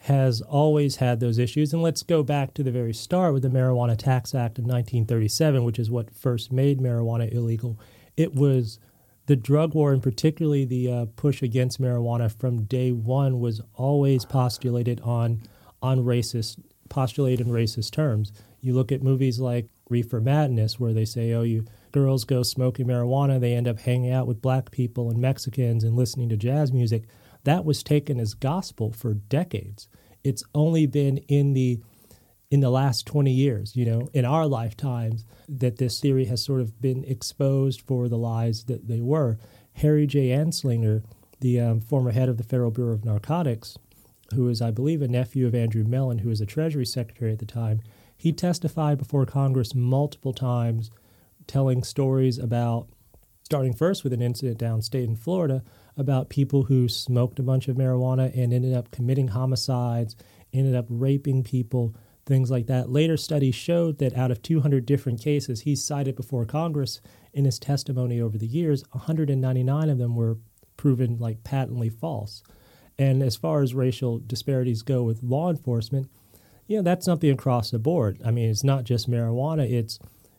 has 0.01 0.41
always 0.43 0.97
had 0.97 1.21
those 1.21 1.39
issues 1.39 1.73
and 1.73 1.83
let's 1.83 2.03
go 2.03 2.23
back 2.23 2.55
to 2.55 2.63
the 2.63 2.71
very 2.71 2.93
start 2.93 3.33
with 3.33 3.43
the 3.43 3.49
Marijuana 3.49 3.97
Tax 3.97 4.35
Act 4.35 4.59
of 4.59 4.65
1937 4.65 5.65
which 5.65 5.79
is 5.79 5.91
what 5.91 6.15
first 6.15 6.53
made 6.53 6.79
marijuana 6.79 7.33
illegal. 7.33 7.79
It 8.17 8.35
was 8.35 8.79
the 9.27 9.37
drug 9.37 9.75
war 9.75 9.93
and 9.93 10.03
particularly 10.03 10.65
the 10.65 10.93
uh, 10.93 11.07
push 11.17 11.43
against 11.43 11.81
marijuana 11.81 12.31
from 12.31 12.65
day 12.65 12.93
1 12.93 13.41
was 13.41 13.61
always 13.75 14.25
postulated 14.25 15.01
on 15.01 15.43
on 15.83 16.05
racist 16.05 16.59
postulated 16.89 17.47
in 17.47 17.53
racist 17.53 17.91
terms. 17.91 18.33
You 18.61 18.75
look 18.75 18.93
at 18.93 19.03
movies 19.03 19.39
like 19.39 19.69
Reefer 19.89 20.21
Madness, 20.21 20.81
where 20.81 20.93
they 20.93 21.05
say, 21.05 21.33
oh, 21.33 21.43
you 21.43 21.65
girls 21.93 22.25
go 22.25 22.43
smoking 22.43 22.87
marijuana, 22.87 23.41
they 23.41 23.55
end 23.55 23.69
up 23.69 23.81
hanging 23.81 24.11
out 24.11 24.27
with 24.27 24.43
black 24.43 24.71
people 24.71 25.11
and 25.11 25.19
Mexicans 25.19 25.85
and 25.85 25.97
listening 25.97 26.29
to 26.29 26.37
jazz 26.37 26.73
music. 26.73 27.05
That 27.47 27.65
was 27.65 27.85
taken 27.85 28.19
as 28.19 28.35
gospel 28.35 28.91
for 28.91 29.15
decades. 29.15 29.89
It's 30.25 30.43
only 30.53 30.87
been 30.87 31.19
in 31.29 31.53
the 31.53 31.79
in 32.51 32.59
the 32.59 32.71
last 32.71 33.07
20 33.07 33.31
years, 33.31 33.77
you 33.77 33.85
know, 33.85 34.09
in 34.13 34.25
our 34.25 34.47
lifetimes, 34.47 35.25
that 35.49 35.79
this 35.79 36.01
theory 36.01 36.25
has 36.25 36.45
sort 36.45 36.61
of 36.61 36.81
been 36.81 37.05
exposed 37.05 37.81
for 37.81 38.09
the 38.09 38.19
lies 38.19 38.65
that 38.65 38.89
they 38.89 39.01
were. 39.01 39.39
Harry 39.75 40.09
J. 40.09 40.29
Anslinger, 40.29 41.05
the 41.41 41.61
um, 41.61 41.81
former 41.81 42.11
head 42.11 42.29
of 42.29 42.37
the 42.37 42.45
Federal 42.45 42.73
Bureau 42.73 42.95
of 42.95 43.05
Narcotics, 43.05 43.77
who 44.35 44.49
is, 44.49 44.61
I 44.61 44.73
believe, 44.73 45.01
a 45.01 45.09
nephew 45.09 45.47
of 45.47 45.55
Andrew 45.55 45.85
Mellon, 45.85 46.19
who 46.19 46.29
was 46.29 46.41
the 46.41 46.47
Treasury 46.47 46.87
Secretary 46.87 47.33
at 47.33 47.39
the 47.39 47.47
time, 47.47 47.81
he 48.17 48.33
testified 48.33 48.99
before 48.99 49.25
Congress 49.25 49.73
multiple 49.73 50.33
times, 50.33 50.91
telling 51.47 51.85
stories 51.85 52.39
about, 52.39 52.89
starting 53.45 53.73
first 53.73 54.03
with 54.03 54.13
an 54.13 54.23
incident 54.23 54.59
downstate 54.59 55.05
in 55.05 55.15
Florida, 55.15 55.63
about 55.97 56.29
people 56.29 56.65
who 56.65 56.89
smoked 56.89 57.39
a 57.39 57.43
bunch 57.43 57.69
of 57.69 57.77
marijuana 57.77 58.37
and 58.37 58.53
ended 58.53 58.75
up 58.75 58.91
committing 58.91 59.29
homicides 59.29 60.17
ended 60.53 60.75
up 60.75 60.87
raping 60.89 61.43
people, 61.43 61.95
things 62.25 62.51
like 62.51 62.67
that. 62.67 62.91
Later 62.91 63.17
studies 63.17 63.55
showed 63.55 63.99
that 63.99 64.17
out 64.17 64.31
of 64.31 64.43
200 64.43 64.87
different 64.87 65.21
cases 65.21 65.61
he 65.61 65.77
cited 65.77 66.17
before 66.17 66.45
Congress 66.45 67.01
in 67.33 67.45
his 67.45 67.59
testimony 67.59 68.21
over 68.21 68.39
the 68.39 68.47
years, 68.47 68.85
199 68.93 69.91
of 69.91 69.99
them 69.99 70.17
were 70.17 70.39
proven 70.77 71.19
like 71.19 71.45
patently 71.45 71.89
false. 71.89 72.43
And 72.99 73.23
as 73.23 73.37
far 73.37 73.63
as 73.63 73.75
racial 73.75 74.19
disparities 74.19 74.83
go 74.83 75.03
with 75.03 75.23
law 75.23 75.51
enforcement, 75.51 76.09
you 76.67 76.79
know, 76.79 76.83
that's 76.83 77.05
something 77.05 77.31
across 77.31 77.71
the 77.71 77.79
board. 77.79 78.21
I 78.25 78.31
mean, 78.31 78.51
it's 78.51 78.65
not 78.65 78.85
just 78.85 79.11
marijuana, 79.11 79.71
it's 79.71 79.99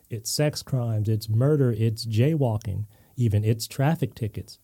it's 0.09 0.31
sex 0.31 0.63
crimes, 0.63 1.09
it's 1.09 1.29
murder, 1.29 1.71
it's 1.77 2.05
jaywalking, 2.05 2.85
even 3.15 3.43
it's 3.43 3.67
traffic 3.67 4.15
tickets. 4.15 4.57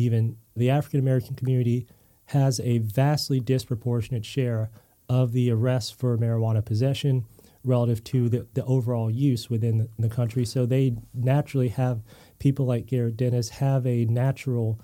Even 0.00 0.36
the 0.56 0.70
African 0.70 1.00
American 1.00 1.34
community 1.34 1.86
has 2.26 2.60
a 2.60 2.78
vastly 2.78 3.40
disproportionate 3.40 4.24
share 4.24 4.70
of 5.08 5.32
the 5.32 5.50
arrests 5.50 5.90
for 5.90 6.16
marijuana 6.16 6.64
possession 6.64 7.24
relative 7.64 8.02
to 8.04 8.28
the, 8.28 8.46
the 8.54 8.64
overall 8.64 9.10
use 9.10 9.50
within 9.50 9.78
the, 9.78 9.88
the 9.98 10.08
country. 10.08 10.44
So 10.44 10.64
they 10.64 10.96
naturally 11.12 11.68
have 11.68 12.02
people 12.38 12.64
like 12.64 12.86
Garrett 12.86 13.16
Dennis 13.16 13.50
have 13.50 13.86
a 13.86 14.04
natural 14.06 14.80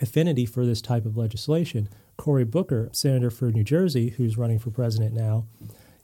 affinity 0.00 0.46
for 0.46 0.64
this 0.64 0.80
type 0.80 1.04
of 1.04 1.16
legislation. 1.16 1.88
Cory 2.16 2.44
Booker, 2.44 2.88
senator 2.92 3.30
for 3.30 3.50
New 3.50 3.64
Jersey, 3.64 4.10
who's 4.10 4.38
running 4.38 4.58
for 4.58 4.70
president 4.70 5.14
now, 5.14 5.46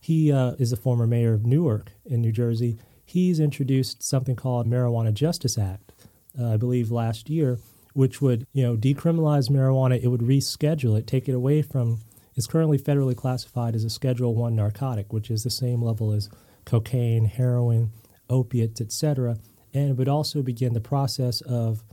he 0.00 0.30
uh, 0.30 0.52
is 0.58 0.72
a 0.72 0.76
former 0.76 1.06
mayor 1.06 1.32
of 1.32 1.46
Newark 1.46 1.92
in 2.04 2.20
New 2.20 2.32
Jersey. 2.32 2.76
He's 3.04 3.40
introduced 3.40 4.02
something 4.02 4.36
called 4.36 4.66
Marijuana 4.66 5.14
Justice 5.14 5.56
Act, 5.56 5.92
uh, 6.38 6.54
I 6.54 6.56
believe 6.56 6.90
last 6.90 7.30
year, 7.30 7.58
which 7.94 8.20
would 8.20 8.46
you 8.52 8.62
know 8.62 8.76
decriminalize 8.76 9.50
marijuana. 9.50 10.02
It 10.02 10.08
would 10.08 10.20
reschedule 10.20 10.98
it, 10.98 11.06
take 11.06 11.28
it 11.28 11.34
away 11.34 11.62
from. 11.62 12.00
It's 12.36 12.48
currently 12.48 12.78
federally 12.78 13.16
classified 13.16 13.76
as 13.76 13.84
a 13.84 13.90
Schedule 13.90 14.34
One 14.34 14.56
narcotic, 14.56 15.12
which 15.12 15.30
is 15.30 15.44
the 15.44 15.50
same 15.50 15.80
level 15.80 16.12
as 16.12 16.28
cocaine, 16.64 17.26
heroin, 17.26 17.90
opiates, 18.28 18.80
etc. 18.80 19.38
And 19.72 19.90
it 19.90 19.96
would 19.96 20.08
also 20.08 20.42
begin 20.42 20.74
the 20.74 20.80
process 20.80 21.40
of 21.42 21.84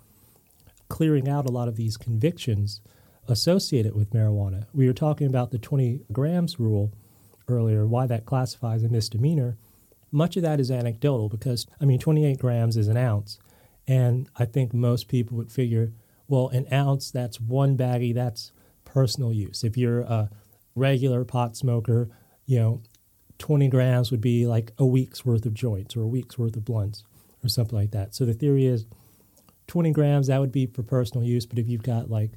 clearing 0.89 1.29
out 1.29 1.47
a 1.47 1.51
lot 1.51 1.67
of 1.67 1.77
these 1.77 1.95
convictions 1.95 2.81
associated 3.27 3.95
with 3.95 4.11
marijuana. 4.11 4.65
We 4.73 4.87
were 4.87 4.93
talking 4.93 5.27
about 5.27 5.51
the 5.51 5.57
20 5.57 6.01
grams 6.11 6.59
rule 6.59 6.91
earlier, 7.47 7.85
why 7.85 8.07
that 8.07 8.25
classifies 8.25 8.83
a 8.83 8.89
misdemeanor. 8.89 9.57
Much 10.11 10.35
of 10.35 10.43
that 10.43 10.59
is 10.59 10.69
anecdotal 10.69 11.29
because, 11.29 11.65
I 11.79 11.85
mean, 11.85 11.99
28 11.99 12.37
grams 12.39 12.77
is 12.77 12.87
an 12.87 12.97
ounce. 12.97 13.39
And 13.87 14.29
I 14.37 14.45
think 14.45 14.73
most 14.73 15.07
people 15.07 15.37
would 15.37 15.51
figure, 15.51 15.93
well, 16.27 16.49
an 16.49 16.67
ounce, 16.71 17.11
that's 17.11 17.39
one 17.39 17.77
baggie, 17.77 18.13
that's 18.13 18.51
personal 18.85 19.33
use. 19.33 19.63
If 19.63 19.77
you're 19.77 20.01
a 20.01 20.29
regular 20.75 21.25
pot 21.25 21.57
smoker, 21.57 22.09
you 22.45 22.59
know, 22.59 22.81
20 23.37 23.67
grams 23.69 24.11
would 24.11 24.21
be 24.21 24.45
like 24.45 24.71
a 24.77 24.85
week's 24.85 25.25
worth 25.25 25.45
of 25.45 25.53
joints 25.53 25.95
or 25.95 26.03
a 26.03 26.07
week's 26.07 26.37
worth 26.37 26.55
of 26.55 26.63
blunts 26.63 27.03
or 27.43 27.49
something 27.49 27.77
like 27.77 27.91
that. 27.91 28.13
So 28.13 28.23
the 28.23 28.33
theory 28.33 28.65
is 28.65 28.85
20 29.67 29.91
grams, 29.91 30.27
that 30.27 30.39
would 30.39 30.51
be 30.51 30.67
for 30.67 30.83
personal 30.83 31.25
use. 31.25 31.45
But 31.45 31.57
if 31.57 31.67
you've 31.67 31.81
got 31.81 32.09
like 32.09 32.31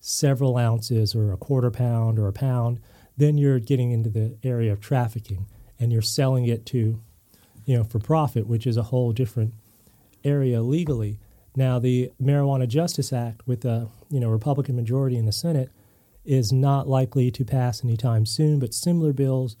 several 0.00 0.56
ounces 0.56 1.14
or 1.14 1.32
a 1.32 1.36
quarter 1.36 1.70
pound 1.70 2.18
or 2.18 2.26
a 2.28 2.32
pound, 2.32 2.80
then 3.16 3.36
you're 3.36 3.58
getting 3.58 3.90
into 3.90 4.08
the 4.08 4.36
area 4.42 4.72
of 4.72 4.80
trafficking 4.80 5.46
and 5.78 5.92
you're 5.92 6.02
selling 6.02 6.46
it 6.46 6.64
to, 6.66 7.00
you 7.64 7.76
know, 7.76 7.84
for 7.84 7.98
profit, 7.98 8.46
which 8.46 8.66
is 8.66 8.76
a 8.76 8.84
whole 8.84 9.12
different 9.12 9.52
area 10.26 10.62
legally. 10.62 11.18
Now, 11.54 11.78
the 11.78 12.10
Marijuana 12.20 12.68
Justice 12.68 13.12
Act, 13.12 13.46
with 13.46 13.64
a 13.64 13.88
you 14.10 14.20
know 14.20 14.28
Republican 14.28 14.76
majority 14.76 15.16
in 15.16 15.26
the 15.26 15.32
Senate, 15.32 15.70
is 16.24 16.52
not 16.52 16.88
likely 16.88 17.30
to 17.30 17.44
pass 17.44 17.84
anytime 17.84 18.26
soon. 18.26 18.58
But 18.58 18.74
similar 18.74 19.12
bills 19.12 19.56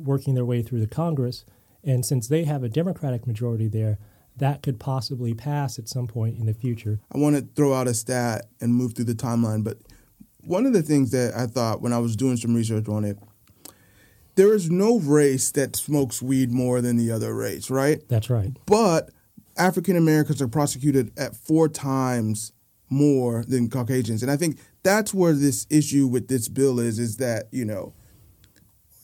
working 0.00 0.34
their 0.34 0.44
way 0.44 0.62
through 0.62 0.80
the 0.80 0.86
Congress, 0.86 1.44
and 1.84 2.04
since 2.04 2.26
they 2.26 2.44
have 2.44 2.62
a 2.62 2.68
Democratic 2.68 3.26
majority 3.26 3.68
there, 3.68 3.98
that 4.36 4.62
could 4.62 4.80
possibly 4.80 5.34
pass 5.34 5.78
at 5.78 5.88
some 5.88 6.06
point 6.06 6.38
in 6.38 6.46
the 6.46 6.54
future. 6.54 7.00
I 7.12 7.18
want 7.18 7.36
to 7.36 7.48
throw 7.54 7.72
out 7.72 7.86
a 7.86 7.94
stat 7.94 8.46
and 8.60 8.74
move 8.74 8.94
through 8.94 9.06
the 9.06 9.14
timeline, 9.14 9.64
but 9.64 9.78
one 10.40 10.66
of 10.66 10.72
the 10.72 10.82
things 10.82 11.10
that 11.10 11.34
I 11.34 11.46
thought 11.46 11.80
when 11.80 11.92
I 11.92 11.98
was 11.98 12.16
doing 12.16 12.36
some 12.36 12.54
research 12.54 12.88
on 12.88 13.04
it, 13.04 13.18
there 14.36 14.54
is 14.54 14.70
no 14.70 14.98
race 14.98 15.50
that 15.52 15.76
smokes 15.76 16.20
weed 16.20 16.52
more 16.52 16.80
than 16.80 16.96
the 16.96 17.10
other 17.10 17.34
race, 17.34 17.70
right? 17.70 18.06
That's 18.08 18.30
right. 18.30 18.56
But 18.66 19.10
African 19.56 19.96
Americans 19.96 20.42
are 20.42 20.48
prosecuted 20.48 21.12
at 21.18 21.34
four 21.36 21.68
times 21.68 22.52
more 22.88 23.44
than 23.48 23.68
Caucasians. 23.68 24.22
And 24.22 24.30
I 24.30 24.36
think 24.36 24.58
that's 24.82 25.12
where 25.12 25.32
this 25.32 25.66
issue 25.70 26.06
with 26.06 26.28
this 26.28 26.48
bill 26.48 26.78
is, 26.78 26.98
is 26.98 27.16
that, 27.16 27.48
you 27.50 27.64
know, 27.64 27.94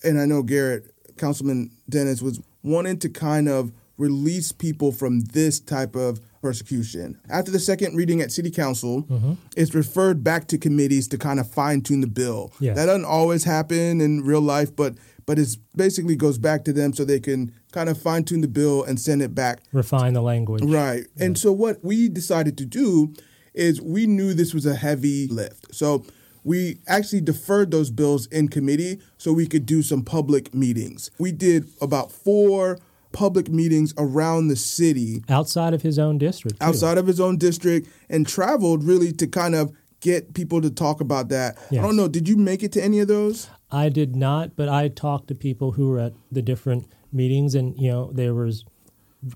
and 0.05 0.21
I 0.21 0.25
know 0.27 0.43
Garrett, 0.43 0.93
Councilman 1.17 1.71
Dennis 1.89 2.23
was 2.23 2.41
wanting 2.63 2.99
to 3.01 3.09
kind 3.09 3.49
of 3.49 3.73
release 3.99 4.53
people 4.53 4.93
from 4.93 5.21
this 5.21 5.61
type 5.61 5.95
of 5.95 6.21
persecution. 6.41 7.21
After 7.29 7.51
the 7.53 7.61
second 7.61 7.97
reading 7.97 8.21
at 8.21 8.33
City 8.33 8.51
Council, 8.51 9.05
mm-hmm. 9.05 9.35
it's 9.57 9.75
referred 9.75 10.25
back 10.25 10.49
to 10.49 10.59
committees 10.59 11.07
to 11.09 11.19
kind 11.19 11.39
of 11.39 11.49
fine 11.49 11.83
tune 11.83 12.01
the 12.01 12.07
bill. 12.09 12.53
Yes. 12.59 12.77
That 12.77 12.87
doesn't 12.87 13.05
always 13.05 13.45
happen 13.45 14.01
in 14.01 14.23
real 14.23 14.41
life, 14.41 14.75
but 14.75 14.95
but 15.27 15.39
it 15.39 15.57
basically 15.77 16.17
goes 16.17 16.39
back 16.39 16.65
to 16.65 16.73
them 16.73 16.93
so 16.93 17.05
they 17.05 17.21
can 17.21 17.53
kind 17.73 17.89
of 17.89 18.01
fine 18.01 18.25
tune 18.25 18.41
the 18.41 18.49
bill 18.49 18.85
and 18.85 19.01
send 19.01 19.23
it 19.23 19.35
back. 19.35 19.61
Refine 19.73 20.13
the 20.15 20.23
language. 20.23 20.63
Right. 20.63 21.07
Yeah. 21.17 21.25
And 21.25 21.39
so 21.39 21.53
what 21.53 21.83
we 21.83 22.09
decided 22.09 22.59
to 22.59 22.65
do 22.65 23.15
is 23.55 23.81
we 23.81 24.07
knew 24.07 24.35
this 24.35 24.55
was 24.55 24.67
a 24.67 24.75
heavy 24.75 25.29
lift. 25.29 25.75
So 25.75 26.05
we 26.45 26.79
actually 26.87 27.21
deferred 27.21 27.71
those 27.71 27.91
bills 27.91 28.27
in 28.27 28.49
committee 28.49 29.01
so 29.19 29.33
we 29.33 29.47
could 29.47 29.67
do 29.67 29.83
some 29.83 30.03
public 30.03 30.55
meetings. 30.55 31.11
We 31.19 31.33
did 31.33 31.69
about 31.81 32.11
four 32.11 32.79
public 33.13 33.49
meetings 33.49 33.93
around 33.99 34.49
the 34.49 34.57
city 34.57 35.23
outside 35.29 35.75
of 35.75 35.83
his 35.83 35.99
own 35.99 36.17
district 36.17 36.59
too. 36.59 36.67
outside 36.67 36.97
of 36.97 37.07
his 37.07 37.21
own 37.21 37.37
district 37.37 37.87
and 38.09 38.27
traveled 38.27 38.83
really 38.83 39.13
to 39.13 39.27
kind 39.27 39.55
of 39.55 39.71
get 40.01 40.33
people 40.33 40.63
to 40.63 40.71
talk 40.71 41.03
about 41.03 41.29
that 41.29 41.59
yes. 41.71 41.85
i 41.85 41.87
don't 41.87 41.95
know 41.95 42.09
did 42.09 42.27
you 42.27 42.39
make 42.39 42.63
it 42.63 42.73
to 42.73 42.83
any 42.83 43.01
of 43.01 43.09
those 43.09 43.51
i 43.73 43.89
did 43.89 44.15
not 44.15 44.55
but 44.55 44.69
i 44.69 44.87
talked 44.89 45.29
to 45.29 45.35
people 45.35 45.73
who 45.73 45.89
were 45.89 45.99
at 45.99 46.13
the 46.31 46.43
different 46.43 46.87
meetings 47.13 47.55
and 47.55 47.77
you 47.79 47.91
know 47.91 48.11
there 48.13 48.35
was 48.35 48.65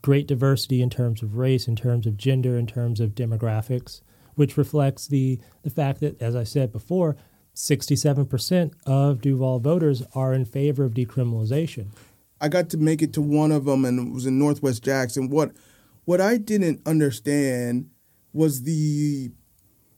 great 0.03 0.27
diversity 0.27 0.83
in 0.83 0.91
terms 0.91 1.23
of 1.23 1.37
race 1.37 1.67
in 1.67 1.77
terms 1.77 2.07
of 2.07 2.17
gender 2.17 2.57
in 2.57 2.67
terms 2.67 3.01
of 3.01 3.15
demographics 3.15 4.01
which 4.35 4.57
reflects 4.57 5.07
the 5.07 5.39
the 5.63 5.71
fact 5.71 6.01
that 6.01 6.21
as 6.21 6.37
i 6.37 6.45
said 6.45 6.71
before 6.73 7.17
67% 7.57 8.75
of 8.85 9.23
Duval 9.23 9.61
voters 9.61 10.03
are 10.15 10.35
in 10.35 10.45
favor 10.45 10.85
of 10.85 10.93
decriminalization. 10.93 11.87
I 12.39 12.49
got 12.49 12.69
to 12.71 12.77
make 12.77 13.01
it 13.01 13.15
to 13.15 13.23
one 13.23 13.51
of 13.51 13.65
them, 13.65 13.87
and 13.87 14.09
it 14.09 14.13
was 14.13 14.27
in 14.27 14.39
Northwest 14.39 14.85
Jackson. 14.85 15.31
What 15.31 15.53
what 16.05 16.21
I 16.21 16.37
didn't 16.37 16.87
understand 16.87 17.89
was 18.33 18.63
the 18.63 19.33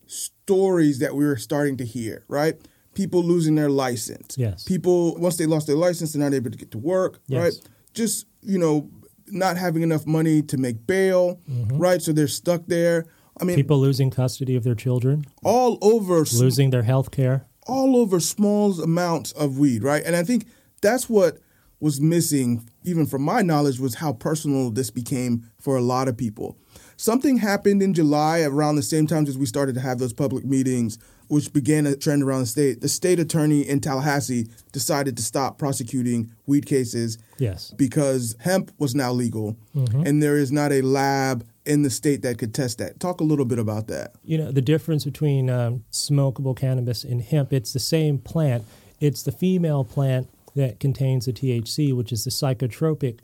stories 0.07 0.99
that 0.99 1.15
we 1.15 1.25
were 1.25 1.35
starting 1.35 1.75
to 1.77 1.85
hear. 1.85 2.23
Right, 2.29 2.55
people 2.99 3.23
losing 3.23 3.55
their 3.55 3.69
license. 3.69 4.37
Yes. 4.37 4.65
People 4.65 5.15
once 5.15 5.37
they 5.37 5.45
lost 5.45 5.67
their 5.67 5.77
license, 5.77 6.11
they're 6.11 6.21
not 6.21 6.35
able 6.35 6.51
to 6.51 6.57
get 6.57 6.71
to 6.71 6.77
work. 6.77 7.21
Yes. 7.27 7.41
Right. 7.41 7.69
Just 7.93 8.25
you 8.41 8.59
know, 8.59 8.89
not 9.27 9.55
having 9.55 9.83
enough 9.83 10.05
money 10.05 10.41
to 10.41 10.57
make 10.57 10.85
bail. 10.85 11.39
Mm-hmm. 11.49 11.77
Right, 11.77 12.01
so 12.01 12.11
they're 12.11 12.27
stuck 12.27 12.63
there. 12.67 13.05
I 13.39 13.45
mean, 13.45 13.55
people 13.55 13.79
losing 13.79 14.09
custody 14.09 14.57
of 14.57 14.65
their 14.65 14.75
children. 14.75 15.23
All 15.43 15.77
over. 15.81 16.25
Losing 16.33 16.71
their 16.71 16.83
health 16.83 17.11
care. 17.11 17.45
All 17.67 17.95
over 17.95 18.19
small 18.19 18.81
amounts 18.81 19.31
of 19.31 19.57
weed. 19.57 19.81
Right, 19.81 20.03
and 20.05 20.13
I 20.17 20.23
think 20.23 20.45
that's 20.81 21.09
what 21.09 21.37
was 21.79 22.01
missing, 22.01 22.69
even 22.83 23.05
from 23.05 23.21
my 23.21 23.41
knowledge, 23.41 23.79
was 23.79 23.95
how 23.95 24.11
personal 24.11 24.71
this 24.71 24.89
became 24.89 25.49
for 25.57 25.77
a 25.77 25.81
lot 25.81 26.09
of 26.09 26.17
people. 26.17 26.57
Something 26.97 27.37
happened 27.37 27.81
in 27.81 27.93
July 27.93 28.41
around 28.41 28.75
the 28.75 28.83
same 28.83 29.07
time 29.07 29.25
as 29.25 29.37
we 29.37 29.45
started 29.45 29.75
to 29.75 29.81
have 29.81 29.99
those 29.99 30.11
public 30.11 30.43
meetings, 30.43 30.97
which 31.29 31.53
began 31.53 31.85
a 31.85 31.95
trend 31.95 32.23
around 32.23 32.41
the 32.41 32.45
state. 32.47 32.81
The 32.81 32.89
state 32.89 33.19
attorney 33.19 33.61
in 33.61 33.79
Tallahassee 33.79 34.47
decided 34.71 35.15
to 35.17 35.23
stop 35.23 35.57
prosecuting 35.57 36.31
weed 36.45 36.65
cases. 36.65 37.17
Yes. 37.37 37.71
Because 37.71 38.35
hemp 38.41 38.71
was 38.77 38.93
now 38.93 39.13
legal, 39.13 39.55
mm-hmm. 39.73 40.05
and 40.05 40.21
there 40.21 40.37
is 40.37 40.51
not 40.51 40.71
a 40.71 40.81
lab 40.81 41.45
in 41.65 41.83
the 41.83 41.89
state 41.89 42.23
that 42.23 42.37
could 42.37 42.53
test 42.53 42.79
that. 42.79 42.99
Talk 42.99 43.21
a 43.21 43.23
little 43.23 43.45
bit 43.45 43.59
about 43.59 43.87
that. 43.87 44.15
You 44.23 44.39
know, 44.39 44.51
the 44.51 44.61
difference 44.61 45.05
between 45.05 45.49
um, 45.49 45.85
smokable 45.91 46.57
cannabis 46.57 47.03
and 47.03 47.21
hemp, 47.21 47.53
it's 47.53 47.73
the 47.73 47.79
same 47.79 48.17
plant. 48.17 48.65
It's 48.99 49.23
the 49.23 49.31
female 49.31 49.83
plant 49.83 50.29
that 50.55 50.79
contains 50.79 51.25
the 51.25 51.33
THC, 51.33 51.95
which 51.95 52.11
is 52.11 52.25
the 52.25 52.31
psychotropic 52.31 53.19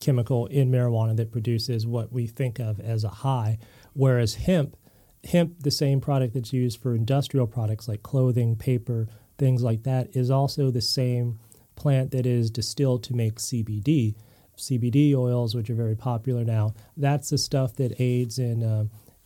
chemical 0.00 0.46
in 0.46 0.70
marijuana 0.70 1.14
that 1.16 1.30
produces 1.30 1.86
what 1.86 2.10
we 2.10 2.26
think 2.26 2.58
of 2.58 2.80
as 2.80 3.04
a 3.04 3.08
high. 3.08 3.58
Whereas 3.92 4.36
hemp, 4.36 4.76
hemp, 5.24 5.60
the 5.60 5.70
same 5.70 6.00
product 6.00 6.34
that's 6.34 6.52
used 6.52 6.80
for 6.80 6.94
industrial 6.94 7.46
products 7.46 7.88
like 7.88 8.02
clothing, 8.02 8.56
paper, 8.56 9.08
things 9.38 9.62
like 9.62 9.82
that, 9.84 10.14
is 10.14 10.30
also 10.30 10.70
the 10.70 10.80
same 10.80 11.38
plant 11.76 12.10
that 12.10 12.26
is 12.26 12.50
distilled 12.50 13.02
to 13.04 13.14
make 13.14 13.36
CBD. 13.36 14.14
CBD 14.56 15.14
oils, 15.14 15.54
which 15.54 15.70
are 15.70 15.74
very 15.74 15.96
popular 15.96 16.44
now, 16.44 16.74
that's 16.96 17.30
the 17.30 17.38
stuff 17.38 17.74
that 17.76 18.00
aids 18.00 18.38
in 18.38 18.62
uh, 18.62 18.84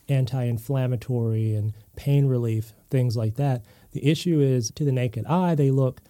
anti 0.09 0.45
inflammatory 0.45 1.55
and 1.55 1.73
pain 1.97 2.27
relief, 2.27 2.73
things 2.91 3.17
like 3.17 3.35
that. 3.35 3.65
The 3.93 4.07
issue 4.09 4.41
is 4.41 4.71
to 4.73 4.85
the 4.85 4.93
naked 4.93 5.27
eye, 5.27 5.55
they 5.55 5.71
look 5.71 6.01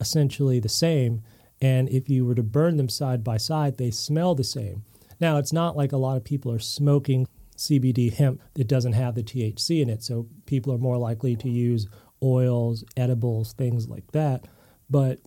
essentially 0.00 0.58
the 0.58 0.68
same. 0.68 1.22
And 1.60 1.88
if 1.88 2.08
you 2.08 2.26
were 2.26 2.34
to 2.34 2.42
burn 2.42 2.76
them 2.76 2.88
side 2.88 3.22
by 3.22 3.36
side, 3.36 3.78
they 3.78 3.92
smell 3.92 4.34
the 4.34 4.42
same. 4.42 4.84
Now, 5.20 5.38
it's 5.38 5.52
not 5.52 5.76
like 5.76 5.92
a 5.92 5.96
lot 5.96 6.16
of 6.16 6.24
people 6.24 6.50
are 6.50 6.58
smoking 6.58 7.28
CBD 7.68 8.12
hemp 8.12 8.40
that 8.54 8.68
doesn't 8.68 8.92
have 8.92 9.14
the 9.14 9.22
THC 9.22 9.80
in 9.82 9.88
it. 9.88 10.02
So 10.02 10.26
people 10.46 10.72
are 10.72 10.78
more 10.78 10.98
likely 10.98 11.36
to 11.36 11.48
use 11.48 11.86
oils, 12.22 12.84
edibles, 12.96 13.52
things 13.52 13.88
like 13.88 14.10
that. 14.12 14.46
But, 14.88 15.20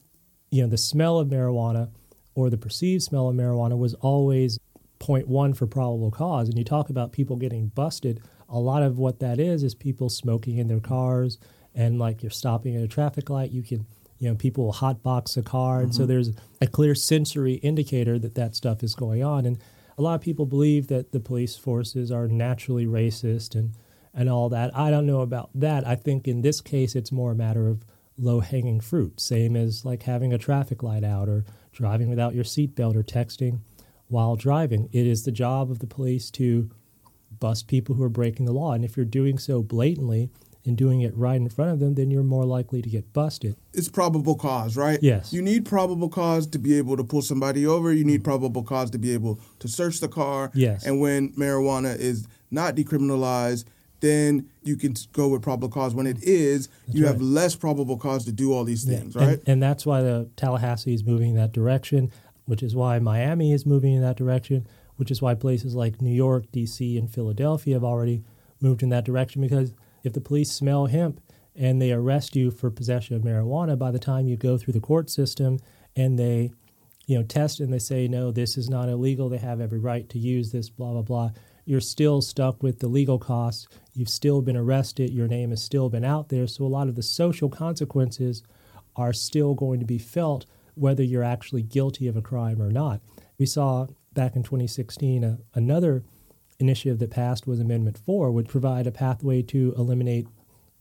you 0.51 0.61
know, 0.61 0.69
the 0.69 0.77
smell 0.77 1.19
of 1.19 1.27
marijuana 1.27 1.89
or 2.35 2.49
the 2.49 2.57
perceived 2.57 3.03
smell 3.03 3.29
of 3.29 3.35
marijuana 3.35 3.77
was 3.77 3.93
always 3.95 4.59
point 4.99 5.27
one 5.27 5.53
for 5.53 5.67
probable 5.67 6.11
cause. 6.11 6.47
And 6.47 6.57
you 6.57 6.63
talk 6.63 6.89
about 6.89 7.11
people 7.11 7.35
getting 7.35 7.67
busted. 7.67 8.21
A 8.49 8.59
lot 8.59 8.83
of 8.83 8.97
what 8.97 9.19
that 9.19 9.39
is 9.39 9.63
is 9.63 9.75
people 9.75 10.09
smoking 10.09 10.57
in 10.57 10.67
their 10.67 10.79
cars, 10.79 11.37
and 11.73 11.99
like 11.99 12.21
you're 12.21 12.29
stopping 12.29 12.75
at 12.75 12.83
a 12.83 12.87
traffic 12.87 13.29
light, 13.29 13.51
you 13.51 13.63
can, 13.63 13.85
you 14.19 14.29
know, 14.29 14.35
people 14.35 14.65
will 14.65 14.73
hotbox 14.73 15.35
a 15.35 15.41
car, 15.41 15.79
and 15.79 15.89
mm-hmm. 15.89 15.97
so 15.97 16.05
there's 16.05 16.31
a 16.61 16.67
clear 16.67 16.95
sensory 16.95 17.55
indicator 17.55 18.17
that 18.19 18.35
that 18.35 18.55
stuff 18.55 18.83
is 18.83 18.95
going 18.95 19.23
on. 19.23 19.45
And 19.45 19.57
a 19.97 20.01
lot 20.01 20.15
of 20.15 20.21
people 20.21 20.45
believe 20.45 20.87
that 20.87 21.11
the 21.11 21.19
police 21.19 21.55
forces 21.55 22.11
are 22.11 22.27
naturally 22.27 22.85
racist 22.85 23.55
and 23.55 23.71
and 24.15 24.29
all 24.29 24.47
that. 24.49 24.75
I 24.75 24.89
don't 24.89 25.05
know 25.05 25.19
about 25.19 25.49
that. 25.55 25.85
I 25.85 25.95
think 25.95 26.25
in 26.27 26.41
this 26.41 26.61
case, 26.61 26.95
it's 26.95 27.11
more 27.11 27.33
a 27.33 27.35
matter 27.35 27.67
of 27.67 27.83
low 28.17 28.39
hanging 28.39 28.79
fruit, 28.79 29.19
same 29.19 29.57
as 29.57 29.83
like 29.83 30.03
having 30.03 30.33
a 30.33 30.37
traffic 30.37 30.81
light 30.81 31.03
out 31.03 31.27
or 31.27 31.43
driving 31.73 32.09
without 32.09 32.33
your 32.33 32.45
seatbelt 32.45 32.95
or 32.95 33.03
texting 33.03 33.59
while 34.07 34.37
driving. 34.37 34.87
It 34.93 35.05
is 35.05 35.23
the 35.23 35.33
job 35.33 35.69
of 35.69 35.79
the 35.79 35.87
police 35.87 36.31
to 36.31 36.69
bust 37.39 37.67
people 37.67 37.95
who 37.95 38.03
are 38.03 38.09
breaking 38.09 38.45
the 38.45 38.53
law. 38.53 38.71
And 38.71 38.85
if 38.85 38.95
you're 38.95 39.05
doing 39.05 39.37
so 39.37 39.61
blatantly 39.61 40.29
and 40.65 40.77
doing 40.77 41.01
it 41.01 41.15
right 41.15 41.35
in 41.35 41.49
front 41.49 41.71
of 41.71 41.79
them, 41.79 41.95
then 41.95 42.11
you're 42.11 42.23
more 42.23 42.45
likely 42.45 42.81
to 42.81 42.89
get 42.89 43.13
busted. 43.13 43.55
It's 43.73 43.89
probable 43.89 44.35
cause, 44.35 44.75
right? 44.75 44.99
Yes. 45.01 45.33
You 45.33 45.41
need 45.41 45.65
probable 45.65 46.09
cause 46.09 46.47
to 46.47 46.59
be 46.59 46.77
able 46.77 46.97
to 46.97 47.03
pull 47.03 47.21
somebody 47.21 47.65
over. 47.65 47.93
You 47.93 48.05
need 48.05 48.23
probable 48.23 48.63
cause 48.63 48.89
to 48.91 48.97
be 48.97 49.13
able 49.13 49.39
to 49.59 49.67
search 49.67 49.99
the 49.99 50.07
car. 50.07 50.51
Yes. 50.53 50.85
And 50.85 50.99
when 50.99 51.33
marijuana 51.33 51.97
is 51.97 52.27
not 52.51 52.75
decriminalized, 52.75 53.65
then 54.01 54.49
you 54.63 54.75
can 54.75 54.93
go 55.13 55.29
with 55.29 55.41
probable 55.41 55.69
cause. 55.69 55.95
When 55.95 56.07
it 56.07 56.21
is, 56.23 56.67
that's 56.67 56.97
you 56.97 57.05
right. 57.05 57.11
have 57.11 57.21
less 57.21 57.55
probable 57.55 57.97
cause 57.97 58.25
to 58.25 58.31
do 58.31 58.53
all 58.53 58.63
these 58.63 58.83
things, 58.83 59.15
yeah. 59.15 59.21
right? 59.21 59.39
And, 59.39 59.49
and, 59.49 59.63
that's 59.63 59.85
why 59.85 60.01
the 60.01 60.29
Tallahassee 60.35 60.93
is 60.93 61.03
moving 61.03 61.31
in 61.31 61.35
that 61.37 61.53
direction, 61.53 62.11
which 62.45 62.61
is 62.61 62.75
why 62.75 62.99
Miami 62.99 63.51
is 63.51 63.65
moving 63.65 63.93
in 63.93 64.01
that 64.01 64.17
direction, 64.17 64.67
which 64.97 65.11
is 65.11 65.21
why 65.21 65.33
places 65.33 65.75
like 65.75 66.01
New 66.01 66.13
York, 66.13 66.51
D.C., 66.51 66.97
and 66.97 67.11
Philadelphia 67.11 67.75
have 67.75 67.83
already 67.83 68.23
moved 68.61 68.83
in 68.83 68.89
that 68.89 69.05
direction. 69.05 69.41
Because 69.41 69.73
if 70.05 70.13
the 70.13 70.21
police 70.21 70.51
smell 70.51 70.85
hemp 70.85 71.21
and 71.55 71.81
they 71.81 71.91
arrest 71.91 72.35
you 72.35 72.51
for 72.51 72.69
possession 72.69 73.15
of 73.15 73.23
marijuana, 73.23 73.77
by 73.77 73.91
the 73.91 73.99
time 73.99 74.27
you 74.27 74.37
go 74.37 74.57
through 74.57 74.73
the 74.73 74.79
court 74.79 75.09
system 75.09 75.59
and 75.95 76.19
they 76.19 76.51
you 77.07 77.17
know, 77.17 77.23
test 77.23 77.59
and 77.59 77.71
they 77.71 77.79
say, 77.79 78.07
no, 78.07 78.31
this 78.31 78.57
is 78.57 78.67
not 78.67 78.89
illegal. 78.89 79.29
They 79.29 79.37
have 79.37 79.61
every 79.61 79.77
right 79.77 80.09
to 80.09 80.17
use 80.17 80.51
this, 80.51 80.69
blah, 80.69 80.91
blah, 80.91 81.01
blah 81.03 81.31
you're 81.65 81.81
still 81.81 82.21
stuck 82.21 82.61
with 82.61 82.79
the 82.79 82.87
legal 82.87 83.17
costs. 83.17 83.67
You've 83.93 84.09
still 84.09 84.41
been 84.41 84.55
arrested. 84.55 85.09
Your 85.09 85.27
name 85.27 85.49
has 85.49 85.63
still 85.63 85.89
been 85.89 86.05
out 86.05 86.29
there. 86.29 86.47
So 86.47 86.63
a 86.63 86.67
lot 86.67 86.87
of 86.87 86.95
the 86.95 87.03
social 87.03 87.49
consequences 87.49 88.43
are 88.95 89.13
still 89.13 89.55
going 89.55 89.79
to 89.79 89.85
be 89.85 89.97
felt 89.97 90.45
whether 90.75 91.03
you're 91.03 91.23
actually 91.23 91.63
guilty 91.63 92.07
of 92.07 92.15
a 92.15 92.21
crime 92.21 92.61
or 92.61 92.71
not. 92.71 93.01
We 93.37 93.45
saw 93.45 93.87
back 94.13 94.35
in 94.35 94.43
2016 94.43 95.23
uh, 95.23 95.37
another 95.53 96.03
initiative 96.59 96.99
that 96.99 97.11
passed 97.11 97.47
was 97.47 97.59
Amendment 97.59 97.97
4, 97.97 98.31
would 98.31 98.47
provide 98.47 98.87
a 98.87 98.91
pathway 98.91 99.41
to 99.43 99.73
eliminate, 99.77 100.27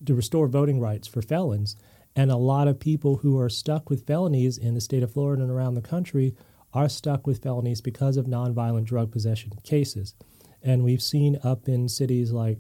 to 0.04 0.14
restore 0.14 0.48
voting 0.48 0.80
rights 0.80 1.08
for 1.08 1.22
felons. 1.22 1.76
And 2.16 2.30
a 2.30 2.36
lot 2.36 2.68
of 2.68 2.78
people 2.78 3.16
who 3.18 3.38
are 3.38 3.48
stuck 3.48 3.90
with 3.90 4.06
felonies 4.06 4.56
in 4.56 4.74
the 4.74 4.80
state 4.80 5.02
of 5.02 5.12
Florida 5.12 5.42
and 5.42 5.50
around 5.50 5.74
the 5.74 5.80
country 5.80 6.34
are 6.72 6.88
stuck 6.88 7.26
with 7.26 7.42
felonies 7.42 7.80
because 7.80 8.16
of 8.16 8.26
nonviolent 8.26 8.84
drug 8.84 9.10
possession 9.12 9.52
cases. 9.62 10.14
And 10.62 10.82
we've 10.82 11.02
seen 11.02 11.38
up 11.42 11.68
in 11.68 11.88
cities 11.88 12.32
like 12.32 12.58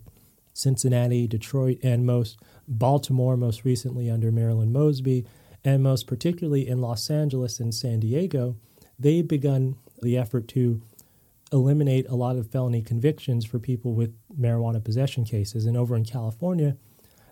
Cincinnati, 0.52 1.26
Detroit, 1.26 1.78
and 1.82 2.06
most 2.06 2.38
Baltimore, 2.68 3.36
most 3.36 3.64
recently 3.64 4.08
under 4.08 4.30
Marilyn 4.30 4.72
Mosby, 4.72 5.26
and 5.64 5.82
most 5.82 6.06
particularly 6.06 6.68
in 6.68 6.80
Los 6.80 7.10
Angeles 7.10 7.58
and 7.58 7.74
San 7.74 8.00
Diego, 8.00 8.56
they've 8.98 9.26
begun 9.26 9.76
the 10.02 10.16
effort 10.16 10.46
to 10.48 10.82
eliminate 11.54 12.06
a 12.08 12.16
lot 12.16 12.36
of 12.36 12.50
felony 12.50 12.82
convictions 12.82 13.46
for 13.46 13.60
people 13.60 13.94
with 13.94 14.12
marijuana 14.36 14.82
possession 14.82 15.24
cases. 15.24 15.64
And 15.64 15.76
over 15.76 15.94
in 15.94 16.04
California, 16.04 16.76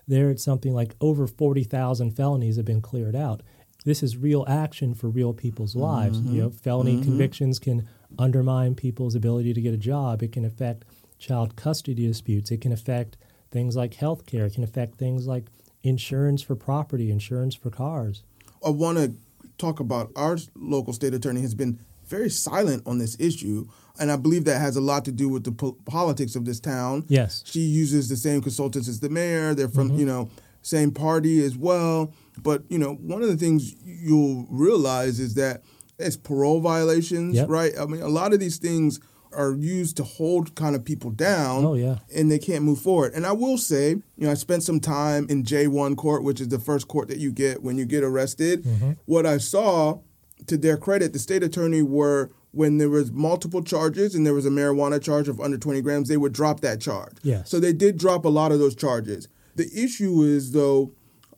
there 0.07 0.31
it's 0.31 0.43
something 0.43 0.73
like 0.73 0.95
over 1.01 1.27
40,000 1.27 2.11
felonies 2.11 2.55
have 2.55 2.65
been 2.65 2.81
cleared 2.81 3.15
out. 3.15 3.41
This 3.85 4.01
is 4.01 4.15
real 4.15 4.45
action 4.47 4.93
for 4.93 5.09
real 5.09 5.33
people's 5.33 5.75
lives. 5.75 6.19
Mm-hmm. 6.19 6.35
You 6.35 6.41
know, 6.43 6.49
felony 6.51 6.93
mm-hmm. 6.93 7.03
convictions 7.03 7.59
can 7.59 7.87
undermine 8.17 8.75
people's 8.75 9.13
ability 9.13 9.53
to 9.53 9.61
get 9.61 9.73
a 9.73 9.77
job. 9.77 10.23
It 10.23 10.31
can 10.31 10.45
affect 10.45 10.85
child 11.19 11.57
custody 11.57 12.07
disputes. 12.07 12.49
It 12.49 12.61
can 12.61 12.71
affect 12.71 13.17
things 13.51 13.75
like 13.75 13.95
health 13.95 14.25
care. 14.25 14.45
It 14.45 14.53
can 14.53 14.63
affect 14.63 14.97
things 14.97 15.27
like 15.27 15.47
insurance 15.83 16.41
for 16.41 16.55
property, 16.55 17.11
insurance 17.11 17.55
for 17.55 17.69
cars. 17.69 18.23
I 18.65 18.69
want 18.69 18.97
to 18.99 19.15
talk 19.57 19.81
about 19.81 20.11
our 20.15 20.37
local 20.55 20.93
state 20.93 21.13
attorney 21.13 21.41
has 21.41 21.53
been 21.53 21.79
very 22.07 22.29
silent 22.29 22.83
on 22.85 22.97
this 22.97 23.17
issue. 23.19 23.67
And 23.99 24.11
I 24.11 24.15
believe 24.15 24.45
that 24.45 24.59
has 24.59 24.75
a 24.75 24.81
lot 24.81 25.05
to 25.05 25.11
do 25.11 25.29
with 25.29 25.43
the 25.43 25.51
po- 25.51 25.77
politics 25.85 26.35
of 26.35 26.45
this 26.45 26.59
town. 26.59 27.05
Yes. 27.07 27.43
She 27.45 27.59
uses 27.59 28.09
the 28.09 28.17
same 28.17 28.41
consultants 28.41 28.87
as 28.87 28.99
the 28.99 29.09
mayor. 29.09 29.53
They're 29.53 29.67
from, 29.67 29.89
mm-hmm. 29.89 29.99
you 29.99 30.05
know, 30.05 30.29
same 30.61 30.91
party 30.91 31.43
as 31.43 31.55
well. 31.55 32.13
But, 32.41 32.63
you 32.69 32.79
know, 32.79 32.95
one 32.95 33.21
of 33.21 33.27
the 33.27 33.37
things 33.37 33.75
you'll 33.83 34.47
realize 34.49 35.19
is 35.19 35.35
that 35.35 35.63
it's 35.99 36.17
parole 36.17 36.59
violations, 36.59 37.35
yep. 37.35 37.49
right? 37.49 37.73
I 37.79 37.85
mean, 37.85 38.01
a 38.01 38.07
lot 38.07 38.33
of 38.33 38.39
these 38.39 38.57
things 38.57 38.99
are 39.35 39.53
used 39.53 39.97
to 39.97 40.03
hold 40.03 40.55
kind 40.55 40.75
of 40.75 40.83
people 40.83 41.11
down. 41.11 41.65
Oh, 41.65 41.73
yeah. 41.73 41.97
And 42.15 42.31
they 42.31 42.39
can't 42.39 42.63
move 42.63 42.79
forward. 42.79 43.13
And 43.13 43.25
I 43.25 43.31
will 43.31 43.57
say, 43.57 43.89
you 43.91 44.03
know, 44.17 44.31
I 44.31 44.35
spent 44.35 44.63
some 44.63 44.79
time 44.79 45.27
in 45.29 45.43
J1 45.43 45.97
court, 45.97 46.23
which 46.23 46.41
is 46.41 46.49
the 46.49 46.59
first 46.59 46.87
court 46.87 47.07
that 47.09 47.17
you 47.17 47.31
get 47.31 47.61
when 47.61 47.77
you 47.77 47.85
get 47.85 48.03
arrested. 48.03 48.63
Mm-hmm. 48.63 48.91
What 49.05 49.25
I 49.25 49.37
saw, 49.37 49.99
to 50.47 50.57
their 50.57 50.77
credit, 50.77 51.13
the 51.13 51.19
state 51.19 51.43
attorney 51.43 51.81
were 51.81 52.31
when 52.51 52.77
there 52.77 52.89
was 52.89 53.11
multiple 53.11 53.63
charges 53.63 54.13
and 54.13 54.25
there 54.25 54.33
was 54.33 54.45
a 54.45 54.49
marijuana 54.49 55.01
charge 55.01 55.27
of 55.27 55.39
under 55.41 55.57
20 55.57 55.81
grams, 55.81 56.07
they 56.07 56.17
would 56.17 56.33
drop 56.33 56.59
that 56.61 56.79
charge. 56.79 57.15
Yes. 57.23 57.49
So 57.49 57.59
they 57.59 57.73
did 57.73 57.97
drop 57.97 58.25
a 58.25 58.29
lot 58.29 58.51
of 58.51 58.59
those 58.59 58.75
charges. 58.75 59.27
The 59.55 59.69
issue 59.75 60.21
is 60.21 60.51
though, 60.51 60.91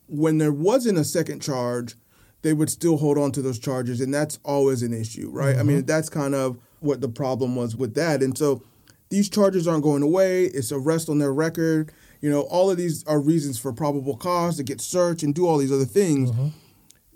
when 0.07 0.37
there 0.37 0.51
wasn't 0.51 0.97
a 0.97 1.03
second 1.03 1.41
charge, 1.41 1.95
they 2.41 2.53
would 2.53 2.69
still 2.69 2.97
hold 2.97 3.17
on 3.17 3.31
to 3.31 3.41
those 3.41 3.57
charges, 3.57 4.01
and 4.01 4.13
that's 4.13 4.37
always 4.45 4.83
an 4.83 4.93
issue, 4.93 5.29
right? 5.31 5.53
Mm-hmm. 5.53 5.59
I 5.59 5.63
mean, 5.63 5.77
mm-hmm. 5.77 5.85
that's 5.87 6.09
kind 6.09 6.35
of 6.35 6.59
what 6.79 7.01
the 7.01 7.09
problem 7.09 7.55
was 7.55 7.75
with 7.75 7.95
that, 7.95 8.21
and 8.21 8.37
so 8.37 8.61
these 9.09 9.29
charges 9.29 9.67
aren't 9.67 9.83
going 9.83 10.03
away. 10.03 10.45
It's 10.45 10.71
arrest 10.71 11.09
on 11.09 11.17
their 11.17 11.33
record. 11.33 11.91
You 12.21 12.29
know, 12.29 12.41
all 12.41 12.69
of 12.69 12.77
these 12.77 13.03
are 13.05 13.19
reasons 13.19 13.57
for 13.57 13.73
probable 13.73 14.15
cause 14.15 14.57
to 14.57 14.63
get 14.63 14.81
searched 14.81 15.23
and 15.23 15.33
do 15.33 15.47
all 15.47 15.57
these 15.57 15.71
other 15.71 15.85
things. 15.85 16.31
Mm-hmm. 16.31 16.47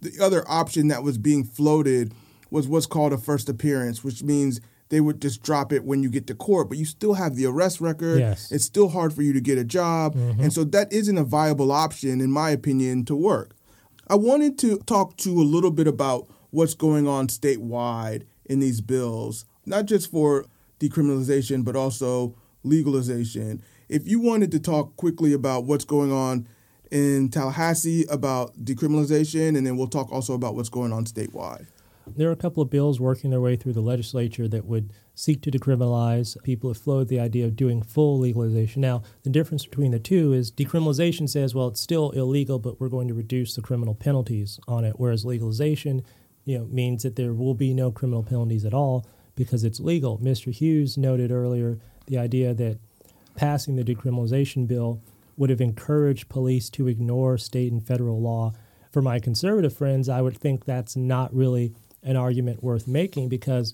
The 0.02 0.24
other 0.24 0.44
option 0.48 0.88
that 0.88 1.04
was 1.04 1.18
being 1.18 1.44
floated 1.44 2.14
was 2.50 2.68
what's 2.68 2.86
called 2.86 3.14
a 3.14 3.18
first 3.18 3.50
appearance, 3.50 4.04
which 4.04 4.24
means 4.24 4.60
they 4.90 5.02
would 5.02 5.22
just 5.22 5.44
drop 5.44 5.72
it 5.72 5.84
when 5.84 6.02
you 6.02 6.10
get 6.10 6.26
to 6.28 6.36
court, 6.36 6.68
but 6.68 6.78
you 6.78 6.86
still 6.86 7.14
have 7.14 7.36
the 7.36 7.46
arrest 7.46 7.80
record. 7.80 8.20
Yes. 8.20 8.52
It's 8.52 8.66
still 8.66 8.90
hard 8.90 9.14
for 9.14 9.22
you 9.22 9.34
to 9.34 9.42
get 9.42 9.58
a 9.58 9.64
job. 9.64 10.16
Mm-hmm. 10.16 10.42
And 10.42 10.54
so 10.54 10.64
that 10.64 10.92
isn't 10.92 11.18
a 11.18 11.24
viable 11.24 11.72
option, 11.72 12.22
in 12.22 12.32
my 12.32 12.50
opinion, 12.50 13.06
to 13.06 13.16
work. 13.16 13.56
I 14.08 14.16
wanted 14.16 14.58
to 14.60 14.80
talk 14.80 15.18
to 15.18 15.40
a 15.40 15.44
little 15.44 15.70
bit 15.70 15.88
about 15.88 16.28
what's 16.50 16.74
going 16.74 17.08
on 17.08 17.28
statewide 17.28 18.24
in 18.46 18.60
these 18.60 18.82
bills, 18.82 19.46
not 19.68 19.86
just 19.86 20.10
for 20.10 20.46
decriminalization, 20.80 21.64
but 21.64 21.76
also 21.76 22.36
legalization. 22.64 23.62
If 23.88 24.08
you 24.08 24.20
wanted 24.20 24.52
to 24.52 24.60
talk 24.60 24.96
quickly 24.96 25.34
about 25.34 25.66
what's 25.66 25.86
going 25.86 26.12
on 26.12 26.48
in 26.92 27.30
Tallahassee 27.30 28.06
about 28.10 28.58
decriminalization, 28.64 29.58
and 29.58 29.66
then 29.66 29.78
we'll 29.78 29.88
talk 29.88 30.12
also 30.12 30.34
about 30.34 30.56
what's 30.56 30.70
going 30.70 30.92
on 30.92 31.06
statewide. 31.06 31.68
There 32.16 32.30
are 32.30 32.34
a 32.34 32.38
couple 32.38 32.64
of 32.64 32.70
bills 32.70 33.00
working 33.00 33.30
their 33.30 33.42
way 33.42 33.56
through 33.56 33.74
the 33.74 33.82
legislature 33.82 34.48
that 34.48 34.66
would 34.66 34.92
seek 35.14 35.42
to 35.44 35.52
decriminalize. 35.52 36.42
People 36.44 36.72
have 36.72 36.82
floated 36.82 37.08
the 37.08 37.20
idea 37.20 37.46
of 37.46 37.56
doing 37.56 37.84
full 37.84 38.18
legalization. 38.18 38.82
Now, 38.82 39.04
the 39.24 39.30
difference 39.30 39.66
between 39.66 39.92
the 39.92 40.00
two 40.00 40.34
is 40.34 40.52
decriminalization 40.52 41.30
says, 41.30 41.54
well, 41.54 41.68
it's 41.68 41.82
still 41.82 42.10
illegal, 42.12 42.58
but 42.58 42.80
we're 42.80 42.90
going 42.90 43.08
to 43.10 43.14
reduce 43.14 43.56
the 43.56 43.62
criminal 43.62 43.94
penalties 43.94 44.60
on 44.68 44.86
it, 44.86 45.00
whereas 45.00 45.26
legalization, 45.26 46.04
you 46.46 46.58
know, 46.58 46.66
means 46.66 47.04
that 47.04 47.16
there 47.16 47.34
will 47.34 47.54
be 47.54 47.74
no 47.74 47.92
criminal 47.92 48.24
penalties 48.24 48.66
at 48.66 48.74
all 48.74 49.06
because 49.36 49.64
it's 49.64 49.80
legal. 49.80 50.18
Mr. 50.18 50.52
Hughes 50.52 50.98
noted 50.98 51.32
earlier 51.32 51.78
the 52.08 52.18
idea 52.18 52.54
that 52.56 52.80
passing 53.36 53.76
the 53.76 53.84
decriminalization 53.84 54.68
bill 54.68 55.02
would 55.40 55.50
have 55.50 55.62
encouraged 55.62 56.30
police 56.30 56.70
to 56.70 56.88
ignore 56.88 57.38
state 57.38 57.72
and 57.72 57.84
federal 57.86 58.22
law. 58.22 58.54
For 58.92 59.02
my 59.02 59.20
conservative 59.20 59.74
friends, 59.74 60.10
I 60.10 60.22
would 60.22 60.38
think 60.38 60.66
that's 60.66 60.96
not 60.96 61.34
really 61.34 61.74
an 62.04 62.18
argument 62.18 62.62
worth 62.62 62.88
making 62.88 63.30
because 63.30 63.74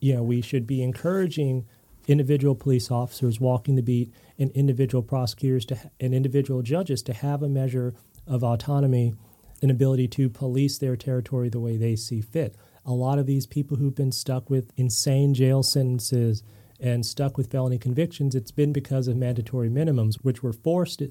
you 0.00 0.14
know 0.14 0.22
we 0.22 0.42
should 0.42 0.66
be 0.66 0.82
encouraging 0.82 1.64
individual 2.06 2.54
police 2.54 2.90
officers 2.90 3.40
walking 3.40 3.76
the 3.76 3.82
beat 3.82 4.12
and 4.38 4.50
individual 4.50 5.02
prosecutors 5.02 5.64
to 5.66 5.78
and 6.00 6.12
individual 6.12 6.60
judges 6.62 7.02
to 7.02 7.14
have 7.14 7.42
a 7.42 7.48
measure 7.48 7.94
of 8.26 8.44
autonomy 8.44 9.14
an 9.62 9.70
ability 9.70 10.08
to 10.08 10.28
police 10.28 10.78
their 10.78 10.96
territory 10.96 11.48
the 11.48 11.60
way 11.60 11.76
they 11.76 11.96
see 11.96 12.20
fit. 12.20 12.54
A 12.84 12.92
lot 12.92 13.18
of 13.18 13.26
these 13.26 13.46
people 13.46 13.76
who've 13.78 13.94
been 13.94 14.12
stuck 14.12 14.50
with 14.50 14.72
insane 14.76 15.34
jail 15.34 15.62
sentences 15.62 16.42
and 16.80 17.04
stuck 17.04 17.36
with 17.36 17.50
felony 17.50 17.78
convictions, 17.78 18.34
it's 18.34 18.50
been 18.50 18.72
because 18.72 19.08
of 19.08 19.16
mandatory 19.16 19.68
minimums, 19.68 20.16
which 20.22 20.42
were 20.42 20.52
forced, 20.52 21.02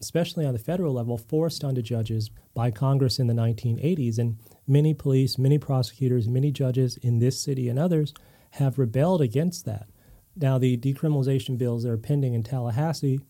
especially 0.00 0.44
on 0.44 0.52
the 0.52 0.58
federal 0.58 0.92
level, 0.92 1.16
forced 1.16 1.64
onto 1.64 1.82
judges 1.82 2.30
by 2.52 2.70
Congress 2.70 3.18
in 3.18 3.26
the 3.26 3.34
1980s. 3.34 4.18
And 4.18 4.36
many 4.66 4.94
police, 4.94 5.38
many 5.38 5.58
prosecutors, 5.58 6.28
many 6.28 6.50
judges 6.50 6.96
in 6.98 7.18
this 7.18 7.40
city 7.40 7.68
and 7.68 7.78
others 7.78 8.12
have 8.52 8.78
rebelled 8.78 9.20
against 9.20 9.64
that. 9.64 9.88
Now, 10.36 10.58
the 10.58 10.76
decriminalization 10.76 11.58
bills 11.58 11.84
that 11.84 11.90
are 11.90 11.96
pending 11.96 12.34
in 12.34 12.42
Tallahassee, 12.42 13.20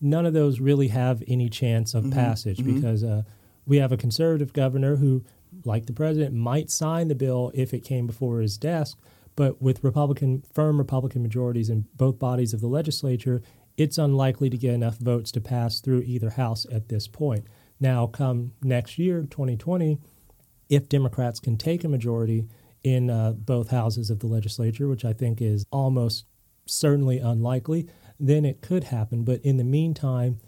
none 0.00 0.26
of 0.26 0.32
those 0.32 0.60
really 0.60 0.88
have 0.88 1.22
any 1.26 1.48
chance 1.48 1.94
of 1.94 2.04
mm-hmm. 2.04 2.18
passage 2.18 2.58
mm-hmm. 2.58 2.74
because 2.74 3.04
uh, 3.04 3.22
we 3.66 3.78
have 3.78 3.92
a 3.92 3.96
conservative 3.96 4.52
governor 4.52 4.96
who, 4.96 5.24
like 5.64 5.86
the 5.86 5.92
president, 5.92 6.34
might 6.34 6.70
sign 6.70 7.08
the 7.08 7.14
bill 7.14 7.50
if 7.54 7.74
it 7.74 7.84
came 7.84 8.06
before 8.06 8.40
his 8.40 8.56
desk. 8.56 8.98
But 9.40 9.62
with 9.62 9.82
Republican, 9.82 10.42
firm 10.52 10.76
Republican 10.76 11.22
majorities 11.22 11.70
in 11.70 11.86
both 11.94 12.18
bodies 12.18 12.52
of 12.52 12.60
the 12.60 12.66
legislature, 12.66 13.40
it's 13.78 13.96
unlikely 13.96 14.50
to 14.50 14.58
get 14.58 14.74
enough 14.74 14.98
votes 14.98 15.32
to 15.32 15.40
pass 15.40 15.80
through 15.80 16.02
either 16.02 16.28
house 16.28 16.66
at 16.70 16.90
this 16.90 17.08
point. 17.08 17.46
Now, 17.80 18.06
come 18.06 18.52
next 18.62 18.98
year, 18.98 19.22
2020, 19.22 19.98
if 20.68 20.90
Democrats 20.90 21.40
can 21.40 21.56
take 21.56 21.84
a 21.84 21.88
majority 21.88 22.48
in 22.82 23.08
uh, 23.08 23.32
both 23.32 23.70
houses 23.70 24.10
of 24.10 24.18
the 24.18 24.26
legislature, 24.26 24.88
which 24.88 25.06
I 25.06 25.14
think 25.14 25.40
is 25.40 25.64
almost 25.72 26.26
certainly 26.66 27.16
unlikely, 27.16 27.88
then 28.18 28.44
it 28.44 28.60
could 28.60 28.84
happen. 28.84 29.24
But 29.24 29.40
in 29.40 29.56
the 29.56 29.64
meantime, 29.64 30.38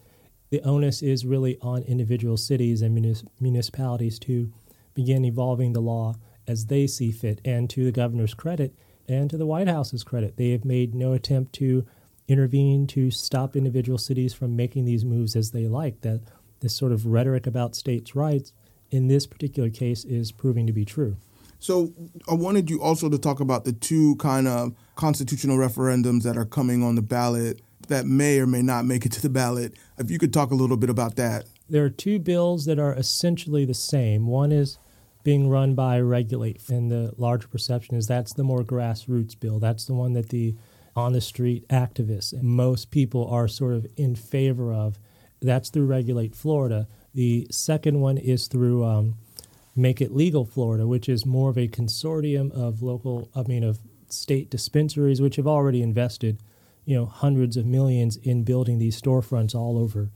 the 0.51 0.61
onus 0.61 1.01
is 1.01 1.25
really 1.25 1.57
on 1.63 1.83
individual 1.85 2.37
cities 2.37 2.83
and 2.83 2.95
municipalities 3.41 4.19
to 4.19 4.53
begin 4.93 5.25
evolving 5.25 5.73
the 5.73 5.81
law 5.81 6.17
as 6.47 6.67
they 6.67 6.87
see 6.87 7.13
fit. 7.13 7.41
And 7.45 7.69
to 7.71 7.85
the 7.85 7.93
governor's 7.93 8.35
credit 8.35 8.75
and 9.09 9.31
to 9.31 9.37
the 9.37 9.47
White 9.47 9.69
House's 9.69 10.05
credit, 10.05 10.37
they 10.37 10.51
have 10.51 10.65
made 10.65 10.95
no 10.95 11.13
attempt 11.13 11.53
to 11.55 11.87
intervene 12.29 12.87
to 12.89 13.11
stop 13.11 13.57
individual 13.57 13.99
cities 13.99 14.33
from 14.33 14.57
making 14.57 14.85
these 14.85 15.05
moves 15.05 15.37
as 15.37 15.51
they 15.51 15.67
like. 15.67 16.01
That 16.03 16.23
this 16.61 16.77
sort 16.77 16.93
of 16.93 17.07
rhetoric 17.07 17.47
about 17.47 17.75
states' 17.75 18.15
rights 18.15 18.53
in 18.91 19.09
this 19.09 19.27
particular 19.27 19.71
case 19.71 20.05
is 20.05 20.33
proving 20.33 20.67
to 20.67 20.73
be 20.73 20.85
true. 20.85 21.17
So 21.59 21.93
I 22.29 22.35
wanted 22.35 22.71
you 22.71 22.83
also 22.83 23.09
to 23.09 23.19
talk 23.19 23.39
about 23.39 23.65
the 23.65 23.73
two 23.73 24.17
kind 24.17 24.49
of 24.49 24.75
constitutional 24.97 25.57
referendums 25.57 26.25
that 26.25 26.37
are 26.37 26.45
coming 26.45 26.83
on 26.83 26.97
the 26.97 27.03
ballot 27.03 27.61
that 27.89 28.07
may 28.07 28.39
or 28.41 28.47
may 28.47 28.63
not 28.63 28.85
make 28.85 29.07
it 29.07 29.13
to 29.13 29.23
the 29.23 29.29
ballot. 29.29 29.75
If 29.99 30.11
you 30.11 30.19
could 30.19 30.33
talk 30.33 30.51
a 30.51 30.55
little 30.55 30.77
bit 30.77 30.91
about 30.91 31.17
that. 31.17 31.45
There 31.69 31.85
are 31.85 31.91
two 31.91 32.19
bills 32.19 32.65
that 32.67 32.79
are 32.79 32.95
essentially 32.95 33.65
the 33.65 33.75
same. 33.75 34.27
One 34.27 34.51
is 34.51 34.79
being 35.23 35.49
run 35.49 35.75
by 35.75 36.01
Regulate, 36.01 36.69
and 36.69 36.91
the 36.91 37.13
larger 37.17 37.49
perception 37.49 37.97
is 37.97 38.07
that's 38.07 38.33
the 38.33 38.45
more 38.45 38.65
grassroots 38.65 39.39
bill. 39.39 39.59
That's 39.59 39.85
the 39.85 39.95
one 39.95 40.13
that 40.15 40.31
the 40.31 40.55
on 40.95 41.13
the 41.13 41.21
street 41.21 41.67
activists 41.69 42.35
and 42.35 42.45
most 42.45 42.91
people 42.91 43.27
are 43.29 43.49
sort 43.49 43.75
of 43.75 43.87
in 43.97 44.15
favor 44.15 44.73
of. 44.73 44.99
That's 45.41 45.71
through 45.71 45.87
Regulate 45.87 46.35
Florida. 46.35 46.87
The 47.15 47.47
second 47.51 48.01
one 48.01 48.19
is 48.19 48.47
through 48.47 48.85
um, 48.85 49.15
Make 49.75 50.01
It 50.01 50.15
Legal 50.15 50.45
Florida, 50.45 50.87
which 50.87 51.09
is 51.09 51.25
more 51.25 51.51
of 51.51 51.57
a 51.57 51.69
consortium 51.69 52.53
of 52.53 52.83
local, 52.83 53.31
I 53.35 53.43
mean, 53.43 53.65
of 53.65 53.81
state 54.09 54.51
dispensaries, 54.51 55.21
which 55.21 55.37
have 55.37 55.47
already 55.47 55.83
invested, 55.83 56.39
you 56.85 56.95
know, 56.95 57.07
hundreds 57.07 57.57
of 57.57 57.65
millions 57.65 58.17
in 58.19 58.45
building 58.45 58.79
these 58.79 59.01
storefronts 59.01 59.55
all 59.55 59.79
over 59.79 60.11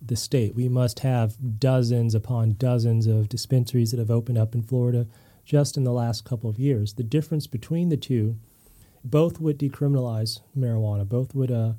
the 0.00 0.16
state. 0.16 0.54
We 0.54 0.68
must 0.68 1.00
have 1.00 1.58
dozens 1.58 2.14
upon 2.14 2.54
dozens 2.54 3.06
of 3.06 3.28
dispensaries 3.28 3.90
that 3.90 3.98
have 3.98 4.10
opened 4.10 4.38
up 4.38 4.54
in 4.54 4.62
Florida 4.62 5.06
just 5.44 5.76
in 5.76 5.84
the 5.84 5.92
last 5.92 6.24
couple 6.24 6.50
of 6.50 6.58
years. 6.58 6.94
The 6.94 7.02
difference 7.02 7.46
between 7.46 7.88
the 7.88 7.96
two, 7.96 8.36
both 9.04 9.40
would 9.40 9.58
decriminalize 9.58 10.40
marijuana, 10.56 11.08
both 11.08 11.34
would, 11.34 11.50
uh, 11.50 11.72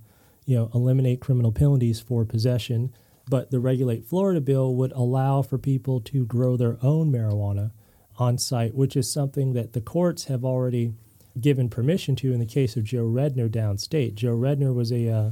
you 0.45 0.57
know, 0.57 0.71
eliminate 0.73 1.21
criminal 1.21 1.51
penalties 1.51 1.99
for 1.99 2.25
possession. 2.25 2.91
But 3.29 3.51
the 3.51 3.59
Regulate 3.59 4.05
Florida 4.05 4.41
bill 4.41 4.73
would 4.75 4.91
allow 4.93 5.43
for 5.43 5.59
people 5.59 6.01
to 6.01 6.25
grow 6.25 6.57
their 6.57 6.77
own 6.81 7.11
marijuana 7.11 7.71
on 8.17 8.37
site, 8.37 8.73
which 8.73 8.97
is 8.97 9.11
something 9.11 9.53
that 9.53 9.73
the 9.73 9.81
courts 9.81 10.25
have 10.25 10.43
already 10.43 10.93
given 11.39 11.69
permission 11.69 12.15
to 12.17 12.33
in 12.33 12.39
the 12.39 12.45
case 12.45 12.75
of 12.75 12.83
Joe 12.83 13.05
Redner 13.05 13.49
downstate. 13.49 14.15
Joe 14.15 14.35
Redner 14.35 14.73
was 14.73 14.91
a 14.91 15.09
uh, 15.09 15.31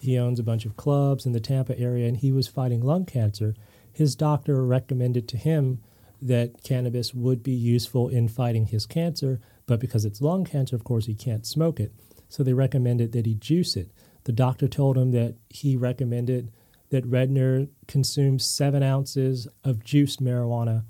he 0.00 0.18
owns 0.18 0.38
a 0.38 0.44
bunch 0.44 0.64
of 0.64 0.76
clubs 0.76 1.26
in 1.26 1.32
the 1.32 1.40
Tampa 1.40 1.78
area, 1.78 2.08
and 2.08 2.16
he 2.16 2.32
was 2.32 2.48
fighting 2.48 2.80
lung 2.80 3.04
cancer. 3.04 3.54
His 3.92 4.16
doctor 4.16 4.64
recommended 4.64 5.28
to 5.28 5.36
him 5.36 5.80
that 6.22 6.62
cannabis 6.62 7.14
would 7.14 7.42
be 7.42 7.52
useful 7.52 8.08
in 8.08 8.28
fighting 8.28 8.66
his 8.66 8.86
cancer, 8.86 9.40
but 9.66 9.80
because 9.80 10.04
it's 10.04 10.20
lung 10.20 10.44
cancer, 10.44 10.76
of 10.76 10.84
course, 10.84 11.06
he 11.06 11.14
can't 11.14 11.46
smoke 11.46 11.78
it. 11.78 11.92
So 12.28 12.42
they 12.42 12.52
recommended 12.52 13.12
that 13.12 13.26
he 13.26 13.34
juice 13.34 13.76
it. 13.76 13.90
The 14.24 14.32
doctor 14.32 14.68
told 14.68 14.96
him 14.96 15.10
that 15.12 15.36
he 15.48 15.76
recommended 15.76 16.52
that 16.90 17.08
Redner 17.08 17.68
consume 17.86 18.38
seven 18.38 18.82
ounces 18.82 19.48
of 19.64 19.84
juiced 19.84 20.22
marijuana 20.22 20.84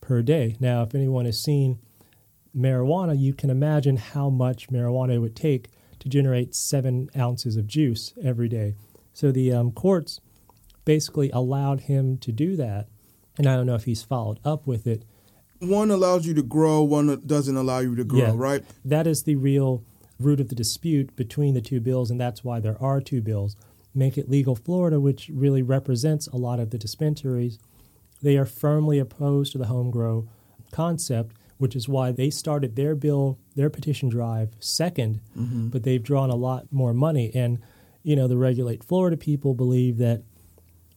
per 0.00 0.22
day. 0.22 0.56
Now, 0.60 0.82
if 0.82 0.94
anyone 0.94 1.24
has 1.26 1.42
seen 1.42 1.78
marijuana, 2.56 3.18
you 3.18 3.34
can 3.34 3.50
imagine 3.50 3.96
how 3.96 4.30
much 4.30 4.70
marijuana 4.70 5.14
it 5.14 5.18
would 5.18 5.36
take 5.36 5.70
to 6.00 6.08
generate 6.08 6.54
seven 6.54 7.08
ounces 7.16 7.56
of 7.56 7.66
juice 7.66 8.12
every 8.22 8.48
day. 8.48 8.74
So 9.12 9.30
the 9.30 9.52
um, 9.52 9.72
courts 9.72 10.20
basically 10.84 11.30
allowed 11.30 11.82
him 11.82 12.18
to 12.18 12.32
do 12.32 12.56
that. 12.56 12.88
And 13.38 13.46
I 13.46 13.54
don't 13.54 13.66
know 13.66 13.74
if 13.74 13.84
he's 13.84 14.02
followed 14.02 14.40
up 14.44 14.66
with 14.66 14.86
it. 14.86 15.04
One 15.60 15.90
allows 15.90 16.26
you 16.26 16.34
to 16.34 16.42
grow, 16.42 16.82
one 16.82 17.22
doesn't 17.26 17.56
allow 17.56 17.80
you 17.80 17.94
to 17.96 18.04
grow, 18.04 18.18
yeah, 18.18 18.32
right? 18.34 18.64
That 18.84 19.06
is 19.06 19.24
the 19.24 19.36
real 19.36 19.84
root 20.18 20.40
of 20.40 20.48
the 20.48 20.54
dispute 20.54 21.14
between 21.16 21.54
the 21.54 21.60
two 21.60 21.80
bills, 21.80 22.10
and 22.10 22.20
that's 22.20 22.42
why 22.42 22.60
there 22.60 22.80
are 22.82 23.00
two 23.00 23.20
bills. 23.20 23.56
Make 23.94 24.16
It 24.16 24.30
Legal 24.30 24.56
Florida, 24.56 24.98
which 24.98 25.30
really 25.32 25.62
represents 25.62 26.28
a 26.28 26.36
lot 26.36 26.60
of 26.60 26.70
the 26.70 26.78
dispensaries, 26.78 27.58
they 28.22 28.36
are 28.36 28.46
firmly 28.46 28.98
opposed 28.98 29.52
to 29.52 29.58
the 29.58 29.66
home 29.66 29.90
grow 29.90 30.28
concept 30.72 31.34
which 31.60 31.76
is 31.76 31.86
why 31.86 32.10
they 32.10 32.30
started 32.30 32.74
their 32.74 32.94
bill, 32.94 33.38
their 33.54 33.68
petition 33.68 34.08
drive 34.08 34.58
2nd 34.60 35.20
mm-hmm. 35.36 35.68
but 35.68 35.82
they've 35.82 36.02
drawn 36.02 36.30
a 36.30 36.34
lot 36.34 36.64
more 36.72 36.94
money. 36.94 37.30
And, 37.34 37.58
you 38.02 38.16
know, 38.16 38.26
the 38.26 38.38
Regulate 38.38 38.82
Florida 38.82 39.18
people 39.18 39.52
believe 39.52 39.98
that 39.98 40.22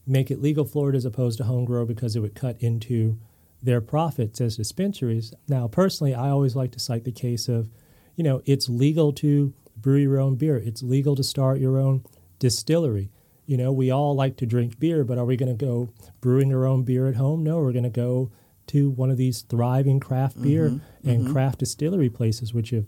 make 0.08 0.32
it 0.32 0.41
legal 0.41 0.63
Florida 0.63 0.95
as 0.95 1.04
opposed 1.04 1.38
to 1.39 1.43
home 1.43 1.65
grow 1.65 1.86
because 1.86 2.15
it 2.15 2.21
would 2.21 2.34
cut 2.34 2.56
into 2.62 3.19
their 3.62 3.82
profits 3.82 4.39
as 4.39 4.56
dispensaries. 4.56 5.34
Now, 5.49 5.67
personally, 5.67 6.15
I 6.15 6.30
always 6.30 6.56
like 6.56 6.71
to 6.71 6.80
cite 6.80 7.04
the 7.04 7.12
case 7.12 7.49
of, 7.49 7.69
you 8.15 8.23
know, 8.23 8.41
it's 8.45 8.69
legal 8.69 9.12
to 9.15 9.54
brew 9.76 9.97
your 9.97 10.17
own 10.17 10.36
beer, 10.36 10.56
it's 10.56 10.82
legal 10.82 11.17
to 11.17 11.23
start 11.23 11.60
your 11.60 11.78
own 11.78 12.06
distillery. 12.39 13.12
You 13.45 13.58
know, 13.58 13.73
we 13.73 13.91
all 13.91 14.15
like 14.15 14.38
to 14.38 14.45
drink 14.45 14.80
beer, 14.80 15.04
but 15.04 15.17
are 15.17 15.26
we 15.26 15.36
going 15.36 15.58
to 15.58 15.65
go 15.65 15.89
brewing 16.21 16.54
our 16.54 16.65
own 16.65 16.84
beer 16.84 17.10
at 17.10 17.15
home? 17.15 17.43
No, 17.43 17.58
we're 17.58 17.73
going 17.73 17.84
to 17.84 17.89
go 17.89 18.32
to 18.67 18.89
one 18.89 19.12
of 19.12 19.17
these 19.17 19.41
thriving 19.41 19.99
craft 19.99 20.41
beer 20.41 20.69
mm-hmm, 20.69 21.10
and 21.10 21.23
mm-hmm. 21.23 21.34
craft 21.34 21.60
distillery 21.60 22.10
places, 22.10 22.54
which 22.54 22.69
have 22.71 22.86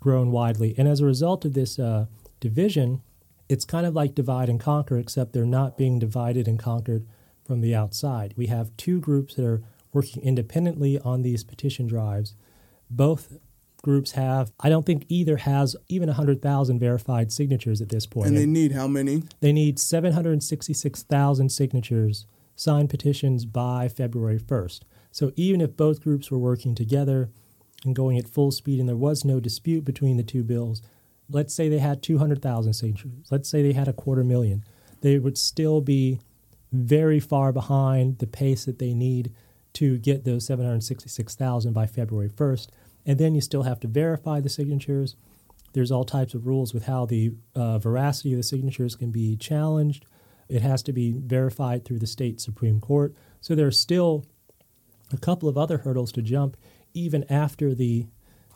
grown 0.00 0.30
widely. 0.30 0.74
And 0.78 0.88
as 0.88 1.00
a 1.00 1.06
result 1.06 1.44
of 1.44 1.54
this 1.54 1.78
uh, 1.78 2.06
division, 2.40 3.02
it's 3.48 3.64
kind 3.64 3.86
of 3.86 3.94
like 3.94 4.14
divide 4.14 4.48
and 4.48 4.58
conquer, 4.58 4.98
except 4.98 5.32
they're 5.32 5.44
not 5.44 5.76
being 5.76 5.98
divided 5.98 6.48
and 6.48 6.58
conquered 6.58 7.06
from 7.44 7.60
the 7.60 7.74
outside. 7.74 8.34
We 8.36 8.46
have 8.46 8.76
two 8.76 9.00
groups 9.00 9.34
that 9.34 9.44
are 9.44 9.62
working 9.92 10.22
independently 10.22 10.98
on 11.00 11.22
these 11.22 11.44
petition 11.44 11.86
drives. 11.86 12.34
Both 12.88 13.38
groups 13.82 14.12
have, 14.12 14.52
I 14.60 14.68
don't 14.68 14.86
think 14.86 15.04
either 15.08 15.38
has 15.38 15.74
even 15.88 16.08
100,000 16.08 16.78
verified 16.78 17.32
signatures 17.32 17.80
at 17.80 17.88
this 17.88 18.06
point. 18.06 18.28
And 18.28 18.36
they 18.36 18.46
need 18.46 18.72
how 18.72 18.86
many? 18.86 19.24
They 19.40 19.52
need 19.52 19.78
766,000 19.78 21.48
signatures, 21.50 22.26
signed 22.56 22.90
petitions 22.90 23.44
by 23.46 23.88
February 23.88 24.38
1st. 24.38 24.80
So 25.10 25.32
even 25.36 25.60
if 25.60 25.76
both 25.76 26.02
groups 26.02 26.30
were 26.30 26.38
working 26.38 26.74
together 26.74 27.30
and 27.84 27.94
going 27.94 28.18
at 28.18 28.28
full 28.28 28.50
speed 28.50 28.80
and 28.80 28.88
there 28.88 28.96
was 28.96 29.24
no 29.24 29.40
dispute 29.40 29.84
between 29.84 30.16
the 30.16 30.22
two 30.22 30.44
bills, 30.44 30.82
let's 31.28 31.54
say 31.54 31.68
they 31.68 31.78
had 31.78 32.02
200,000 32.02 32.72
signatures, 32.72 33.28
let's 33.30 33.48
say 33.48 33.62
they 33.62 33.72
had 33.72 33.88
a 33.88 33.92
quarter 33.92 34.24
million, 34.24 34.64
they 35.00 35.18
would 35.18 35.38
still 35.38 35.80
be 35.80 36.20
very 36.72 37.18
far 37.18 37.52
behind 37.52 38.18
the 38.18 38.26
pace 38.26 38.64
that 38.64 38.78
they 38.78 38.94
need 38.94 39.32
to 39.72 39.98
get 39.98 40.24
those 40.24 40.46
766,000 40.46 41.72
by 41.72 41.86
February 41.86 42.28
1st. 42.28 42.68
And 43.06 43.18
then 43.18 43.34
you 43.34 43.40
still 43.40 43.62
have 43.62 43.80
to 43.80 43.88
verify 43.88 44.40
the 44.40 44.48
signatures. 44.48 45.16
There's 45.72 45.90
all 45.90 46.04
types 46.04 46.34
of 46.34 46.46
rules 46.46 46.74
with 46.74 46.84
how 46.84 47.06
the 47.06 47.32
uh, 47.54 47.78
veracity 47.78 48.32
of 48.32 48.38
the 48.38 48.42
signatures 48.42 48.96
can 48.96 49.10
be 49.10 49.36
challenged. 49.36 50.04
It 50.48 50.62
has 50.62 50.82
to 50.84 50.92
be 50.92 51.12
verified 51.12 51.84
through 51.84 52.00
the 52.00 52.06
state 52.06 52.40
Supreme 52.40 52.80
Court. 52.80 53.14
So 53.40 53.54
there 53.54 53.68
are 53.68 53.72
still 53.72 54.26
a 55.12 55.18
couple 55.18 55.48
of 55.48 55.58
other 55.58 55.78
hurdles 55.78 56.12
to 56.12 56.22
jump 56.22 56.56
even 56.94 57.24
after 57.30 57.74
the 57.74 58.06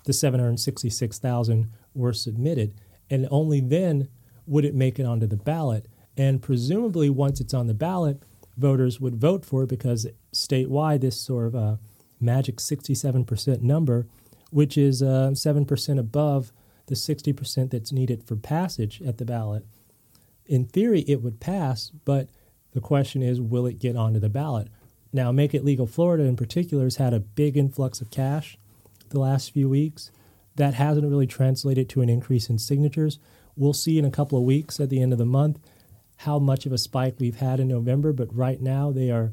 the 0.07 0.13
766,000 0.13 1.71
were 1.95 2.13
submitted 2.13 2.75
and 3.09 3.27
only 3.31 3.61
then 3.61 4.09
would 4.47 4.65
it 4.65 4.75
make 4.75 4.99
it 4.99 5.07
onto 5.07 5.27
the 5.27 5.37
ballot 5.37 5.89
and 6.17 6.43
presumably 6.43 7.09
once 7.09 7.41
it's 7.41 7.55
on 7.55 7.67
the 7.67 7.75
ballot 7.75 8.23
voters 8.57 9.01
would 9.01 9.17
vote 9.17 9.45
for 9.45 9.65
it 9.65 9.69
because 9.69 10.07
statewide, 10.33 11.01
this 11.01 11.21
sort 11.21 11.47
of 11.47 11.55
uh, 11.55 11.77
magic 12.21 12.57
67% 12.57 13.63
number, 13.63 14.07
which 14.51 14.79
is 14.79 15.03
uh, 15.03 15.31
7% 15.33 15.99
above 15.99 16.53
the 16.87 16.95
60% 16.95 17.71
that's 17.71 17.93
needed 17.93 18.23
for 18.25 18.37
passage 18.37 19.03
at 19.03 19.19
the 19.19 19.25
ballot. 19.25 19.65
In 20.47 20.67
theory, 20.67 21.01
it 21.03 21.23
would 21.23 21.41
pass, 21.41 21.91
but 22.05 22.29
the 22.73 22.81
question 22.81 23.23
is, 23.23 23.41
will 23.41 23.67
it 23.67 23.79
get 23.79 23.97
onto 23.97 24.21
the 24.21 24.29
ballot? 24.29 24.69
Now, 25.15 25.31
Make 25.31 25.55
It 25.55 25.65
Legal 25.65 25.87
Florida 25.87 26.25
in 26.25 26.35
particular 26.35 26.83
has 26.83 26.97
had 26.97 27.15
a 27.15 27.21
big 27.21 27.57
influx 27.57 28.01
of 28.01 28.11
cash 28.11 28.59
the 29.11 29.21
last 29.21 29.53
few 29.53 29.69
weeks. 29.69 30.11
That 30.57 30.75
hasn't 30.75 31.09
really 31.09 31.29
translated 31.29 31.89
to 31.91 32.03
an 32.03 32.09
increase 32.09 32.51
in 32.51 32.59
signatures. 32.59 33.21
We'll 33.57 33.75
see 33.75 33.97
in 33.97 34.05
a 34.05 34.11
couple 34.11 34.37
of 34.37 34.43
weeks 34.43 34.81
at 34.81 34.91
the 34.91 35.01
end 35.01 35.13
of 35.13 35.21
the 35.21 35.25
month 35.25 35.61
how 36.19 36.41
much 36.41 36.67
of 36.67 36.73
a 36.73 36.79
spike 36.79 37.15
we've 37.21 37.37
had 37.37 37.61
in 37.61 37.69
November, 37.69 38.13
but 38.13 38.35
right 38.35 38.61
now 38.61 38.91
they 38.91 39.09
are 39.13 39.31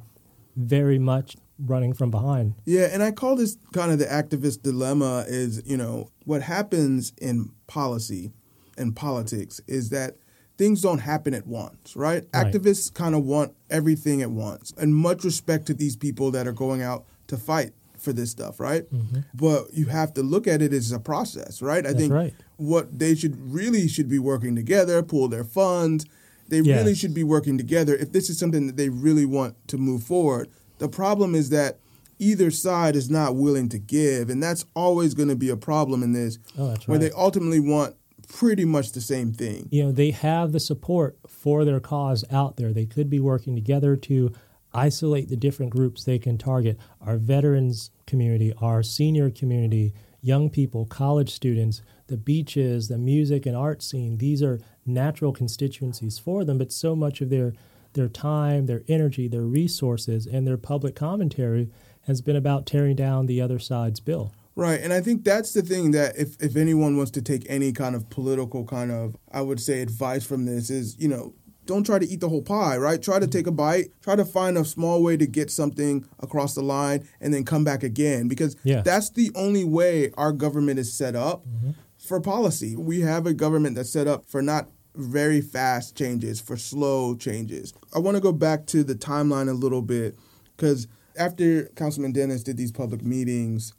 very 0.56 1.00
much 1.00 1.36
running 1.58 1.94
from 1.94 2.12
behind. 2.12 2.54
Yeah, 2.64 2.90
and 2.92 3.02
I 3.02 3.10
call 3.10 3.36
this 3.36 3.58
kind 3.74 3.92
of 3.92 3.98
the 3.98 4.06
activist 4.06 4.62
dilemma 4.62 5.26
is, 5.28 5.64
you 5.66 5.78
know, 5.78 6.12
what 6.26 6.44
happens 6.44 7.12
in 7.20 7.54
policy 7.66 8.32
and 8.78 8.96
politics 8.96 9.60
is 9.68 9.90
that 9.90 10.18
things 10.58 10.82
don't 10.82 11.00
happen 11.00 11.34
at 11.34 11.48
once, 11.48 11.96
right? 11.96 12.26
right. 12.34 12.54
Activists 12.54 12.94
kind 12.94 13.16
of 13.16 13.24
want 13.24 13.54
everything 13.70 14.22
at 14.22 14.32
once. 14.32 14.74
And 14.78 14.96
much 14.96 15.24
respect 15.24 15.66
to 15.68 15.74
these 15.74 15.96
people 15.96 16.32
that 16.32 16.48
are 16.48 16.54
going 16.54 16.82
out 16.82 17.06
to 17.28 17.38
fight 17.38 17.74
for 17.98 18.14
this 18.14 18.32
stuff, 18.32 18.60
right? 18.60 18.92
Mm-hmm. 18.92 19.22
But 19.34 19.74
you 19.74 19.86
have 19.86 20.14
to 20.16 20.24
look 20.24 20.48
at 20.48 20.62
it 20.62 20.74
as 20.74 20.92
a 20.92 21.00
process, 21.00 21.62
right? 21.62 21.86
I 21.86 21.90
That's 21.90 21.96
think 21.96 22.14
right. 22.14 22.34
what 22.58 22.98
they 22.98 23.16
should 23.16 23.38
really 23.40 23.88
should 23.88 24.10
be 24.10 24.20
working 24.20 24.56
together, 24.56 25.02
pool 25.04 25.28
their 25.28 25.44
funds. 25.44 26.06
They 26.48 26.60
yes. 26.60 26.80
really 26.80 26.96
should 26.96 27.14
be 27.14 27.24
working 27.24 27.58
together 27.58 27.96
if 27.96 28.12
this 28.12 28.30
is 28.30 28.38
something 28.38 28.68
that 28.68 28.76
they 28.76 28.90
really 28.90 29.26
want 29.26 29.56
to 29.70 29.78
move 29.78 30.04
forward. 30.04 30.50
The 30.80 30.90
problem 30.90 31.36
is 31.36 31.50
that 31.52 31.78
either 32.20 32.52
side 32.52 32.96
is 32.96 33.10
not 33.10 33.36
willing 33.36 33.70
to 33.70 33.80
give, 33.80 34.30
and 34.30 34.44
that's 34.44 34.66
always 34.76 35.14
going 35.14 35.30
to 35.30 35.36
be 35.36 35.50
a 35.50 35.58
problem 35.58 36.04
in 36.04 36.12
this, 36.14 36.40
oh, 36.58 36.70
that's 36.70 36.88
where 36.88 37.00
they 37.00 37.12
ultimately 37.12 37.60
want 37.60 37.96
pretty 38.34 38.66
much 38.66 38.94
the 38.94 39.02
same 39.02 39.34
thing. 39.34 39.68
You 39.72 39.84
know, 39.84 39.92
they 39.92 40.12
have 40.12 40.52
the 40.52 40.60
support 40.60 41.18
for 41.28 41.66
their 41.66 41.80
cause 41.80 42.24
out 42.32 42.58
there. 42.58 42.74
They 42.74 42.86
could 42.86 43.10
be 43.10 43.20
working 43.20 43.56
together 43.56 43.96
to 43.96 44.32
isolate 44.74 45.30
the 45.30 45.36
different 45.36 45.72
groups 45.72 46.04
they 46.04 46.18
can 46.18 46.38
target 46.38 46.80
our 47.02 47.18
veterans 47.18 47.92
community, 48.08 48.54
our 48.62 48.84
senior 48.84 49.30
community, 49.30 49.94
young 50.22 50.50
people, 50.50 50.86
college 50.86 51.30
students, 51.30 51.82
the 52.08 52.18
beaches, 52.18 52.88
the 52.88 52.98
music 52.98 53.46
and 53.46 53.56
art 53.56 53.84
scene. 53.84 54.18
These 54.18 54.42
are 54.42 54.60
natural 54.86 55.34
constituencies 55.34 56.18
for 56.18 56.46
them, 56.46 56.58
but 56.58 56.72
so 56.72 56.96
much 56.96 57.22
of 57.22 57.30
their 57.30 57.54
their 57.94 58.08
time, 58.08 58.68
their 58.68 58.84
energy, 58.88 59.28
their 59.28 59.42
resources, 59.42 60.26
and 60.26 60.48
their 60.48 60.58
public 60.58 60.96
commentary 60.96 61.70
has 62.04 62.22
been 62.22 62.38
about 62.38 62.66
tearing 62.66 62.96
down 62.96 63.26
the 63.26 63.42
other 63.42 63.60
side's 63.60 64.00
bill. 64.00 64.34
Right, 64.56 64.82
and 64.82 64.92
I 64.92 65.00
think 65.00 65.24
that's 65.24 65.54
the 65.54 65.62
thing 65.62 65.92
that 65.92 66.18
if, 66.18 66.36
if 66.42 66.58
anyone 66.58 66.98
wants 66.98 67.12
to 67.12 67.22
take 67.22 67.46
any 67.48 67.72
kind 67.72 67.96
of 67.96 68.10
political 68.10 68.66
kind 68.66 68.92
of, 68.92 69.16
I 69.32 69.42
would 69.42 69.62
say, 69.62 69.82
advice 69.82 70.26
from 70.26 70.46
this 70.46 70.70
is, 70.70 70.98
you 71.00 71.08
know, 71.08 71.34
don't 71.66 71.86
try 71.86 72.00
to 72.00 72.06
eat 72.06 72.20
the 72.20 72.28
whole 72.28 72.42
pie, 72.42 72.76
right? 72.76 73.02
Try 73.02 73.20
to 73.20 73.28
take 73.28 73.48
a 73.48 73.52
bite, 73.52 73.92
try 74.02 74.16
to 74.16 74.26
find 74.26 74.58
a 74.58 74.66
small 74.66 75.02
way 75.02 75.16
to 75.16 75.26
get 75.26 75.50
something 75.50 76.06
across 76.20 76.54
the 76.54 76.62
line 76.62 77.08
and 77.22 77.34
then 77.34 77.46
come 77.46 77.64
back 77.64 77.82
again 77.84 78.28
because 78.28 78.58
yeah. 78.64 78.82
that's 78.82 79.12
the 79.12 79.32
only 79.36 79.64
way 79.64 80.12
our 80.18 80.34
government 80.34 80.80
is 80.80 80.92
set 80.92 81.16
up 81.16 81.46
mm-hmm. 81.46 81.72
for 81.98 82.20
policy. 82.20 82.76
We 82.76 83.02
have 83.02 83.26
a 83.26 83.34
government 83.34 83.76
that's 83.76 83.92
set 83.92 84.08
up 84.08 84.26
for 84.26 84.42
not 84.42 84.70
very 84.96 85.40
fast 85.40 85.96
changes, 85.96 86.42
for 86.42 86.58
slow 86.58 87.16
changes. 87.16 87.74
I 87.96 88.00
want 88.00 88.18
to 88.18 88.22
go 88.22 88.34
back 88.34 88.66
to 88.68 88.84
the 88.84 88.96
timeline 88.96 89.50
a 89.50 89.54
little 89.54 89.82
bit 89.82 90.18
because 90.58 90.88
after 91.18 91.66
Councilman 91.76 92.12
Dennis 92.12 92.44
did 92.44 92.58
these 92.58 92.72
public 92.72 93.04
meetings, 93.04 93.74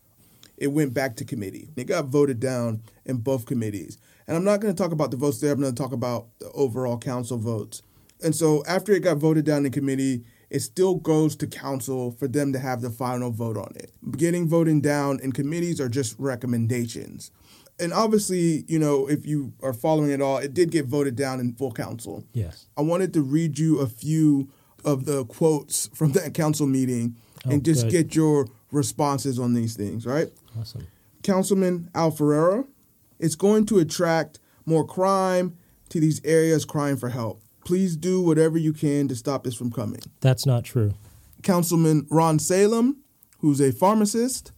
it 0.63 0.71
went 0.71 0.95
back 0.95 1.17
to 1.17 1.25
committee. 1.25 1.71
It 1.75 1.89
got 1.89 2.05
voted 2.05 2.39
down 2.39 2.83
in 3.05 3.17
both 3.17 3.47
committees. 3.47 3.99
And 4.29 4.37
I'm 4.37 4.45
not 4.45 4.61
going 4.61 4.73
to 4.73 4.81
talk 4.81 4.93
about 4.93 5.11
the 5.11 5.17
votes 5.17 5.41
there. 5.41 5.53
I'm 5.53 5.61
going 5.61 5.75
to 5.75 5.83
talk 5.83 5.91
about 5.91 6.29
the 6.39 6.53
overall 6.53 6.99
council 6.99 7.37
votes. 7.37 7.83
And 8.23 8.33
so 8.33 8.63
after 8.65 8.93
it 8.93 9.01
got 9.01 9.17
voted 9.17 9.45
down 9.45 9.67
in 9.67 9.73
committee, 9.73 10.25
it 10.51 10.61
still 10.61 10.95
goes 10.95 11.35
to 11.37 11.49
council 11.49 12.13
for 12.13 12.29
them 12.29 12.53
to 12.53 12.61
have 12.61 12.81
the 12.81 12.91
final 12.91 13.33
vote 13.33 13.57
on 13.57 13.73
it. 13.75 13.91
Getting 14.17 14.47
voting 14.47 14.81
down 14.81 15.19
in 15.19 15.33
committees 15.33 15.81
are 15.81 15.89
just 15.89 16.15
recommendations. 16.21 17.33
And 17.81 17.93
obviously, 17.93 18.65
you 18.69 18.79
know, 18.79 19.09
if 19.09 19.27
you 19.27 19.55
are 19.65 19.73
following 19.73 20.13
it 20.13 20.23
all, 20.23 20.39
it 20.39 20.55
did 20.55 20.71
get 20.71 20.87
voted 20.87 21.17
down 21.17 21.41
in 21.41 21.55
full 21.55 21.73
council. 21.73 22.23
Yes. 22.35 22.67
I 22.79 22.83
wanted 22.83 23.13
to 23.15 23.23
read 23.23 23.59
you 23.59 23.81
a 23.81 23.89
few 23.89 24.49
of 24.85 25.07
the 25.07 25.25
quotes 25.25 25.89
from 25.93 26.13
that 26.13 26.35
council 26.35 26.69
meeting 26.69 27.17
oh, 27.47 27.51
and 27.51 27.65
just 27.65 27.87
good. 27.87 27.91
get 27.91 28.15
your 28.15 28.47
responses 28.71 29.41
on 29.41 29.55
these 29.55 29.77
things, 29.77 30.07
right? 30.07 30.31
Awesome. 30.59 30.87
Councilman 31.23 31.91
Al 31.95 32.11
Ferraro, 32.11 32.67
it's 33.19 33.37
going 33.37 33.67
to 33.67 33.79
attract 33.79 34.39
more 34.67 34.85
crime 34.85 35.57
to 35.89 36.01
these 36.01 36.21
areas 36.25 36.65
crying 36.65 36.97
for 36.97 37.11
help. 37.11 37.41
Please 37.65 37.97
do 37.97 38.21
whatever 38.21 38.59
you 38.59 38.73
can 38.73 39.07
to 39.09 39.15
stop 39.15 39.45
this 39.45 39.55
from 39.55 39.71
coming. 39.71 40.01
That's 40.21 40.47
not 40.47 40.65
true. 40.65 40.95
Councilman 41.43 42.07
Ron 42.11 42.39
Salem, 42.39 42.99
who's 43.39 43.61
a 43.61 43.73
pharmacist, 43.73 44.53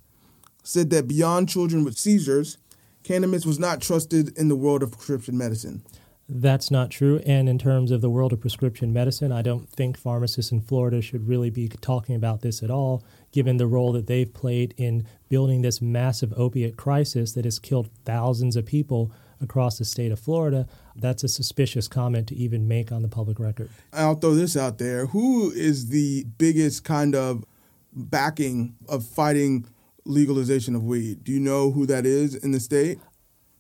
said 0.63 0.91
that 0.91 1.07
beyond 1.07 1.49
children 1.49 1.85
with 1.85 1.99
seizures, 1.99 2.59
cannabis 3.03 3.45
was 3.45 3.59
not 3.59 3.83
trusted 3.83 4.37
in 4.39 4.49
the 4.49 4.57
world 4.57 4.83
of 4.83 4.93
prescription 4.93 5.37
medicine. 5.37 5.83
That's 6.27 6.71
not 6.71 6.91
true. 6.91 7.21
And 7.27 7.49
in 7.51 7.59
terms 7.59 7.91
of 7.91 8.01
the 8.01 8.09
world 8.09 8.33
of 8.33 8.41
prescription 8.41 8.93
medicine, 8.93 9.31
I 9.31 9.43
don't 9.43 9.69
think 9.69 9.99
pharmacists 9.99 10.53
in 10.53 10.63
Florida 10.63 11.03
should 11.03 11.29
really 11.29 11.51
be 11.51 11.69
talking 11.69 12.15
about 12.15 12.41
this 12.41 12.63
at 12.63 12.71
all, 12.71 13.05
given 13.35 13.57
the 13.57 13.67
role 13.67 13.91
that 13.91 14.07
they've 14.07 14.33
played 14.33 14.73
in 14.77 15.05
building 15.29 15.63
this 15.63 15.83
massive 15.83 16.33
opiate 16.37 16.77
crisis 16.77 17.33
that 17.33 17.45
has 17.45 17.59
killed 17.59 17.91
thousands 18.05 18.55
of 18.55 18.65
people 18.65 19.11
across 19.41 19.77
the 19.77 19.85
state 19.85 20.13
of 20.13 20.21
Florida. 20.21 20.69
That's 20.95 21.25
a 21.25 21.29
suspicious 21.29 21.89
comment 21.89 22.29
to 22.29 22.37
even 22.37 22.69
make 22.69 22.93
on 22.93 23.03
the 23.03 23.09
public 23.09 23.41
record. 23.41 23.71
I'll 23.93 24.15
throw 24.15 24.37
this 24.37 24.57
out 24.57 24.79
there. 24.79 25.07
Who 25.07 25.51
is 25.51 25.89
the 25.89 26.25
biggest 26.39 26.85
kind 26.85 27.17
of 27.17 27.45
backing 27.93 28.77
of 28.89 29.05
fighting 29.05 29.67
legalization 30.05 30.77
of 30.77 30.85
weed? 30.85 31.25
Do 31.25 31.33
you 31.33 31.41
know 31.41 31.73
who 31.73 31.87
that 31.87 32.07
is 32.07 32.37
in 32.37 32.53
the 32.53 32.61
state? 32.61 33.01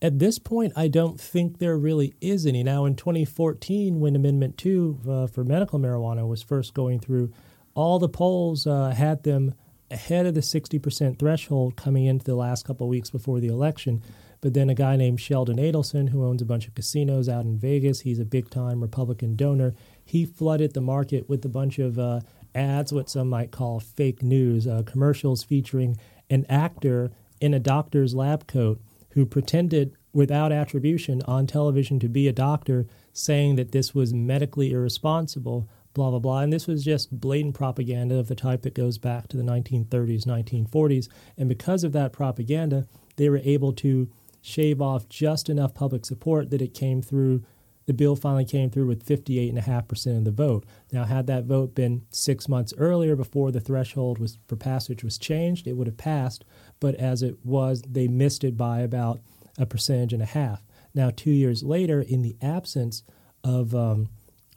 At 0.00 0.20
this 0.20 0.38
point, 0.38 0.72
I 0.76 0.86
don't 0.86 1.20
think 1.20 1.58
there 1.58 1.76
really 1.76 2.14
is 2.20 2.46
any. 2.46 2.62
Now, 2.62 2.84
in 2.84 2.94
2014, 2.94 3.98
when 3.98 4.14
Amendment 4.14 4.56
2 4.56 5.00
uh, 5.08 5.26
for 5.26 5.42
medical 5.42 5.80
marijuana 5.80 6.28
was 6.28 6.44
first 6.44 6.74
going 6.74 7.00
through, 7.00 7.32
all 7.74 7.98
the 7.98 8.08
polls 8.08 8.68
uh, 8.68 8.90
had 8.90 9.24
them 9.24 9.54
ahead 9.90 10.26
of 10.26 10.34
the 10.34 10.40
60% 10.40 11.18
threshold 11.18 11.76
coming 11.76 12.06
into 12.06 12.24
the 12.24 12.34
last 12.34 12.64
couple 12.64 12.88
weeks 12.88 13.10
before 13.10 13.40
the 13.40 13.48
election. 13.48 14.02
But 14.40 14.54
then 14.54 14.68
a 14.68 14.74
guy 14.74 14.96
named 14.96 15.20
Sheldon 15.20 15.56
Adelson, 15.56 16.10
who 16.10 16.26
owns 16.26 16.42
a 16.42 16.46
bunch 16.46 16.68
of 16.68 16.74
casinos 16.74 17.28
out 17.28 17.44
in 17.44 17.58
Vegas, 17.58 18.00
he's 18.00 18.18
a 18.18 18.24
big 18.24 18.50
time 18.50 18.82
Republican 18.82 19.36
donor. 19.36 19.74
He 20.04 20.26
flooded 20.26 20.74
the 20.74 20.80
market 20.80 21.28
with 21.28 21.44
a 21.44 21.48
bunch 21.48 21.78
of 21.78 21.98
uh, 21.98 22.20
ads, 22.54 22.92
what 22.92 23.08
some 23.08 23.28
might 23.28 23.50
call 23.50 23.80
fake 23.80 24.22
news, 24.22 24.66
uh, 24.66 24.82
commercials 24.84 25.42
featuring 25.42 25.96
an 26.28 26.44
actor 26.48 27.10
in 27.40 27.54
a 27.54 27.58
doctor's 27.58 28.14
lab 28.14 28.46
coat 28.46 28.80
who 29.10 29.24
pretended 29.24 29.96
without 30.12 30.52
attribution 30.52 31.22
on 31.22 31.46
television 31.46 31.98
to 32.00 32.08
be 32.08 32.28
a 32.28 32.32
doctor, 32.32 32.86
saying 33.12 33.56
that 33.56 33.72
this 33.72 33.94
was 33.94 34.12
medically 34.14 34.72
irresponsible, 34.72 35.68
blah, 35.94 36.10
blah, 36.10 36.18
blah. 36.18 36.40
And 36.40 36.52
this 36.52 36.66
was 36.66 36.84
just 36.84 37.20
blatant 37.20 37.54
propaganda 37.54 38.16
of 38.16 38.28
the 38.28 38.34
type 38.34 38.62
that 38.62 38.74
goes 38.74 38.98
back 38.98 39.28
to 39.28 39.36
the 39.36 39.42
1930s, 39.42 40.26
1940s. 40.26 41.08
And 41.38 41.48
because 41.48 41.84
of 41.84 41.92
that 41.92 42.12
propaganda, 42.12 42.86
they 43.16 43.28
were 43.28 43.40
able 43.44 43.72
to 43.74 44.10
shave 44.42 44.82
off 44.82 45.08
just 45.08 45.48
enough 45.48 45.74
public 45.74 46.04
support 46.04 46.50
that 46.50 46.60
it 46.60 46.74
came 46.74 47.00
through. 47.00 47.42
The 47.86 47.94
bill 47.94 48.16
finally 48.16 48.44
came 48.44 48.70
through 48.70 48.86
with 48.86 49.06
58.5% 49.06 50.18
of 50.18 50.24
the 50.24 50.30
vote. 50.30 50.64
Now, 50.92 51.04
had 51.04 51.26
that 51.26 51.44
vote 51.44 51.74
been 51.74 52.02
six 52.10 52.48
months 52.48 52.72
earlier 52.76 53.14
before 53.14 53.52
the 53.52 53.60
threshold 53.60 54.18
was, 54.18 54.38
for 54.48 54.56
passage 54.56 55.04
was 55.04 55.18
changed, 55.18 55.66
it 55.66 55.74
would 55.74 55.86
have 55.86 55.96
passed 55.96 56.44
but 56.84 56.94
as 56.96 57.22
it 57.22 57.38
was, 57.42 57.82
they 57.88 58.08
missed 58.08 58.44
it 58.44 58.58
by 58.58 58.80
about 58.80 59.20
a 59.56 59.64
percentage 59.64 60.12
and 60.12 60.22
a 60.22 60.26
half. 60.26 60.62
Now, 60.94 61.10
two 61.10 61.30
years 61.30 61.62
later, 61.62 62.02
in 62.02 62.20
the 62.20 62.36
absence 62.42 63.02
of 63.42 63.74
um, 63.74 64.08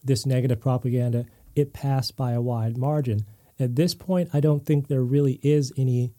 this 0.07 0.25
negative 0.25 0.59
propaganda, 0.59 1.25
it 1.55 1.73
passed 1.73 2.17
by 2.17 2.31
a 2.31 2.41
wide 2.41 2.77
margin. 2.77 3.25
At 3.59 3.75
this 3.75 3.93
point, 3.93 4.29
I 4.33 4.39
don't 4.39 4.65
think 4.65 4.87
there 4.87 5.03
really 5.03 5.39
is 5.41 5.73
any 5.77 6.13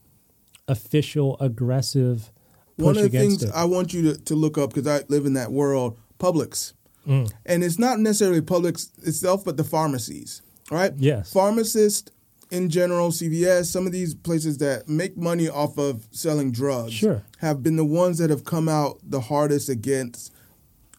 official 0.67 1.37
aggressive 1.41 2.31
One 2.77 2.97
of 2.97 3.03
the 3.03 3.09
things 3.09 3.43
it. 3.43 3.51
I 3.55 3.65
want 3.65 3.93
you 3.93 4.13
to, 4.13 4.25
to 4.25 4.35
look 4.35 4.59
up 4.59 4.73
because 4.73 4.87
I 4.87 5.05
live 5.09 5.27
in 5.27 5.35
that 5.35 5.51
world, 5.51 5.99
Publix. 6.19 6.75
Mm. 7.07 7.33
And 7.47 7.65
it's 7.65 7.79
not 7.79 7.99
necessarily 7.99 8.41
Publix 8.41 8.91
itself, 9.07 9.45
but 9.45 9.57
the 9.57 9.65
pharmacies, 9.65 10.43
right? 10.71 10.93
Yes. 10.97 11.33
Pharmacists 11.33 12.11
in 12.51 12.71
general, 12.71 13.11
CVS, 13.11 13.67
some 13.67 13.87
of 13.87 13.93
these 13.93 14.15
places 14.15 14.59
that 14.59 14.89
make 14.89 15.17
money 15.17 15.49
off 15.49 15.79
of 15.79 16.07
selling 16.11 16.51
drugs 16.51 16.95
sure. 16.95 17.23
have 17.39 17.63
been 17.63 17.77
the 17.77 17.85
ones 17.85 18.19
that 18.19 18.31
have 18.31 18.45
come 18.45 18.69
out 18.69 18.99
the 19.03 19.21
hardest 19.21 19.69
against 19.69 20.33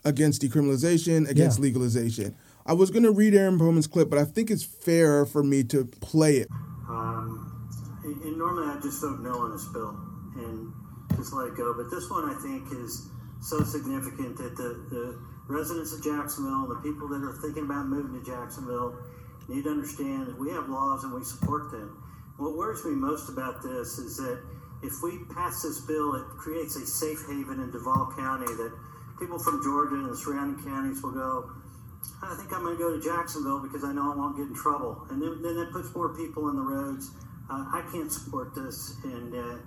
against 0.06 0.42
decriminalization, 0.42 1.30
against 1.30 1.60
yeah. 1.60 1.64
legalization. 1.64 2.36
I 2.70 2.74
was 2.74 2.92
going 2.92 3.02
to 3.02 3.12
read 3.12 3.34
Aaron 3.34 3.58
Bowman's 3.58 3.88
clip, 3.88 4.12
but 4.12 4.20
I 4.20 4.26
think 4.26 4.52
it's 4.52 4.62
fairer 4.62 5.26
for 5.26 5.42
me 5.42 5.64
to 5.74 5.86
play 5.86 6.38
it. 6.38 6.50
Um, 6.88 7.66
and, 8.04 8.22
and 8.22 8.38
normally 8.38 8.70
I 8.70 8.80
just 8.80 9.02
don't 9.02 9.24
know 9.24 9.42
on 9.42 9.52
this 9.54 9.66
bill 9.74 9.98
and 10.38 10.72
just 11.18 11.34
let 11.34 11.48
it 11.48 11.58
go. 11.58 11.74
But 11.74 11.90
this 11.90 12.12
one 12.12 12.30
I 12.30 12.38
think 12.46 12.70
is 12.70 13.10
so 13.42 13.64
significant 13.64 14.38
that 14.38 14.54
the, 14.56 14.86
the 14.94 15.18
residents 15.48 15.94
of 15.94 16.04
Jacksonville, 16.04 16.70
the 16.70 16.76
people 16.86 17.08
that 17.10 17.26
are 17.26 17.42
thinking 17.42 17.66
about 17.66 17.88
moving 17.88 18.14
to 18.14 18.24
Jacksonville, 18.24 19.02
need 19.48 19.64
to 19.64 19.72
understand 19.72 20.28
that 20.28 20.38
we 20.38 20.52
have 20.52 20.70
laws 20.70 21.04
and 21.04 21.12
we 21.12 21.24
support 21.24 21.72
them. 21.72 21.98
What 22.38 22.54
worries 22.54 22.86
me 22.86 22.92
most 22.92 23.30
about 23.30 23.64
this 23.64 23.98
is 23.98 24.18
that 24.18 24.46
if 24.84 24.94
we 25.02 25.18
pass 25.34 25.64
this 25.64 25.82
bill, 25.90 26.14
it 26.22 26.30
creates 26.38 26.76
a 26.76 26.86
safe 26.86 27.26
haven 27.26 27.66
in 27.66 27.72
Duval 27.72 28.14
County 28.16 28.46
that 28.46 28.78
people 29.18 29.40
from 29.40 29.58
Georgia 29.64 29.96
and 29.96 30.14
the 30.14 30.16
surrounding 30.16 30.64
counties 30.64 31.02
will 31.02 31.18
go, 31.18 31.50
I 32.22 32.36
think 32.36 32.52
I'm 32.54 32.64
going 32.64 32.78
to 32.78 32.84
go 32.84 32.98
to 32.98 33.02
Jacksonville 33.02 33.60
because 33.60 33.84
I 33.84 33.94
know 33.94 34.12
I 34.12 34.16
won't 34.16 34.38
get 34.38 34.48
in 34.48 34.56
trouble. 34.56 35.08
And 35.10 35.22
then, 35.22 35.42
then 35.42 35.56
that 35.56 35.72
puts 35.72 35.94
more 35.96 36.16
people 36.16 36.46
on 36.46 36.56
the 36.56 36.62
roads. 36.62 37.12
Uh, 37.50 37.66
I 37.74 37.88
can't 37.92 38.12
support 38.12 38.54
this, 38.54 38.96
and 39.04 39.34
uh, 39.34 39.58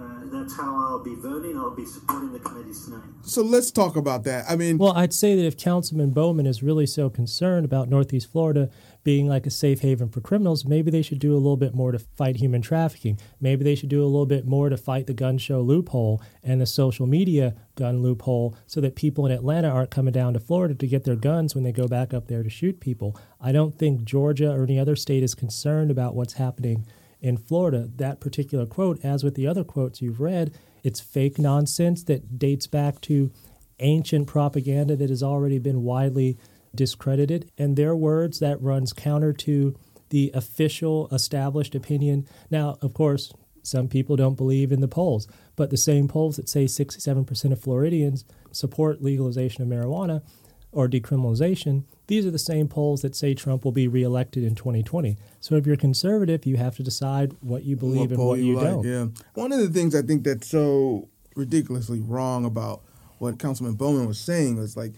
uh, 0.00 0.20
that's 0.24 0.56
how 0.56 0.74
I'll 0.76 1.02
be 1.02 1.14
voting. 1.14 1.56
I'll 1.56 1.74
be 1.74 1.84
supporting 1.84 2.32
the 2.32 2.40
committees 2.40 2.86
tonight. 2.86 3.08
So 3.22 3.42
let's 3.42 3.70
talk 3.70 3.96
about 3.96 4.24
that. 4.24 4.46
I 4.48 4.56
mean, 4.56 4.78
well, 4.78 4.92
I'd 4.92 5.12
say 5.12 5.36
that 5.36 5.44
if 5.44 5.56
Councilman 5.56 6.10
Bowman 6.10 6.46
is 6.46 6.62
really 6.62 6.86
so 6.86 7.10
concerned 7.10 7.64
about 7.64 7.88
Northeast 7.88 8.32
Florida 8.32 8.70
being 9.02 9.26
like 9.26 9.46
a 9.46 9.50
safe 9.50 9.80
haven 9.80 10.08
for 10.08 10.20
criminals, 10.20 10.64
maybe 10.64 10.90
they 10.90 11.02
should 11.02 11.18
do 11.18 11.32
a 11.32 11.38
little 11.38 11.56
bit 11.56 11.74
more 11.74 11.92
to 11.92 11.98
fight 11.98 12.36
human 12.36 12.62
trafficking. 12.62 13.18
Maybe 13.40 13.64
they 13.64 13.74
should 13.74 13.88
do 13.88 14.02
a 14.02 14.06
little 14.06 14.26
bit 14.26 14.46
more 14.46 14.68
to 14.68 14.76
fight 14.76 15.06
the 15.06 15.14
gun 15.14 15.38
show 15.38 15.60
loophole 15.60 16.22
and 16.42 16.60
the 16.60 16.66
social 16.66 17.06
media 17.06 17.54
gun 17.76 18.02
loophole 18.02 18.56
so 18.66 18.80
that 18.80 18.96
people 18.96 19.26
in 19.26 19.32
Atlanta 19.32 19.68
aren't 19.68 19.90
coming 19.90 20.12
down 20.12 20.34
to 20.34 20.40
Florida 20.40 20.74
to 20.74 20.86
get 20.86 21.04
their 21.04 21.16
guns 21.16 21.54
when 21.54 21.64
they 21.64 21.72
go 21.72 21.88
back 21.88 22.12
up 22.12 22.28
there 22.28 22.42
to 22.42 22.50
shoot 22.50 22.80
people. 22.80 23.16
I 23.40 23.52
don't 23.52 23.78
think 23.78 24.04
Georgia 24.04 24.52
or 24.52 24.64
any 24.64 24.78
other 24.78 24.96
state 24.96 25.22
is 25.22 25.34
concerned 25.34 25.90
about 25.90 26.14
what's 26.14 26.34
happening 26.34 26.86
in 27.20 27.36
Florida. 27.36 27.88
That 27.96 28.20
particular 28.20 28.66
quote, 28.66 29.02
as 29.04 29.24
with 29.24 29.34
the 29.34 29.46
other 29.46 29.64
quotes 29.64 30.02
you've 30.02 30.20
read, 30.20 30.52
it's 30.82 31.00
fake 31.00 31.38
nonsense 31.38 32.04
that 32.04 32.38
dates 32.38 32.66
back 32.66 33.00
to 33.02 33.30
ancient 33.80 34.26
propaganda 34.26 34.96
that 34.96 35.10
has 35.10 35.22
already 35.22 35.58
been 35.58 35.82
widely 35.82 36.38
discredited. 36.74 37.50
And 37.58 37.76
their 37.76 37.94
words, 37.94 38.38
that 38.40 38.60
runs 38.60 38.92
counter 38.92 39.32
to 39.32 39.74
the 40.10 40.30
official 40.34 41.08
established 41.12 41.74
opinion. 41.74 42.26
Now, 42.50 42.78
of 42.82 42.94
course, 42.94 43.32
some 43.62 43.88
people 43.88 44.16
don't 44.16 44.36
believe 44.36 44.72
in 44.72 44.80
the 44.80 44.88
polls, 44.88 45.28
but 45.56 45.70
the 45.70 45.76
same 45.76 46.08
polls 46.08 46.36
that 46.36 46.48
say 46.48 46.64
67% 46.64 47.52
of 47.52 47.60
Floridians 47.60 48.24
support 48.50 49.02
legalization 49.02 49.62
of 49.62 49.68
marijuana 49.68 50.22
or 50.72 50.88
decriminalization, 50.88 51.84
these 52.06 52.24
are 52.24 52.30
the 52.30 52.38
same 52.38 52.68
polls 52.68 53.02
that 53.02 53.14
say 53.16 53.34
Trump 53.34 53.64
will 53.64 53.72
be 53.72 53.88
reelected 53.88 54.44
in 54.44 54.54
2020. 54.54 55.16
So 55.40 55.56
if 55.56 55.66
you're 55.66 55.76
conservative, 55.76 56.46
you 56.46 56.56
have 56.56 56.76
to 56.76 56.82
decide 56.82 57.34
what 57.40 57.64
you 57.64 57.76
believe 57.76 58.10
what 58.10 58.18
and 58.18 58.28
what 58.28 58.38
you, 58.38 58.44
you 58.46 58.56
like, 58.56 58.64
don't. 58.64 58.84
Yeah. 58.84 59.06
One 59.34 59.52
of 59.52 59.58
the 59.58 59.68
things 59.68 59.94
I 59.94 60.02
think 60.02 60.24
that's 60.24 60.48
so 60.48 61.08
ridiculously 61.34 62.00
wrong 62.00 62.44
about 62.44 62.82
what 63.18 63.38
Councilman 63.38 63.74
Bowman 63.74 64.06
was 64.06 64.18
saying 64.18 64.56
was 64.56 64.76
like, 64.76 64.92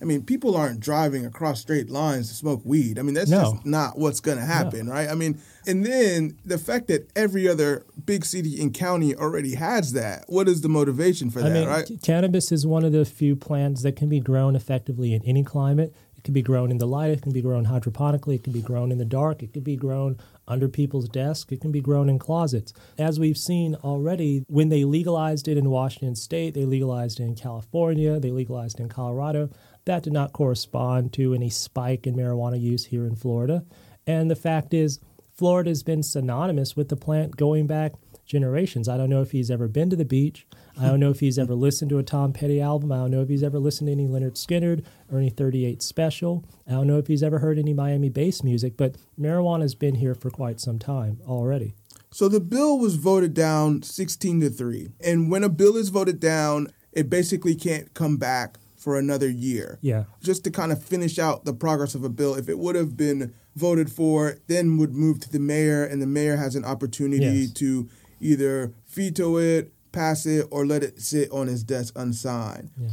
I 0.00 0.04
mean, 0.04 0.22
people 0.22 0.56
aren't 0.56 0.80
driving 0.80 1.24
across 1.24 1.60
straight 1.60 1.90
lines 1.90 2.28
to 2.28 2.34
smoke 2.34 2.60
weed. 2.64 2.98
I 2.98 3.02
mean, 3.02 3.14
that's 3.14 3.30
no. 3.30 3.52
just 3.52 3.66
not 3.66 3.98
what's 3.98 4.20
going 4.20 4.38
to 4.38 4.44
happen, 4.44 4.86
no. 4.86 4.92
right? 4.92 5.08
I 5.08 5.14
mean, 5.14 5.40
and 5.66 5.84
then 5.84 6.38
the 6.44 6.58
fact 6.58 6.88
that 6.88 7.10
every 7.16 7.48
other 7.48 7.84
big 8.04 8.24
city 8.24 8.60
and 8.60 8.72
county 8.72 9.14
already 9.14 9.54
has 9.54 9.92
that. 9.92 10.24
What 10.28 10.48
is 10.48 10.60
the 10.60 10.68
motivation 10.68 11.30
for 11.30 11.40
I 11.40 11.44
that, 11.44 11.52
mean, 11.52 11.68
right? 11.68 11.86
C- 11.86 11.96
cannabis 11.96 12.52
is 12.52 12.66
one 12.66 12.84
of 12.84 12.92
the 12.92 13.04
few 13.04 13.36
plants 13.36 13.82
that 13.82 13.96
can 13.96 14.08
be 14.08 14.20
grown 14.20 14.54
effectively 14.54 15.14
in 15.14 15.22
any 15.24 15.42
climate. 15.42 15.94
It 16.16 16.24
can 16.24 16.34
be 16.34 16.42
grown 16.42 16.70
in 16.70 16.78
the 16.78 16.86
light, 16.86 17.10
it 17.10 17.22
can 17.22 17.32
be 17.32 17.42
grown 17.42 17.66
hydroponically, 17.66 18.36
it 18.36 18.44
can 18.44 18.52
be 18.52 18.62
grown 18.62 18.90
in 18.90 18.98
the 18.98 19.04
dark, 19.04 19.42
it 19.42 19.52
can 19.52 19.62
be 19.62 19.76
grown 19.76 20.18
under 20.48 20.68
people's 20.68 21.08
desks, 21.08 21.52
it 21.52 21.60
can 21.60 21.72
be 21.72 21.80
grown 21.80 22.08
in 22.08 22.18
closets. 22.18 22.72
As 22.98 23.18
we've 23.18 23.36
seen 23.36 23.74
already, 23.76 24.44
when 24.48 24.68
they 24.68 24.84
legalized 24.84 25.48
it 25.48 25.56
in 25.56 25.70
Washington 25.70 26.14
state, 26.14 26.54
they 26.54 26.64
legalized 26.64 27.20
it 27.20 27.24
in 27.24 27.34
California, 27.34 28.18
they 28.18 28.30
legalized 28.30 28.78
it 28.80 28.84
in 28.84 28.88
Colorado. 28.88 29.50
That 29.86 30.02
did 30.02 30.12
not 30.12 30.32
correspond 30.32 31.12
to 31.14 31.32
any 31.32 31.48
spike 31.48 32.06
in 32.06 32.14
marijuana 32.14 32.60
use 32.60 32.86
here 32.86 33.06
in 33.06 33.16
Florida. 33.16 33.64
And 34.06 34.30
the 34.30 34.36
fact 34.36 34.74
is, 34.74 35.00
Florida 35.32 35.70
has 35.70 35.82
been 35.82 36.02
synonymous 36.02 36.76
with 36.76 36.88
the 36.88 36.96
plant 36.96 37.36
going 37.36 37.66
back 37.66 37.92
generations. 38.26 38.88
I 38.88 38.96
don't 38.96 39.10
know 39.10 39.22
if 39.22 39.30
he's 39.30 39.50
ever 39.50 39.68
been 39.68 39.88
to 39.90 39.96
the 39.96 40.04
beach. 40.04 40.46
I 40.78 40.86
don't 40.86 40.98
know 40.98 41.10
if 41.10 41.20
he's 41.20 41.38
ever 41.38 41.54
listened 41.54 41.90
to 41.90 41.98
a 41.98 42.02
Tom 42.02 42.32
Petty 42.32 42.60
album. 42.60 42.90
I 42.90 42.96
don't 42.96 43.12
know 43.12 43.22
if 43.22 43.28
he's 43.28 43.44
ever 43.44 43.58
listened 43.58 43.86
to 43.86 43.92
any 43.92 44.06
Lynyrd 44.06 44.34
Skynyrd 44.34 44.84
or 45.10 45.18
any 45.18 45.30
38 45.30 45.80
Special. 45.80 46.44
I 46.66 46.72
don't 46.72 46.88
know 46.88 46.98
if 46.98 47.06
he's 47.06 47.22
ever 47.22 47.38
heard 47.38 47.58
any 47.58 47.72
Miami 47.72 48.08
bass 48.08 48.42
music, 48.42 48.76
but 48.76 48.96
marijuana 49.18 49.62
has 49.62 49.76
been 49.76 49.94
here 49.94 50.14
for 50.14 50.30
quite 50.30 50.60
some 50.60 50.78
time 50.78 51.20
already. 51.26 51.74
So 52.10 52.28
the 52.28 52.40
bill 52.40 52.78
was 52.78 52.96
voted 52.96 53.34
down 53.34 53.82
16 53.82 54.40
to 54.40 54.50
3. 54.50 54.88
And 55.00 55.30
when 55.30 55.44
a 55.44 55.48
bill 55.48 55.76
is 55.76 55.90
voted 55.90 56.18
down, 56.18 56.68
it 56.92 57.08
basically 57.08 57.54
can't 57.54 57.94
come 57.94 58.16
back 58.16 58.58
for 58.76 58.98
another 58.98 59.28
year. 59.28 59.78
Yeah. 59.80 60.04
Just 60.22 60.44
to 60.44 60.50
kind 60.50 60.72
of 60.72 60.82
finish 60.82 61.18
out 61.18 61.44
the 61.44 61.52
progress 61.52 61.94
of 61.94 62.04
a 62.04 62.08
bill. 62.08 62.34
If 62.34 62.48
it 62.48 62.58
would 62.58 62.76
have 62.76 62.96
been 62.96 63.34
voted 63.54 63.90
for, 63.90 64.36
then 64.46 64.76
would 64.78 64.94
move 64.94 65.20
to 65.20 65.30
the 65.30 65.40
mayor, 65.40 65.84
and 65.84 66.00
the 66.00 66.06
mayor 66.06 66.36
has 66.36 66.54
an 66.54 66.64
opportunity 66.64 67.24
yes. 67.24 67.52
to 67.54 67.88
either 68.20 68.72
veto 68.88 69.38
it, 69.38 69.72
pass 69.92 70.26
it, 70.26 70.46
or 70.50 70.66
let 70.66 70.82
it 70.82 71.00
sit 71.00 71.30
on 71.30 71.46
his 71.46 71.64
desk 71.64 71.94
unsigned. 71.96 72.70
Yeah. 72.78 72.90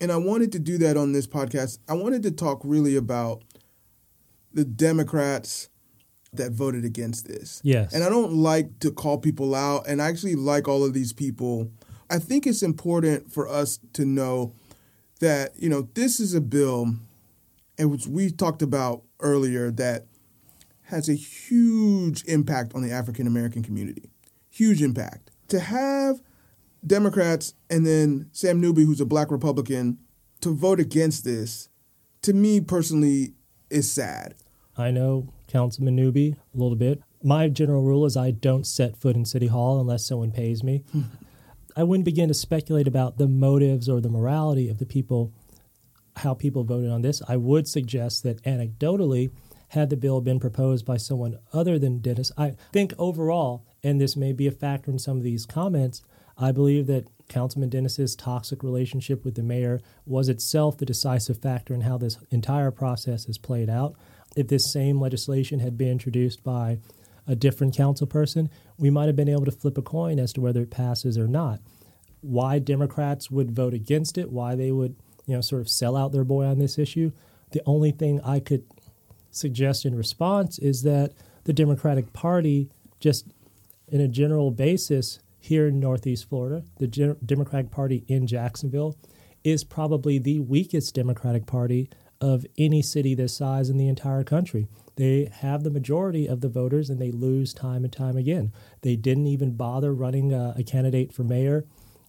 And 0.00 0.10
I 0.10 0.16
wanted 0.16 0.50
to 0.52 0.58
do 0.58 0.78
that 0.78 0.96
on 0.96 1.12
this 1.12 1.26
podcast. 1.26 1.78
I 1.88 1.94
wanted 1.94 2.22
to 2.24 2.30
talk 2.30 2.60
really 2.64 2.96
about 2.96 3.42
the 4.52 4.64
Democrats 4.64 5.68
that 6.32 6.52
voted 6.52 6.84
against 6.84 7.26
this. 7.26 7.60
Yes. 7.64 7.92
And 7.92 8.02
I 8.02 8.08
don't 8.08 8.32
like 8.32 8.78
to 8.80 8.90
call 8.90 9.18
people 9.18 9.54
out, 9.54 9.86
and 9.86 10.00
I 10.00 10.08
actually 10.08 10.36
like 10.36 10.68
all 10.68 10.84
of 10.84 10.94
these 10.94 11.12
people. 11.12 11.70
I 12.08 12.18
think 12.18 12.46
it's 12.46 12.62
important 12.62 13.32
for 13.32 13.48
us 13.48 13.78
to 13.92 14.04
know 14.04 14.54
that 15.20 15.52
you 15.56 15.68
know 15.68 15.88
this 15.94 16.20
is 16.20 16.34
a 16.34 16.40
bill, 16.40 16.94
and 17.78 17.90
which 17.90 18.06
we 18.06 18.30
talked 18.30 18.62
about 18.62 19.02
earlier 19.20 19.70
that 19.70 20.06
has 20.84 21.08
a 21.08 21.14
huge 21.14 22.24
impact 22.24 22.74
on 22.74 22.82
the 22.82 22.90
African 22.90 23.26
American 23.26 23.62
community. 23.62 24.10
Huge 24.50 24.82
impact. 24.82 25.30
To 25.48 25.60
have 25.60 26.20
Democrats 26.86 27.54
and 27.68 27.86
then 27.86 28.28
Sam 28.32 28.60
Newby, 28.60 28.84
who's 28.84 29.00
a 29.00 29.06
black 29.06 29.30
Republican, 29.30 29.98
to 30.40 30.54
vote 30.54 30.80
against 30.80 31.24
this, 31.24 31.68
to 32.22 32.32
me 32.32 32.60
personally, 32.60 33.34
is 33.68 33.90
sad. 33.90 34.34
I 34.76 34.90
know 34.90 35.32
Councilman 35.46 35.94
Newby 35.94 36.36
a 36.54 36.58
little 36.58 36.76
bit. 36.76 37.02
My 37.22 37.48
general 37.48 37.82
rule 37.82 38.06
is 38.06 38.16
I 38.16 38.30
don't 38.30 38.66
set 38.66 38.96
foot 38.96 39.14
in 39.14 39.24
City 39.24 39.48
Hall 39.48 39.80
unless 39.80 40.06
someone 40.06 40.32
pays 40.32 40.64
me. 40.64 40.84
I 41.76 41.84
wouldn't 41.84 42.04
begin 42.04 42.28
to 42.28 42.34
speculate 42.34 42.88
about 42.88 43.18
the 43.18 43.28
motives 43.28 43.88
or 43.88 44.00
the 44.00 44.08
morality 44.08 44.68
of 44.68 44.78
the 44.78 44.86
people, 44.86 45.32
how 46.16 46.34
people 46.34 46.64
voted 46.64 46.90
on 46.90 47.02
this. 47.02 47.22
I 47.28 47.36
would 47.36 47.68
suggest 47.68 48.22
that 48.24 48.42
anecdotally, 48.44 49.30
had 49.70 49.88
the 49.88 49.96
bill 49.96 50.20
been 50.20 50.40
proposed 50.40 50.84
by 50.84 50.96
someone 50.96 51.38
other 51.52 51.78
than 51.78 52.00
Dennis, 52.00 52.32
I 52.36 52.56
think 52.72 52.92
overall, 52.98 53.64
and 53.84 54.00
this 54.00 54.16
may 54.16 54.32
be 54.32 54.48
a 54.48 54.52
factor 54.52 54.90
in 54.90 54.98
some 54.98 55.16
of 55.16 55.22
these 55.22 55.46
comments, 55.46 56.02
I 56.36 56.50
believe 56.50 56.88
that 56.88 57.06
Councilman 57.28 57.68
Dennis's 57.68 58.16
toxic 58.16 58.64
relationship 58.64 59.24
with 59.24 59.36
the 59.36 59.44
mayor 59.44 59.80
was 60.04 60.28
itself 60.28 60.76
the 60.76 60.86
decisive 60.86 61.38
factor 61.38 61.72
in 61.72 61.82
how 61.82 61.98
this 61.98 62.18
entire 62.30 62.72
process 62.72 63.26
has 63.26 63.38
played 63.38 63.70
out. 63.70 63.94
If 64.34 64.48
this 64.48 64.72
same 64.72 65.00
legislation 65.00 65.60
had 65.60 65.78
been 65.78 65.88
introduced 65.88 66.42
by 66.42 66.78
a 67.28 67.36
different 67.36 67.76
council 67.76 68.08
person, 68.08 68.50
we 68.80 68.90
might 68.90 69.06
have 69.06 69.16
been 69.16 69.28
able 69.28 69.44
to 69.44 69.52
flip 69.52 69.76
a 69.76 69.82
coin 69.82 70.18
as 70.18 70.32
to 70.32 70.40
whether 70.40 70.62
it 70.62 70.70
passes 70.70 71.18
or 71.18 71.28
not. 71.28 71.60
Why 72.22 72.58
Democrats 72.58 73.30
would 73.30 73.50
vote 73.50 73.74
against 73.74 74.16
it, 74.16 74.32
why 74.32 74.54
they 74.54 74.72
would, 74.72 74.96
you 75.26 75.34
know, 75.34 75.42
sort 75.42 75.60
of 75.60 75.68
sell 75.68 75.96
out 75.96 76.12
their 76.12 76.24
boy 76.24 76.46
on 76.46 76.58
this 76.58 76.78
issue. 76.78 77.12
The 77.52 77.62
only 77.66 77.90
thing 77.90 78.20
I 78.22 78.40
could 78.40 78.64
suggest 79.30 79.84
in 79.84 79.94
response 79.94 80.58
is 80.58 80.82
that 80.82 81.12
the 81.44 81.52
Democratic 81.52 82.12
Party, 82.14 82.70
just 83.00 83.26
in 83.88 84.00
a 84.00 84.08
general 84.08 84.50
basis 84.50 85.20
here 85.38 85.68
in 85.68 85.78
Northeast 85.78 86.28
Florida, 86.28 86.64
the 86.78 86.86
Gen- 86.86 87.16
Democratic 87.24 87.70
Party 87.70 88.04
in 88.08 88.26
Jacksonville 88.26 88.96
is 89.44 89.62
probably 89.62 90.18
the 90.18 90.40
weakest 90.40 90.94
Democratic 90.94 91.46
Party 91.46 91.88
of 92.20 92.44
any 92.58 92.82
city 92.82 93.14
this 93.14 93.34
size 93.34 93.70
in 93.70 93.76
the 93.76 93.88
entire 93.88 94.24
country. 94.24 94.68
They 94.96 95.30
have 95.32 95.62
the 95.62 95.70
majority 95.70 96.26
of 96.26 96.42
the 96.42 96.48
voters 96.48 96.90
and 96.90 97.00
they 97.00 97.10
lose 97.10 97.54
time 97.54 97.84
and 97.84 97.92
time 97.92 98.16
again. 98.16 98.52
They 98.82 98.96
didn't 98.96 99.26
even 99.28 99.56
bother 99.56 99.94
running 99.94 100.32
a, 100.32 100.54
a 100.58 100.62
candidate 100.62 101.12
for 101.12 101.24
mayor 101.24 101.64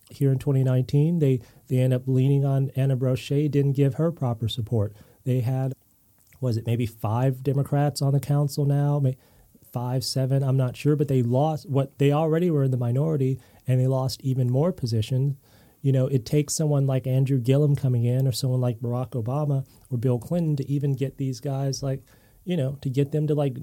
here 0.09 0.32
in 0.32 0.39
2019. 0.39 1.20
They 1.20 1.39
they 1.68 1.78
end 1.78 1.93
up 1.93 2.03
leaning 2.05 2.43
on 2.43 2.72
Anna 2.76 2.97
Brosche, 2.97 3.49
didn't 3.49 3.74
give 3.74 3.93
her 3.93 4.12
proper 4.12 4.49
support. 4.49 4.93
They 5.24 5.39
had, 5.39 5.74
was 6.41 6.57
it 6.57 6.68
maybe 6.68 6.86
five 6.86 7.43
Democrats 7.43 8.01
on 8.01 8.12
the 8.12 8.20
council 8.20 8.66
now, 8.66 9.01
five, 9.72 10.03
seven, 10.03 10.43
I'm 10.43 10.57
not 10.57 10.76
sure, 10.76 10.97
but 10.97 11.07
they 11.07 11.22
lost 11.22 11.70
what 11.70 11.97
they 11.97 12.12
already 12.12 12.51
were 12.51 12.64
in 12.64 12.72
the 12.72 12.78
minority 12.78 13.39
and 13.66 13.80
they 13.80 13.88
lost 13.88 14.20
even 14.22 14.49
more 14.49 14.74
positions 14.74 15.38
You 15.82 15.92
know, 15.92 16.08
it 16.08 16.26
takes 16.26 16.54
someone 16.54 16.86
like 16.86 17.08
Andrew 17.08 17.40
Gillum 17.40 17.76
coming 17.76 18.06
in 18.06 18.28
or 18.28 18.32
someone 18.32 18.62
like 18.62 18.80
Barack 18.80 19.12
Obama 19.12 19.66
or 19.90 19.98
Bill 19.98 20.20
Clinton 20.20 20.56
to 20.58 20.70
even 20.70 20.94
get 20.94 21.18
these 21.18 21.40
guys 21.40 21.82
like, 21.82 22.04
you 22.44 22.56
know, 22.56 22.78
to 22.82 22.90
get 22.90 23.12
them 23.12 23.28
to 23.28 23.36
like 23.36 23.58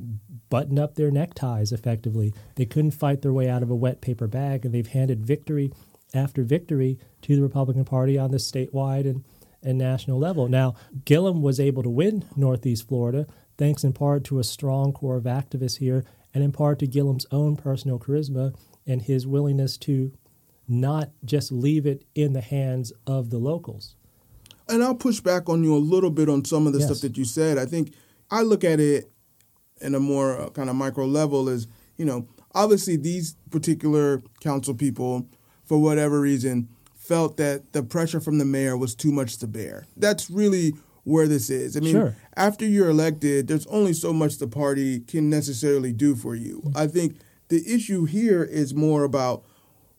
button 0.51 0.79
up 0.79 0.95
their 0.95 1.11
neckties 1.11 1.73
effectively. 1.73 2.35
They 2.57 2.67
couldn't 2.67 2.93
fight 2.93 3.23
their 3.23 3.33
way 3.33 3.49
out 3.49 3.63
of 3.63 3.71
a 3.71 3.77
wet 3.77 4.01
paper 4.01 4.27
bag 4.27 4.65
and 4.65 4.75
they've 4.75 4.87
handed 4.87 5.21
victory 5.21 5.73
after 6.15 6.43
victory 6.43 6.99
to 7.23 7.37
the 7.37 7.43
Republican 7.43 7.85
Party 7.85 8.19
on 8.19 8.31
the 8.31 8.39
statewide 8.39 9.05
and, 9.05 9.25
and 9.63 9.79
national 9.79 10.19
level. 10.19 10.49
Now, 10.49 10.75
Gillum 11.05 11.43
was 11.43 11.61
able 11.61 11.83
to 11.83 11.91
win 11.91 12.25
Northeast 12.37 12.89
Florida 12.89 13.27
thanks 13.59 13.83
in 13.85 13.93
part 13.93 14.25
to 14.25 14.39
a 14.39 14.45
strong 14.45 14.93
core 14.93 15.17
of 15.17 15.25
activists 15.25 15.79
here 15.79 16.05
and 16.33 16.43
in 16.43 16.53
part 16.53 16.79
to 16.79 16.87
Gillum's 16.87 17.27
own 17.31 17.57
personal 17.57 17.99
charisma 17.99 18.55
and 18.87 19.03
his 19.03 19.27
willingness 19.27 19.77
to 19.77 20.13
not 20.69 21.11
just 21.25 21.51
leave 21.51 21.87
it 21.87 22.05
in 22.15 22.33
the 22.33 22.41
hands 22.41 22.93
of 23.07 23.31
the 23.31 23.39
locals. 23.39 23.95
And 24.69 24.83
I'll 24.83 24.95
push 24.95 25.21
back 25.21 25.49
on 25.49 25.65
you 25.65 25.75
a 25.75 25.79
little 25.79 26.11
bit 26.11 26.29
on 26.29 26.45
some 26.45 26.67
of 26.67 26.73
the 26.75 26.79
Yes. 26.81 26.89
stuff 26.89 27.01
that 27.01 27.17
you 27.17 27.25
said. 27.25 27.57
I 27.59 27.65
think 27.67 27.93
I 28.31 28.43
look 28.43 28.65
at 28.65 28.81
it 28.81 29.11
in 29.81 29.95
a 29.95 30.01
more 30.01 30.39
uh, 30.41 30.51
kind 30.51 30.69
of 30.69 30.77
micro 30.77 31.07
level 31.07 31.49
as, 31.49 31.67
you 31.97 32.05
know, 32.05 32.27
obviously 32.55 32.97
these 32.97 33.37
particular 33.51 34.23
council 34.41 34.75
people, 34.75 35.27
for 35.65 35.79
whatever 35.79 36.21
reason, 36.21 36.69
felt 36.95 37.39
that 37.39 37.73
the 37.73 37.83
pressure 37.83 38.21
from 38.21 38.37
the 38.39 38.45
mayor 38.45 38.77
was 38.77 38.95
too 38.95 39.11
much 39.13 39.39
to 39.39 39.47
bear. 39.47 39.87
That's 39.97 40.29
really 40.31 40.75
where 41.05 41.27
this 41.27 41.49
is. 41.49 41.75
I 41.75 41.81
mean, 41.81 41.93
Sure. 41.93 42.15
after 42.37 42.67
you're 42.67 42.91
elected, 42.91 43.47
there's 43.49 43.67
only 43.69 43.95
so 43.95 44.13
much 44.13 44.37
the 44.37 44.47
party 44.49 45.01
can 45.01 45.31
necessarily 45.31 45.93
do 45.95 46.15
for 46.15 46.35
you. 46.35 46.61
Mm-hmm. 46.67 46.77
I 46.77 46.87
think 46.87 47.17
the 47.49 47.67
issue 47.67 48.05
here 48.05 48.45
is 48.45 48.75
more 48.75 49.05
about, 49.05 49.43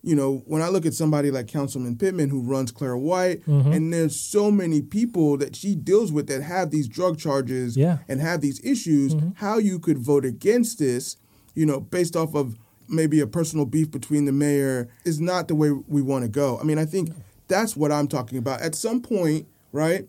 you 0.01 0.15
know, 0.15 0.43
when 0.45 0.61
I 0.61 0.69
look 0.69 0.85
at 0.85 0.93
somebody 0.93 1.29
like 1.29 1.47
Councilman 1.47 1.97
Pittman 1.97 2.29
who 2.29 2.41
runs 2.41 2.71
Clara 2.71 2.97
White, 2.99 3.45
Mm-hmm. 3.45 3.71
and 3.73 3.93
there's 3.93 4.15
so 4.19 4.49
many 4.49 4.81
people 4.81 5.37
that 5.37 5.55
she 5.55 5.75
deals 5.75 6.11
with 6.11 6.27
that 6.27 6.41
have 6.41 6.71
these 6.71 6.87
drug 6.87 7.17
charges 7.19 7.75
Yeah. 7.75 7.93
Mm-hmm. 7.95 8.11
and 8.11 8.21
have 8.21 8.41
these 8.41 8.63
issues, 8.63 9.13
how 9.35 9.57
you 9.57 9.77
could 9.79 9.97
vote 9.97 10.23
against 10.25 10.79
this, 10.79 11.17
you 11.55 11.65
know, 11.65 11.79
based 11.81 12.15
off 12.15 12.33
of 12.35 12.57
maybe 12.87 13.19
a 13.19 13.27
personal 13.27 13.65
beef 13.65 13.91
between 13.91 14.25
the 14.25 14.31
mayor 14.31 14.87
is 15.05 15.19
not 15.19 15.47
the 15.47 15.55
way 15.55 15.71
we 15.71 16.01
want 16.01 16.23
to 16.23 16.29
go. 16.29 16.57
I 16.59 16.63
mean, 16.63 16.77
I 16.79 16.85
think 16.85 17.11
that's 17.47 17.75
what 17.75 17.91
I'm 17.91 18.07
talking 18.07 18.37
about. 18.37 18.61
At 18.61 18.75
some 18.75 19.01
point, 19.01 19.47
right? 19.71 20.07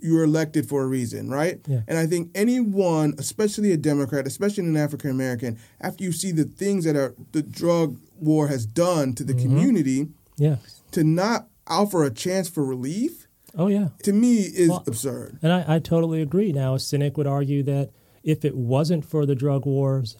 You're 0.00 0.24
elected 0.24 0.68
for 0.68 0.82
a 0.82 0.86
reason, 0.86 1.30
right? 1.30 1.62
Mm-hmm. 1.62 1.72
Yeah. 1.72 1.80
And 1.88 1.96
I 1.96 2.06
think 2.06 2.30
anyone, 2.34 3.14
especially 3.16 3.72
a 3.72 3.76
Democrat, 3.78 4.26
especially 4.26 4.64
an 4.64 4.76
African 4.76 5.10
American, 5.10 5.58
after 5.80 6.04
you 6.04 6.12
see 6.12 6.30
the 6.30 6.44
things 6.44 6.84
that 6.84 6.94
are 6.94 7.14
the 7.32 7.42
drug 7.42 7.98
war 8.18 8.48
has 8.48 8.66
done 8.66 9.14
to 9.14 9.24
the 9.24 9.32
Mm-hmm. 9.34 9.42
community, 9.42 10.08
Yeah. 10.36 10.56
to 10.92 11.04
not 11.04 11.48
offer 11.66 12.04
a 12.04 12.10
chance 12.10 12.48
for 12.48 12.64
relief, 12.64 13.26
Oh, 13.56 13.68
yeah. 13.68 13.88
to 14.02 14.12
me 14.12 14.38
is 14.38 14.68
Well, 14.68 14.82
absurd. 14.86 15.38
And 15.42 15.52
I, 15.52 15.76
I 15.76 15.78
totally 15.78 16.20
agree. 16.22 16.52
Now, 16.52 16.74
a 16.74 16.78
cynic 16.80 17.16
would 17.16 17.26
argue 17.26 17.62
that 17.64 17.90
if 18.22 18.44
it 18.44 18.56
wasn't 18.56 19.04
for 19.04 19.26
the 19.26 19.34
drug 19.34 19.64
wars, 19.66 20.16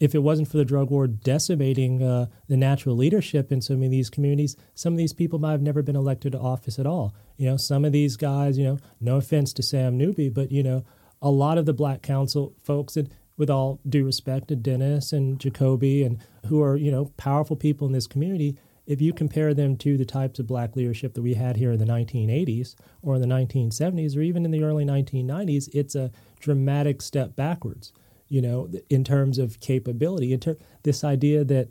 if 0.00 0.14
it 0.14 0.20
wasn't 0.22 0.48
for 0.48 0.56
the 0.58 0.64
drug 0.64 0.90
war 0.90 1.06
decimating 1.08 2.02
uh, 2.02 2.26
the 2.48 2.56
natural 2.56 2.94
leadership 2.96 3.50
in 3.50 3.60
some 3.60 3.82
of 3.82 3.90
these 3.90 4.08
communities, 4.10 4.56
some 4.74 4.92
of 4.94 4.96
these 4.98 5.12
people 5.12 5.38
might 5.38 5.52
have 5.52 5.62
never 5.62 5.82
been 5.82 5.96
elected 5.96 6.32
to 6.32 6.38
office 6.38 6.78
at 6.78 6.86
all. 6.86 7.14
You 7.36 7.46
know, 7.50 7.56
some 7.56 7.84
of 7.84 7.92
these 7.92 8.16
guys, 8.16 8.56
you 8.58 8.64
know, 8.64 8.78
no 9.00 9.16
offense 9.16 9.52
to 9.54 9.62
Sam 9.62 9.98
Newby, 9.98 10.28
but, 10.28 10.50
you 10.52 10.62
know, 10.62 10.84
a 11.20 11.30
lot 11.30 11.58
of 11.58 11.66
the 11.66 11.72
black 11.72 12.00
council 12.02 12.54
folks, 12.62 12.96
and 12.96 13.08
with 13.38 13.48
all 13.48 13.80
due 13.88 14.04
respect 14.04 14.48
to 14.48 14.56
Dennis 14.56 15.12
and 15.12 15.38
Ju'Coby, 15.38 16.04
and 16.04 16.18
who 16.46 16.62
are, 16.62 16.76
you 16.76 16.90
know, 16.90 17.12
powerful 17.16 17.56
people 17.56 17.86
in 17.86 17.92
this 17.94 18.06
community, 18.06 18.58
if 18.88 19.00
you 19.00 19.12
compare 19.12 19.52
them 19.52 19.76
to 19.76 19.96
the 19.96 20.04
types 20.04 20.38
of 20.38 20.46
black 20.46 20.74
leadership 20.74 21.12
that 21.14 21.22
we 21.22 21.34
had 21.34 21.58
here 21.58 21.72
in 21.72 21.78
the 21.78 21.84
1980s 21.84 22.74
or 23.02 23.14
in 23.14 23.20
the 23.20 23.26
1970s 23.26 24.16
or 24.16 24.22
even 24.22 24.44
in 24.46 24.50
the 24.50 24.64
early 24.64 24.84
1990s, 24.84 25.68
it's 25.74 25.94
a 25.94 26.10
dramatic 26.40 27.02
step 27.02 27.36
backwards, 27.36 27.92
you 28.28 28.40
know, 28.40 28.68
in 28.88 29.04
terms 29.04 29.38
of 29.38 29.60
capability. 29.60 30.32
In 30.32 30.40
ter- 30.40 30.56
this 30.84 31.04
idea 31.04 31.44
that, 31.44 31.68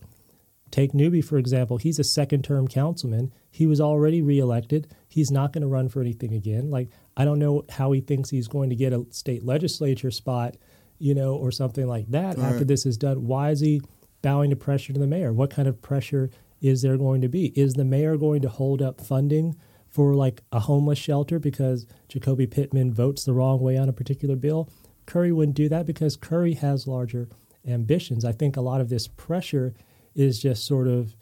take 0.70 0.94
Newby, 0.94 1.22
for 1.22 1.40
example, 1.40 1.78
he's 1.78 1.98
a 1.98 2.04
second 2.04 2.44
term 2.44 2.68
councilman. 2.68 3.34
He 3.50 3.66
was 3.66 3.82
already 3.82 4.22
reelected. 4.22 4.88
He's 5.10 5.32
not 5.32 5.52
going 5.54 5.64
to 5.64 5.68
run 5.68 5.90
for 5.90 6.02
anything 6.02 6.34
again. 6.34 6.70
Like, 6.70 6.90
I 7.16 7.26
don't 7.26 7.40
know 7.40 7.64
how 7.70 7.92
he 7.94 8.02
thinks 8.02 8.30
he's 8.30 8.48
going 8.48 8.70
to 8.70 8.76
get 8.76 8.94
a 8.94 9.08
state 9.10 9.44
legislature 9.44 10.12
spot, 10.12 10.56
you 11.00 11.14
know, 11.14 11.36
or 11.36 11.52
something 11.52 11.88
like 11.88 12.08
that 12.10 12.38
after 12.40 12.58
Right. 12.60 12.68
this 12.68 12.86
is 12.86 12.98
done. 12.98 13.28
Why 13.28 13.52
is 13.52 13.60
he 13.60 13.82
bowing 14.22 14.50
to 14.50 14.56
pressure 14.56 14.94
to 14.94 15.00
the 15.00 15.08
mayor? 15.08 15.32
What 15.34 15.50
kind 15.50 15.68
of 15.68 15.82
pressure 15.82 16.30
is 16.62 16.82
there 16.82 16.98
going 16.98 17.22
to 17.22 17.28
be? 17.30 17.48
Is 17.60 17.74
the 17.74 17.86
mayor 17.86 18.18
going 18.18 18.42
to 18.42 18.50
hold 18.50 18.82
up 18.82 19.00
funding 19.02 19.56
for 19.88 20.16
like 20.16 20.42
a 20.52 20.62
homeless 20.62 20.98
shelter 21.00 21.40
because 21.40 21.86
Ju'Coby 22.10 22.50
Pittman 22.50 22.94
votes 22.94 23.24
the 23.24 23.34
wrong 23.34 23.60
way 23.60 23.78
on 23.78 23.90
a 23.90 23.94
particular 23.94 24.36
bill? 24.36 24.70
Curry 25.06 25.32
wouldn't 25.32 25.56
do 25.56 25.70
that 25.70 25.86
because 25.86 26.18
Curry 26.18 26.54
has 26.56 26.88
larger 26.88 27.30
ambitions. 27.66 28.26
I 28.26 28.32
think 28.32 28.58
a 28.58 28.62
lot 28.62 28.82
of 28.82 28.90
this 28.90 29.08
pressure 29.08 29.74
is 30.16 30.40
just 30.40 30.66
sort 30.66 30.88
of 30.88 31.16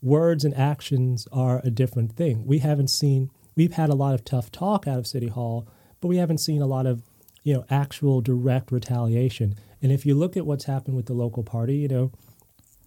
words 0.00 0.44
and 0.44 0.54
actions 0.56 1.26
are 1.32 1.60
a 1.64 1.70
different 1.70 2.12
thing. 2.12 2.46
We 2.46 2.58
haven't 2.58 2.88
seen 2.88 3.30
we've 3.56 3.72
had 3.72 3.90
a 3.90 3.94
lot 3.94 4.14
of 4.14 4.24
tough 4.24 4.52
talk 4.52 4.86
out 4.86 4.98
of 4.98 5.06
City 5.06 5.26
Hall, 5.26 5.66
but 6.00 6.06
we 6.08 6.18
haven't 6.18 6.38
seen 6.38 6.62
a 6.62 6.66
lot 6.66 6.86
of, 6.86 7.02
you 7.48 7.54
know, 7.54 7.64
actual 7.70 8.20
direct 8.20 8.70
retaliation. 8.70 9.54
And 9.80 9.90
if 9.90 10.04
you 10.04 10.14
look 10.14 10.36
at 10.36 10.44
what's 10.44 10.66
happened 10.66 10.96
with 10.96 11.06
the 11.06 11.14
local 11.14 11.42
party, 11.42 11.76
you 11.76 11.88
know, 11.88 12.12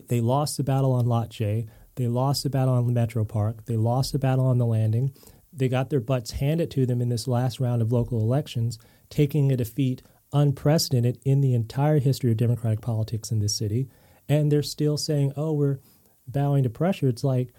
they 0.07 0.21
lost 0.21 0.55
the 0.55 0.63
battle 0.63 0.91
on 0.91 1.07
Lot 1.07 1.29
J, 1.29 1.65
they 1.95 2.07
lost 2.07 2.43
the 2.43 2.49
battle 2.51 2.75
on 2.75 2.85
the 2.85 2.93
Metro 2.93 3.25
Park, 3.25 3.65
they 3.65 3.75
lost 3.75 4.11
the 4.11 4.19
battle 4.19 4.45
on 4.45 4.59
the 4.59 4.67
landing. 4.67 5.13
They 5.51 5.67
got 5.67 5.89
their 5.89 5.99
butts 5.99 6.33
handed 6.33 6.69
to 6.71 6.85
them 6.85 7.01
in 7.01 7.09
this 7.09 7.27
last 7.27 7.59
round 7.59 7.81
of 7.81 7.91
local 7.91 8.19
elections, 8.19 8.77
taking 9.09 9.51
a 9.51 9.57
defeat 9.57 10.03
unprecedented 10.31 11.17
in 11.25 11.41
the 11.41 11.55
entire 11.55 11.97
history 11.97 12.29
of 12.29 12.37
Democratic 12.37 12.81
politics 12.81 13.31
in 13.31 13.39
this 13.39 13.57
city. 13.57 13.89
And 14.29 14.51
they're 14.51 14.61
still 14.61 14.95
saying, 14.95 15.33
oh, 15.35 15.53
we're 15.53 15.79
bowing 16.27 16.61
to 16.61 16.69
pressure. 16.69 17.07
It's 17.07 17.23
like, 17.23 17.51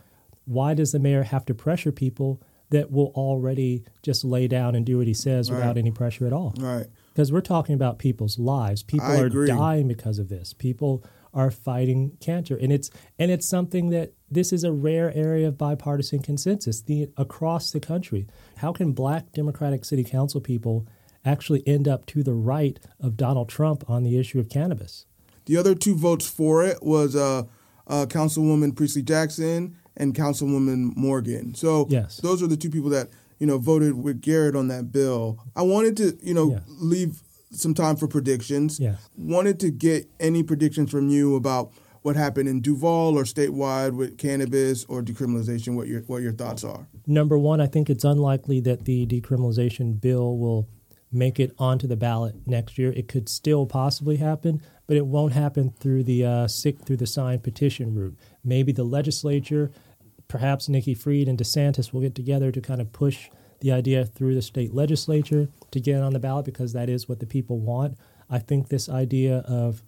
why 0.45 0.75
does 0.75 0.93
the 0.93 1.01
mayor 1.01 1.25
have 1.25 1.47
to 1.47 1.55
pressure 1.55 1.91
people 1.91 2.41
that 2.73 2.91
will 2.91 3.13
already 3.15 3.85
just 4.03 4.25
lay 4.25 4.49
down 4.49 4.75
and 4.75 4.85
do 4.85 4.99
what 4.99 5.07
he 5.07 5.15
says 5.15 5.51
Right. 5.51 5.59
without 5.59 5.79
any 5.79 5.91
pressure 5.91 6.27
at 6.27 6.33
all? 6.33 6.53
Right. 6.59 6.87
Because 7.15 7.31
we're 7.33 7.41
talking 7.41 7.75
about 7.75 7.99
people's 7.99 8.39
lives. 8.39 8.83
People 8.83 9.07
I 9.07 9.21
are 9.21 9.27
agree. 9.27 9.47
dying 9.47 9.87
because 9.89 10.19
of 10.19 10.29
this. 10.29 10.53
People 10.53 11.05
are 11.35 11.51
fighting 11.51 12.17
cancer, 12.21 12.57
and 12.61 12.71
it's 12.71 12.91
and 13.19 13.31
it's 13.31 13.49
something 13.49 13.89
that 13.91 14.13
this 14.31 14.53
is 14.53 14.65
a 14.65 14.73
rare 14.73 15.15
area 15.15 15.49
of 15.49 15.57
bipartisan 15.57 16.19
consensus 16.21 16.83
the, 16.83 17.09
across 17.17 17.71
the 17.71 17.81
country. 17.81 18.27
How 18.57 18.73
can 18.73 18.93
Black 18.93 19.33
Democratic 19.33 19.85
City 19.87 20.05
Council 20.05 20.41
people 20.43 20.87
actually 21.25 21.63
end 21.67 21.87
up 21.89 22.05
to 22.07 22.23
the 22.23 22.35
right 22.35 22.79
of 23.01 23.17
Donald 23.17 23.49
Trump 23.49 23.89
on 23.89 24.03
the 24.03 24.19
issue 24.19 24.41
of 24.41 24.49
cannabis? 24.51 25.07
The 25.47 25.57
other 25.57 25.75
two 25.75 25.95
votes 25.97 26.29
for 26.29 26.65
it 26.65 26.83
was 26.83 27.17
uh, 27.17 27.45
uh, 27.87 28.07
Councilwoman 28.07 28.77
Priestly 28.77 29.03
Jackson 29.03 29.77
and 29.97 30.15
Councilwoman 30.15 30.97
Morgan. 30.97 31.55
So 31.55 31.87
Yes. 31.91 32.19
those 32.19 32.43
are 32.43 32.47
the 32.47 32.57
two 32.57 32.71
people 32.71 32.91
that 32.91 33.09
you 33.39 33.47
know 33.47 33.59
voted 33.59 33.95
with 34.03 34.21
Garrett 34.21 34.55
on 34.57 34.69
that 34.69 34.93
bill. 34.93 35.39
I 35.57 35.63
wanted 35.63 35.97
to 35.99 36.17
you 36.23 36.35
know 36.35 36.51
Yeah. 36.53 36.61
leave 36.69 37.23
some 37.51 37.75
time 37.75 37.97
for 37.97 38.07
predictions. 38.09 38.81
Yes. 38.81 38.99
Wanted 39.19 39.61
to 39.61 39.71
get 39.71 40.09
any 40.19 40.43
predictions 40.43 40.91
from 40.91 41.09
you 41.11 41.37
about 41.37 41.71
what 42.01 42.17
happened 42.17 42.49
in 42.49 42.61
Duval 42.61 43.17
or 43.17 43.25
statewide 43.25 43.95
with 43.95 44.17
cannabis 44.19 44.85
or 44.87 45.03
decriminalization. 45.03 45.77
What 45.77 45.87
your 45.89 46.01
what 46.03 46.23
your 46.23 46.33
thoughts 46.33 46.65
are? 46.65 46.89
Number 47.07 47.39
one, 47.39 47.61
I 47.61 47.67
think 47.67 47.91
it's 47.91 48.05
unlikely 48.05 48.61
that 48.61 48.85
the 48.87 49.07
decriminalization 49.07 50.01
bill 50.01 50.37
will 50.39 50.69
make 51.15 51.39
it 51.39 51.53
onto 51.59 51.87
the 51.87 51.97
ballot 51.97 52.35
next 52.47 52.79
year. 52.79 52.91
It 52.93 53.07
could 53.07 53.29
still 53.29 53.67
possibly 53.67 54.17
happen, 54.17 54.63
but 54.87 54.97
it 54.97 55.07
won't 55.07 55.35
happen 55.35 55.71
through 55.79 56.05
the 56.05 56.25
uh, 56.25 56.49
sick 56.49 56.81
through 56.87 56.97
the 56.97 57.07
signed 57.07 57.43
petition 57.43 57.95
route. 57.95 58.17
Maybe 58.45 58.73
the 58.73 58.85
legislature, 58.85 59.71
perhaps 60.29 60.69
Nikki 60.69 60.95
Fried 60.95 61.29
and 61.29 61.39
DeSantis 61.39 61.93
will 61.93 62.01
get 62.01 62.15
together 62.15 62.51
to 62.53 62.61
kind 62.61 62.81
of 62.81 62.93
push 62.93 63.29
the 63.61 63.73
idea 63.73 64.05
through 64.05 64.35
the 64.35 64.43
state 64.43 64.75
legislature 64.75 65.49
to 65.71 65.81
get 65.81 66.03
on 66.03 66.13
the 66.13 66.19
ballot 66.19 66.45
because 66.45 66.73
that 66.73 66.89
is 66.89 67.09
what 67.09 67.21
the 67.21 67.27
people 67.27 67.61
want. 67.61 67.97
I 68.29 68.39
think 68.39 68.69
this 68.69 68.89
idea 68.89 69.39
of 69.47 69.83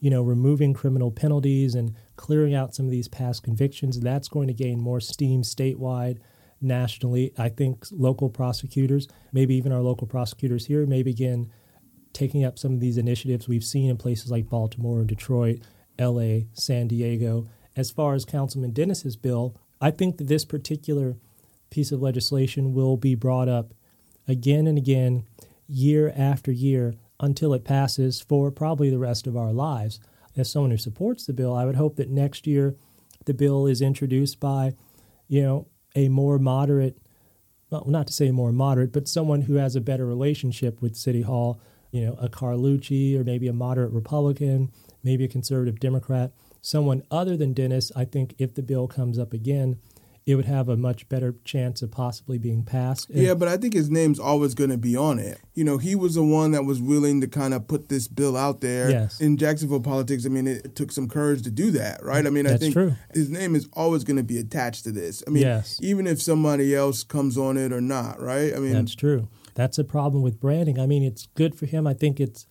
you 0.00 0.10
know, 0.10 0.22
removing 0.22 0.72
criminal 0.72 1.10
penalties 1.10 1.74
and 1.74 1.94
clearing 2.16 2.54
out 2.54 2.74
some 2.74 2.86
of 2.86 2.90
these 2.90 3.08
past 3.08 3.42
convictions, 3.42 4.00
that's 4.00 4.28
going 4.28 4.48
to 4.48 4.54
gain 4.54 4.80
more 4.80 5.00
steam 5.00 5.42
statewide, 5.42 6.18
nationally. 6.60 7.32
I 7.38 7.48
think 7.48 7.86
local 7.90 8.28
prosecutors, 8.28 9.08
maybe 9.32 9.54
even 9.54 9.72
our 9.72 9.80
local 9.80 10.06
prosecutors 10.06 10.66
here, 10.66 10.86
may 10.86 11.02
begin 11.02 11.50
taking 12.12 12.44
up 12.44 12.58
some 12.58 12.72
of 12.72 12.80
these 12.80 12.98
initiatives 12.98 13.46
we've 13.46 13.64
seen 13.64 13.90
in 13.90 13.96
places 13.96 14.30
like 14.30 14.48
Baltimore 14.48 15.04
Detroit, 15.04 15.60
LA, 15.98 16.40
San 16.52 16.88
Diego. 16.88 17.46
As 17.76 17.90
far 17.90 18.14
as 18.14 18.24
Councilman 18.24 18.72
Dennis's 18.72 19.16
bill, 19.16 19.56
I 19.80 19.90
think 19.90 20.18
that 20.18 20.28
this 20.28 20.44
particular 20.44 21.16
piece 21.70 21.92
of 21.92 22.02
legislation 22.02 22.74
will 22.74 22.96
be 22.96 23.14
brought 23.14 23.48
up 23.48 23.72
again 24.26 24.66
and 24.66 24.76
again, 24.76 25.24
year 25.66 26.12
after 26.16 26.50
year, 26.50 26.94
until 27.20 27.54
it 27.54 27.64
passes 27.64 28.20
for 28.20 28.50
probably 28.50 28.90
the 28.90 28.98
rest 28.98 29.26
of 29.26 29.36
our 29.36 29.52
lives. 29.52 30.00
As 30.36 30.50
someone 30.50 30.70
who 30.70 30.78
supports 30.78 31.26
the 31.26 31.32
bill, 31.32 31.54
I 31.54 31.64
would 31.64 31.76
hope 31.76 31.96
that 31.96 32.10
next 32.10 32.46
year 32.46 32.76
the 33.26 33.34
bill 33.34 33.66
is 33.66 33.82
introduced 33.82 34.40
by, 34.40 34.74
you 35.28 35.42
know, 35.42 35.66
a 35.94 36.08
more 36.08 36.38
moderate, 36.38 36.98
well, 37.68 37.84
not 37.86 38.06
to 38.06 38.12
say 38.12 38.30
more 38.30 38.52
moderate, 38.52 38.92
but 38.92 39.08
someone 39.08 39.42
who 39.42 39.54
has 39.54 39.76
a 39.76 39.80
better 39.80 40.06
relationship 40.06 40.80
with 40.80 40.96
City 40.96 41.22
Hall, 41.22 41.60
you 41.90 42.04
know, 42.04 42.14
a 42.14 42.28
Carlucci 42.28 43.18
or 43.18 43.24
maybe 43.24 43.48
a 43.48 43.52
moderate 43.52 43.92
Republican, 43.92 44.70
maybe 45.02 45.24
a 45.24 45.28
conservative 45.28 45.80
Democrat, 45.80 46.32
someone 46.60 47.02
other 47.10 47.36
than 47.36 47.52
Dennis, 47.52 47.90
I 47.96 48.04
think 48.04 48.34
if 48.38 48.54
the 48.54 48.62
bill 48.62 48.86
comes 48.88 49.18
up 49.18 49.32
again, 49.32 49.78
it 50.26 50.34
would 50.34 50.44
have 50.44 50.68
a 50.68 50.76
much 50.76 51.08
better 51.08 51.34
chance 51.44 51.80
of 51.82 51.90
possibly 51.90 52.36
being 52.38 52.62
passed. 52.62 53.08
And 53.08 53.18
yeah, 53.22 53.34
but 53.34 53.48
I 53.48 53.56
think 53.56 53.72
his 53.74 53.90
name's 53.90 54.20
always 54.20 54.54
going 54.54 54.70
to 54.70 54.76
be 54.76 54.94
on 54.94 55.18
it. 55.18 55.40
You 55.54 55.64
know, 55.64 55.78
he 55.78 55.94
was 55.96 56.14
the 56.14 56.22
one 56.22 56.50
that 56.52 56.64
was 56.64 56.80
willing 56.80 57.20
to 57.22 57.26
kind 57.26 57.54
of 57.54 57.66
put 57.66 57.88
this 57.88 58.06
bill 58.06 58.36
out 58.36 58.60
there. 58.60 58.90
Yes. 58.90 59.20
In 59.20 59.38
Jacksonville 59.38 59.80
politics, 59.80 60.26
I 60.26 60.28
mean, 60.28 60.46
it 60.46 60.76
took 60.76 60.92
some 60.92 61.08
courage 61.08 61.42
to 61.42 61.50
do 61.50 61.70
that, 61.72 62.04
right? 62.04 62.26
I 62.26 62.30
mean, 62.30 62.44
That's 62.44 62.56
I 62.56 62.58
think 62.58 62.74
true. 62.74 62.94
his 63.14 63.30
name 63.30 63.54
is 63.56 63.66
always 63.72 64.04
going 64.04 64.18
to 64.18 64.22
be 64.22 64.38
attached 64.38 64.84
to 64.84 64.92
this. 64.92 65.24
I 65.26 65.30
mean, 65.30 65.42
Yes. 65.42 65.78
even 65.82 66.06
if 66.06 66.20
somebody 66.20 66.74
else 66.76 67.02
comes 67.02 67.38
on 67.38 67.56
it 67.56 67.72
or 67.72 67.80
not, 67.80 68.20
right? 68.20 68.54
I 68.54 68.58
mean, 68.58 68.74
That's 68.74 68.94
true. 68.94 69.28
That's 69.54 69.78
a 69.78 69.84
problem 69.84 70.22
with 70.22 70.38
branding. 70.38 70.78
I 70.78 70.86
mean, 70.86 71.02
it's 71.02 71.26
good 71.34 71.54
for 71.54 71.66
him. 71.66 71.86
I 71.86 71.94
think 71.94 72.20
it's 72.20 72.46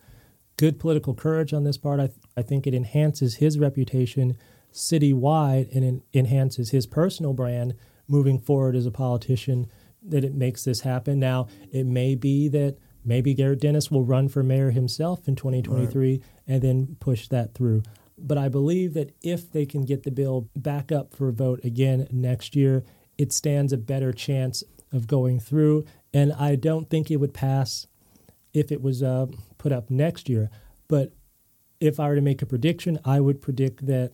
good 0.59 0.77
political 0.77 1.13
courage 1.13 1.53
on 1.53 1.63
this 1.63 1.77
part. 1.77 2.01
I, 2.01 2.09
I 2.35 2.41
think 2.41 2.67
it 2.67 2.73
enhances 2.73 3.35
his 3.35 3.57
reputation 3.57 4.35
citywide 4.73 5.73
and 5.73 5.85
en- 5.85 6.01
enhances 6.13 6.71
his 6.71 6.85
personal 6.85 7.31
brand 7.31 7.75
moving 8.09 8.37
forward 8.37 8.75
as 8.75 8.85
a 8.85 8.91
politician 8.91 9.67
that 10.03 10.25
it 10.25 10.35
makes 10.35 10.65
this 10.65 10.81
happen. 10.81 11.17
Now, 11.17 11.47
it 11.71 11.85
may 11.85 12.13
be 12.13 12.49
that 12.49 12.77
maybe 13.05 13.33
Garrett 13.33 13.61
Dennis 13.61 13.89
will 13.89 14.03
run 14.03 14.27
for 14.27 14.43
mayor 14.43 14.71
himself 14.71 15.29
in 15.29 15.37
2023 15.37 16.21
and 16.45 16.61
then 16.61 16.97
push 16.99 17.29
that 17.29 17.53
through. 17.53 17.83
But 18.17 18.37
I 18.37 18.49
believe 18.49 18.93
that 18.95 19.15
if 19.21 19.49
they 19.49 19.65
can 19.65 19.85
get 19.85 20.03
the 20.03 20.11
bill 20.11 20.49
back 20.57 20.91
up 20.91 21.15
for 21.15 21.29
a 21.29 21.33
vote 21.33 21.63
again 21.63 22.05
next 22.11 22.53
year, 22.53 22.83
it 23.17 23.31
stands 23.31 23.71
a 23.71 23.77
better 23.77 24.11
chance 24.11 24.61
of 24.91 25.07
going 25.07 25.39
through. 25.39 25.85
And 26.13 26.33
I 26.33 26.55
don't 26.55 26.89
think 26.89 27.09
it 27.09 27.17
would 27.17 27.33
pass 27.33 27.87
if 28.53 28.73
it 28.73 28.81
was 28.81 29.01
uh, 29.01 29.27
put 29.59 29.71
up 29.71 29.91
next 29.91 30.27
year. 30.27 30.49
But 30.87 31.13
if 31.79 31.99
I 31.99 32.07
were 32.07 32.15
to 32.15 32.21
make 32.21 32.41
a 32.41 32.47
prediction, 32.47 32.97
I 33.05 33.19
would 33.19 33.39
predict 33.39 33.85
that 33.85 34.13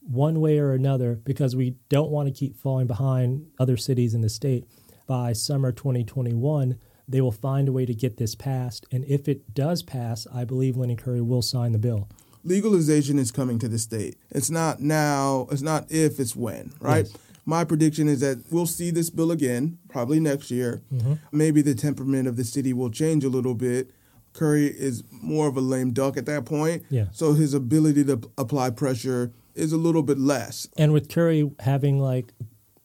one 0.00 0.40
way 0.40 0.58
or 0.58 0.72
another, 0.72 1.14
because 1.14 1.56
we 1.56 1.76
don't 1.88 2.10
want 2.10 2.28
to 2.28 2.38
keep 2.38 2.56
falling 2.56 2.86
behind 2.86 3.46
other 3.58 3.78
cities 3.78 4.14
in 4.14 4.20
the 4.20 4.28
state, 4.28 4.66
by 5.06 5.32
summer 5.32 5.72
2021, 5.72 6.78
they 7.08 7.20
will 7.20 7.32
find 7.32 7.68
a 7.68 7.72
way 7.72 7.86
to 7.86 7.94
get 7.94 8.16
this 8.16 8.34
passed. 8.34 8.86
And 8.92 9.04
if 9.06 9.28
it 9.28 9.54
does 9.54 9.82
pass, 9.82 10.26
I 10.32 10.44
believe 10.44 10.76
Lenny 10.76 10.96
Curry 10.96 11.22
will 11.22 11.42
sign 11.42 11.72
the 11.72 11.78
bill. 11.78 12.08
legalization 12.46 13.18
is 13.18 13.30
coming 13.30 13.58
to 13.58 13.68
the 13.68 13.78
state. 13.78 14.16
It's 14.30 14.50
not 14.50 14.80
now, 14.80 15.48
it's 15.50 15.62
not 15.62 15.90
if, 15.90 16.18
it's 16.18 16.36
when, 16.36 16.72
right? 16.80 17.04
Yes. 17.04 17.16
My 17.44 17.64
prediction 17.64 18.08
is 18.08 18.20
that 18.20 18.44
we'll 18.50 18.66
see 18.66 18.90
this 18.90 19.10
bill 19.10 19.30
again, 19.30 19.78
probably 19.88 20.18
next 20.18 20.50
year. 20.50 20.82
Mm-hmm. 20.92 21.14
Maybe 21.30 21.62
the 21.62 21.74
temperament 21.74 22.26
of 22.26 22.36
the 22.36 22.44
city 22.44 22.72
will 22.72 22.90
change 22.90 23.24
a 23.24 23.28
little 23.28 23.54
bit. 23.54 23.90
Curry 24.36 24.66
is 24.66 25.02
more 25.10 25.48
of 25.48 25.56
a 25.56 25.60
lame 25.60 25.92
duck 25.92 26.16
at 26.16 26.26
that 26.26 26.44
point. 26.44 26.84
Yeah. 26.90 27.06
So 27.10 27.32
his 27.32 27.54
ability 27.54 28.04
to 28.04 28.18
p- 28.18 28.28
apply 28.36 28.70
pressure 28.70 29.32
is 29.54 29.72
a 29.72 29.78
little 29.78 30.02
bit 30.02 30.18
less. 30.18 30.68
And 30.76 30.92
with 30.92 31.08
Curry 31.08 31.50
having 31.60 31.98
like, 31.98 32.34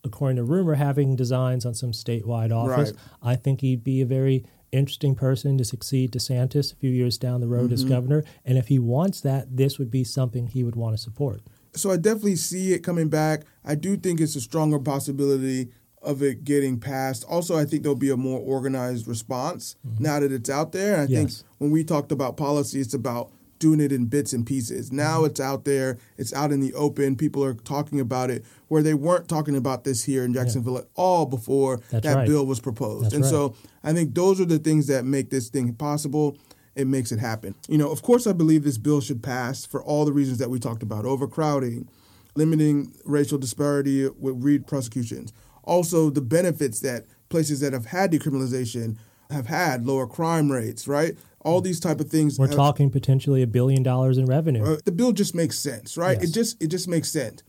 according 0.03 0.37
to 0.37 0.43
rumor, 0.43 0.75
having 0.75 1.17
designs 1.17 1.65
on 1.65 1.73
some 1.73 1.91
statewide 1.91 2.55
office, 2.55 2.91
Right. 2.91 3.33
I 3.33 3.35
think 3.35 3.61
he'd 3.61 3.83
be 3.83 4.01
a 4.01 4.05
very 4.05 4.45
interesting 4.71 5.13
person 5.13 5.57
to 5.57 5.65
succeed 5.65 6.13
DeSantis 6.13 6.71
a 6.71 6.75
few 6.77 6.89
years 6.89 7.17
down 7.17 7.41
the 7.41 7.47
road 7.47 7.73
as 7.73 7.81
mm-hmm. 7.81 7.93
governor. 7.93 8.23
And 8.45 8.57
if 8.57 8.69
he 8.69 8.79
wants 8.79 9.19
that, 9.21 9.57
this 9.57 9.77
would 9.77 9.91
be 9.91 10.05
something 10.05 10.47
he 10.47 10.63
would 10.63 10.77
want 10.77 10.95
to 10.95 11.01
support. 11.01 11.41
So 11.73 11.91
I 11.91 11.97
definitely 11.97 12.37
see 12.37 12.71
it 12.71 12.79
coming 12.79 13.09
back. 13.09 13.43
I 13.65 13.75
do 13.75 13.97
think 13.97 14.21
it's 14.21 14.37
a 14.37 14.41
stronger 14.41 14.79
possibility 14.79 15.69
of 16.01 16.23
it 16.23 16.43
getting 16.43 16.79
passed. 16.79 17.23
Also, 17.25 17.57
I 17.57 17.65
think 17.65 17.83
there'll 17.83 17.95
be 17.95 18.09
a 18.09 18.17
more 18.17 18.39
organized 18.39 19.07
response 19.07 19.75
mm-hmm. 19.87 20.03
now 20.03 20.19
that 20.19 20.31
it's 20.31 20.49
out 20.49 20.71
there. 20.71 20.95
And 20.95 21.03
I 21.03 21.07
think 21.07 21.31
when 21.59 21.71
we 21.71 21.83
talked 21.83 22.11
about 22.11 22.37
policy, 22.37 22.81
it's 22.81 22.93
about 22.93 23.31
doing 23.61 23.79
it 23.79 23.91
in 23.91 24.05
bits 24.05 24.33
and 24.33 24.45
pieces. 24.45 24.91
Now 24.91 25.17
mm-hmm. 25.17 25.27
it's 25.27 25.39
out 25.39 25.63
there, 25.63 25.99
it's 26.17 26.33
out 26.33 26.51
in 26.51 26.59
the 26.59 26.73
open. 26.73 27.15
People 27.15 27.43
are 27.45 27.53
talking 27.53 27.99
about 27.99 28.29
it 28.29 28.43
where 28.67 28.81
they 28.81 28.95
weren't 28.95 29.29
talking 29.29 29.55
about 29.55 29.83
this 29.83 30.03
here 30.03 30.25
in 30.25 30.33
Jacksonville 30.33 30.79
at 30.79 30.87
all 30.95 31.25
before 31.27 31.77
That's 31.91 32.03
that 32.03 32.15
right. 32.15 32.27
bill 32.27 32.45
was 32.45 32.59
proposed. 32.59 33.05
That's 33.05 33.13
and 33.13 33.23
right. 33.23 33.29
so 33.29 33.55
I 33.83 33.93
think 33.93 34.15
those 34.15 34.41
are 34.41 34.45
the 34.45 34.59
things 34.59 34.87
that 34.87 35.05
make 35.05 35.29
this 35.29 35.49
thing 35.49 35.73
possible. 35.75 36.37
It 36.73 36.87
makes 36.87 37.11
it 37.11 37.19
happen. 37.19 37.53
You 37.67 37.77
know, 37.77 37.91
of 37.91 38.01
course, 38.01 38.25
I 38.25 38.33
believe 38.33 38.63
this 38.63 38.77
bill 38.77 39.01
should 39.01 39.21
pass 39.21 39.65
for 39.65 39.83
all 39.83 40.05
the 40.05 40.13
reasons 40.13 40.39
that 40.39 40.49
we 40.49 40.57
talked 40.57 40.81
about 40.81 41.05
overcrowding, 41.05 41.87
limiting 42.35 42.93
racial 43.05 43.37
disparity 43.37 44.07
with 44.07 44.43
read 44.43 44.65
prosecutions. 44.65 45.33
Also, 45.63 46.09
the 46.09 46.21
benefits 46.21 46.79
that 46.81 47.05
places 47.29 47.59
that 47.61 47.73
have 47.73 47.87
had 47.87 48.11
decriminalization 48.11 48.97
have 49.29 49.47
had 49.47 49.85
lower 49.85 50.07
crime 50.07 50.51
rates, 50.51 50.87
right? 50.87 51.15
All 51.39 51.61
these 51.61 51.79
type 51.79 51.99
of 51.99 52.09
things. 52.09 52.37
We're 52.37 52.47
have- 52.47 52.55
talking 52.55 52.89
potentially 52.89 53.41
a 53.41 53.47
billion 53.47 53.83
dollars 53.83 54.17
in 54.17 54.25
revenue. 54.25 54.63
uh, 54.63 54.77
the 54.85 54.91
bill 54.91 55.11
just 55.11 55.33
makes 55.33 55.57
sense, 55.57 55.97
right? 55.97 56.17
Yes. 56.19 56.29
It 56.29 56.33
just 56.33 56.63
it 56.63 56.67
just 56.67 56.87
makes 56.87 57.09
sense. 57.09 57.43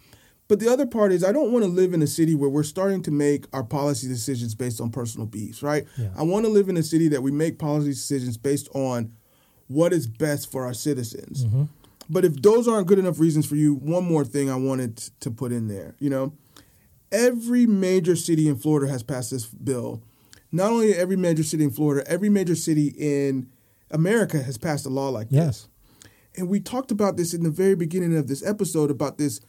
But 0.48 0.60
the 0.60 0.68
other 0.68 0.86
part 0.86 1.12
is 1.12 1.24
I 1.24 1.32
don't 1.32 1.52
want 1.52 1.64
to 1.64 1.70
live 1.70 1.94
in 1.94 2.02
a 2.02 2.06
city 2.06 2.34
where 2.34 2.50
we're 2.50 2.62
starting 2.62 3.02
to 3.04 3.10
make 3.10 3.46
our 3.52 3.64
policy 3.64 4.08
decisions 4.08 4.54
based 4.54 4.80
on 4.80 4.90
personal 4.90 5.26
beefs, 5.26 5.62
right? 5.62 5.86
Yeah. 5.96 6.10
I 6.16 6.22
want 6.22 6.44
to 6.44 6.50
live 6.50 6.68
in 6.68 6.76
a 6.76 6.82
city 6.82 7.08
that 7.08 7.22
we 7.22 7.30
make 7.30 7.58
policy 7.58 7.88
decisions 7.90 8.36
based 8.36 8.68
on 8.74 9.12
what 9.68 9.92
is 9.92 10.06
best 10.06 10.50
for 10.52 10.66
our 10.66 10.74
citizens. 10.74 11.46
Mm-hmm. 11.46 11.64
But 12.10 12.24
if 12.24 12.42
those 12.42 12.68
aren't 12.68 12.86
good 12.86 12.98
enough 12.98 13.18
reasons 13.18 13.46
for 13.46 13.56
you, 13.56 13.74
one 13.74 14.04
more 14.04 14.24
thing 14.24 14.50
I 14.50 14.56
wanted 14.56 14.96
to 15.20 15.30
put 15.30 15.52
in 15.52 15.68
there, 15.68 15.94
you 15.98 16.10
know, 16.10 16.34
every 17.12 17.66
major 17.66 18.16
city 18.16 18.48
in 18.48 18.56
Florida 18.56 18.90
has 18.90 19.02
passed 19.02 19.30
this 19.30 19.46
bill. 19.46 20.02
Not 20.50 20.70
only 20.72 20.94
every 20.94 21.16
major 21.16 21.42
city 21.44 21.62
in 21.64 21.70
Florida, 21.70 22.02
every 22.10 22.28
major 22.28 22.54
city 22.56 22.88
in 22.98 23.48
America 23.90 24.42
has 24.42 24.58
passed 24.58 24.84
a 24.86 24.90
law 24.90 25.08
like 25.10 25.28
this. 25.30 25.36
Yes. 25.38 25.68
And 26.36 26.48
we 26.48 26.60
talked 26.60 26.90
about 26.90 27.16
this 27.16 27.34
in 27.34 27.42
the 27.42 27.50
very 27.50 27.74
beginning 27.74 28.16
of 28.16 28.26
this 28.26 28.44
episode 28.44 28.90
about 28.90 29.18
this 29.18 29.40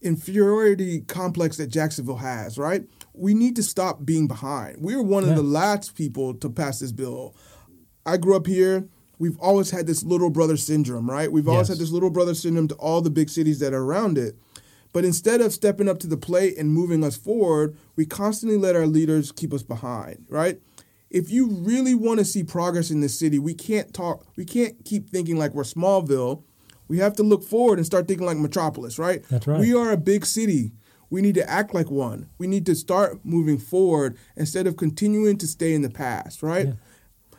inferiority 0.00 1.00
complex 1.02 1.56
that 1.58 1.68
Jacksonville 1.68 2.16
has, 2.16 2.58
right? 2.58 2.84
We 3.14 3.34
need 3.34 3.56
to 3.56 3.62
stop 3.62 4.04
being 4.04 4.26
behind. 4.26 4.78
We're 4.80 5.02
one 5.02 5.24
Yeah. 5.24 5.30
of 5.30 5.36
the 5.36 5.42
last 5.42 5.94
people 5.94 6.34
to 6.34 6.50
pass 6.50 6.80
this 6.80 6.92
bill. 6.92 7.34
I 8.04 8.16
grew 8.16 8.34
up 8.34 8.46
here. 8.46 8.88
We've 9.18 9.38
always 9.38 9.70
had 9.70 9.86
this 9.86 10.02
little 10.02 10.30
brother 10.30 10.56
syndrome, 10.56 11.08
right? 11.08 11.30
We've 11.30 11.46
always 11.46 11.68
Yes. 11.68 11.76
had 11.76 11.78
this 11.78 11.92
little 11.92 12.10
brother 12.10 12.34
syndrome 12.34 12.66
to 12.68 12.74
all 12.76 13.00
the 13.00 13.10
big 13.10 13.30
cities 13.30 13.60
that 13.60 13.72
are 13.72 13.82
around 13.84 14.18
it. 14.18 14.36
But 14.92 15.04
instead 15.04 15.40
of 15.40 15.52
stepping 15.52 15.88
up 15.88 15.98
to 16.00 16.06
the 16.06 16.16
plate 16.16 16.58
and 16.58 16.72
moving 16.72 17.02
us 17.02 17.16
forward, 17.16 17.76
we 17.96 18.04
constantly 18.04 18.58
let 18.58 18.76
our 18.76 18.86
leaders 18.86 19.32
keep 19.32 19.52
us 19.52 19.62
behind, 19.62 20.26
right? 20.28 20.60
If 21.10 21.30
you 21.30 21.48
really 21.48 21.94
want 21.94 22.18
to 22.20 22.24
see 22.24 22.42
progress 22.42 22.90
in 22.90 23.00
this 23.00 23.18
city, 23.18 23.38
we 23.38 23.54
can't 23.54 23.92
talk 23.92 24.26
we 24.36 24.44
can't 24.44 24.84
keep 24.84 25.10
thinking 25.10 25.36
like 25.36 25.54
we're 25.54 25.62
Smallville. 25.62 26.42
We 26.88 26.98
have 26.98 27.14
to 27.16 27.22
look 27.22 27.42
forward 27.42 27.78
and 27.78 27.86
start 27.86 28.06
thinking 28.06 28.26
like 28.26 28.36
Metropolis, 28.36 28.98
right? 28.98 29.22
That's 29.28 29.46
right. 29.46 29.60
We 29.60 29.74
are 29.74 29.92
a 29.92 29.96
big 29.96 30.26
city. 30.26 30.72
We 31.08 31.20
need 31.20 31.34
to 31.34 31.48
act 31.48 31.74
like 31.74 31.90
one. 31.90 32.28
We 32.38 32.46
need 32.46 32.64
to 32.66 32.74
start 32.74 33.20
moving 33.24 33.58
forward 33.58 34.16
instead 34.36 34.66
of 34.66 34.76
continuing 34.76 35.36
to 35.38 35.46
stay 35.46 35.74
in 35.74 35.82
the 35.82 35.90
past, 35.90 36.42
right? 36.42 36.68
Yeah. 36.68 36.72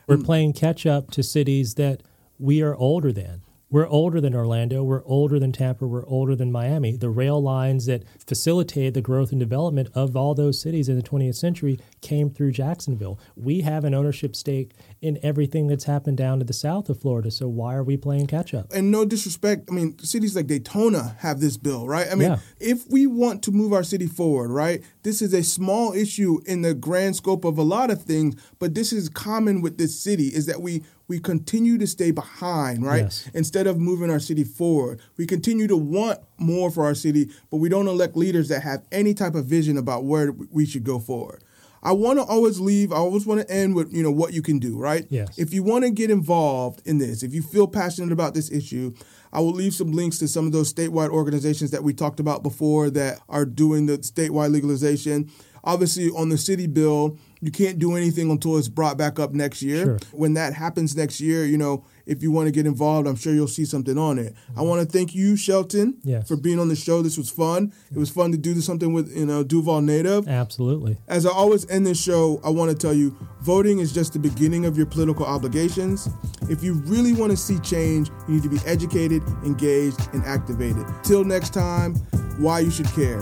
We're 0.08 0.18
playing 0.18 0.54
catch 0.54 0.86
up 0.86 1.12
to 1.12 1.24
cities 1.24 1.76
that 1.76 2.04
we 2.38 2.62
are 2.62 2.76
older 2.76 3.12
than. 3.12 3.43
We're 3.74 3.88
older 3.90 4.22
than 4.22 4.36
Orlando. 4.36 4.84
We're 4.84 5.04
older 5.04 5.40
than 5.40 5.52
Tampa. 5.52 5.88
We're 5.88 6.06
older 6.06 6.36
than 6.36 6.52
Miami. 6.52 6.96
The 6.96 7.10
rail 7.10 7.42
lines 7.42 7.88
that 7.88 8.04
facilitated 8.24 8.94
the 8.94 9.02
growth 9.02 9.32
and 9.32 9.40
development 9.40 9.90
of 9.96 10.16
all 10.16 10.36
those 10.36 10.62
cities 10.62 10.90
in 10.90 10.96
the 10.96 11.02
20th 11.02 11.34
century 11.38 11.80
came 12.00 12.30
through 12.30 12.52
Jacksonville. 12.52 13.20
We 13.36 13.62
have 13.62 13.84
an 13.84 13.96
ownership 13.96 14.36
stake 14.36 14.74
in 15.02 15.18
everything 15.24 15.66
that's 15.66 15.86
happened 15.86 16.18
down 16.18 16.38
to 16.38 16.46
the 16.46 16.54
south 16.54 16.88
of 16.88 17.00
Florida. 17.02 17.32
So 17.32 17.48
why 17.48 17.74
are 17.74 17.84
we 17.84 17.98
playing 17.98 18.28
catch 18.28 18.54
up? 18.54 18.72
and 18.72 18.92
no 18.92 19.06
disrespect, 19.06 19.68
I 19.72 19.74
mean, 19.74 19.98
cities 19.98 20.36
like 20.36 20.46
Daytona 20.46 21.16
have 21.22 21.40
this 21.40 21.58
bill, 21.58 21.88
right? 21.88 22.06
I 22.12 22.14
mean, 22.14 22.30
Yeah. 22.30 22.40
if 22.60 22.88
we 22.92 23.08
want 23.08 23.42
to 23.44 23.52
move 23.52 23.74
our 23.74 23.84
city 23.84 24.06
forward, 24.06 24.52
right, 24.52 24.84
this 25.02 25.20
is 25.20 25.34
a 25.34 25.42
small 25.42 25.94
issue 25.94 26.42
in 26.46 26.62
the 26.62 26.76
grand 26.76 27.16
scope 27.16 27.44
of 27.44 27.58
a 27.58 27.64
lot 27.64 27.90
of 27.90 28.04
things, 28.04 28.36
but 28.60 28.76
this 28.76 28.94
is 28.94 29.10
common 29.10 29.62
with 29.62 29.80
this 29.80 30.00
city 30.00 30.28
is 30.28 30.46
that 30.46 30.62
we 30.62 30.84
we 31.08 31.20
continue 31.20 31.78
to 31.78 31.88
stay 31.88 32.12
behind, 32.12 32.86
right? 32.86 33.04
Yes. 33.04 33.30
Instead 33.34 33.68
of 33.68 33.78
moving 33.78 34.10
our 34.10 34.20
city 34.20 34.44
forward. 34.44 35.02
We 35.18 35.26
continue 35.26 35.68
to 35.68 35.78
want 35.78 36.20
more 36.38 36.72
for 36.72 36.86
our 36.86 36.96
city, 36.96 37.30
but 37.52 37.58
we 37.58 37.70
don't 37.70 37.88
elect 37.88 38.16
leaders 38.16 38.50
that 38.50 38.64
have 38.64 38.84
any 38.92 39.14
type 39.14 39.36
of 39.36 39.46
vision 39.46 39.78
about 39.78 40.06
where 40.06 40.32
we 40.32 40.66
should 40.66 40.84
go 40.84 41.00
forward. 41.00 41.44
I 41.86 41.92
want 41.92 42.18
to 42.18 42.24
always 42.24 42.62
leave. 42.62 42.94
I 42.94 42.96
always 42.96 43.26
want 43.26 43.42
to 43.42 43.54
end 43.54 43.76
with 43.76 43.94
you 43.94 44.04
know 44.04 44.12
what 44.12 44.34
you 44.34 44.42
can 44.42 44.58
do, 44.58 44.78
right? 44.78 45.06
Yes. 45.10 45.38
If 45.38 45.54
you 45.54 45.64
want 45.64 45.84
to 45.84 45.92
get 45.92 46.10
involved 46.10 46.82
in 46.86 46.98
this, 46.98 47.24
if 47.24 47.34
you 47.34 47.42
feel 47.42 47.68
passionate 47.68 48.14
about 48.14 48.34
this 48.34 48.50
issue, 48.50 48.94
I 49.34 49.42
will 49.42 49.52
leave 49.52 49.74
some 49.74 49.92
links 49.92 50.18
to 50.20 50.30
some 50.30 50.46
of 50.46 50.54
those 50.54 50.74
statewide 50.74 51.10
organizations 51.10 51.72
that 51.72 51.84
we 51.84 51.94
talked 51.94 52.22
about 52.22 52.42
before 52.42 52.90
that 52.92 53.20
are 53.28 53.46
doing 53.46 53.88
the 53.88 53.98
statewide 53.98 54.52
legalization. 54.52 55.30
obviously 55.64 56.10
on 56.10 56.30
the 56.30 56.38
city 56.38 56.68
bill, 56.68 57.18
you 57.44 57.52
can't 57.52 57.78
do 57.78 57.98
anything 57.98 58.32
until 58.32 58.58
it's 58.58 58.70
brought 58.70 58.98
back 58.98 59.20
up 59.20 59.34
next 59.34 59.62
year. 59.62 59.84
Sure. 59.84 60.00
When 60.14 60.34
that 60.36 60.54
happens 60.54 60.96
next 60.96 61.20
year, 61.20 61.46
you 61.46 61.58
know, 61.58 61.84
if 62.06 62.24
you 62.24 62.32
want 62.32 62.48
to 62.48 62.52
get 62.52 62.66
involved, 62.66 63.06
I'm 63.06 63.18
sure 63.18 63.34
you'll 63.34 63.50
see 63.50 63.66
something 63.66 63.98
on 63.98 64.18
it. 64.18 64.34
I 64.34 64.60
mm-hmm. 64.60 64.70
want 64.70 64.82
to 64.82 64.98
thank 64.98 65.14
you, 65.14 65.36
Shelton, 65.36 65.98
Yes. 66.04 66.26
for 66.26 66.38
being 66.38 66.58
on 66.58 66.70
the 66.70 66.76
show. 66.76 67.02
This 67.02 67.18
was 67.18 67.30
fun. 67.30 67.74
It 67.92 67.98
was 67.98 68.10
fun 68.10 68.32
to 68.32 68.38
do 68.38 68.62
something 68.62 68.94
with 68.94 69.14
you 69.16 69.26
know 69.26 69.44
Duval 69.44 69.82
Native. 69.82 70.28
Absolutely. 70.28 70.98
As 71.10 71.26
I 71.26 71.32
always 71.32 71.70
end 71.70 71.86
this 71.86 72.02
show, 72.02 72.40
I 72.46 72.50
want 72.50 72.72
to 72.72 72.78
tell 72.78 72.94
you 72.94 73.14
voting 73.42 73.80
is 73.80 73.92
just 73.92 74.14
the 74.14 74.20
beginning 74.20 74.66
of 74.66 74.78
your 74.78 74.86
political 74.86 75.26
obligations. 75.26 76.08
If 76.50 76.64
you 76.64 76.76
really 76.86 77.12
want 77.12 77.32
to 77.32 77.38
see 77.38 77.60
change, 77.60 78.10
you 78.30 78.36
need 78.36 78.44
to 78.44 78.50
be 78.50 78.60
educated, 78.66 79.22
engaged, 79.44 80.00
and 80.14 80.24
activated. 80.24 80.86
Till 81.04 81.26
next 81.26 81.54
time, 81.54 81.96
why 82.38 82.60
you 82.60 82.72
should 82.72 82.88
care. 82.88 83.20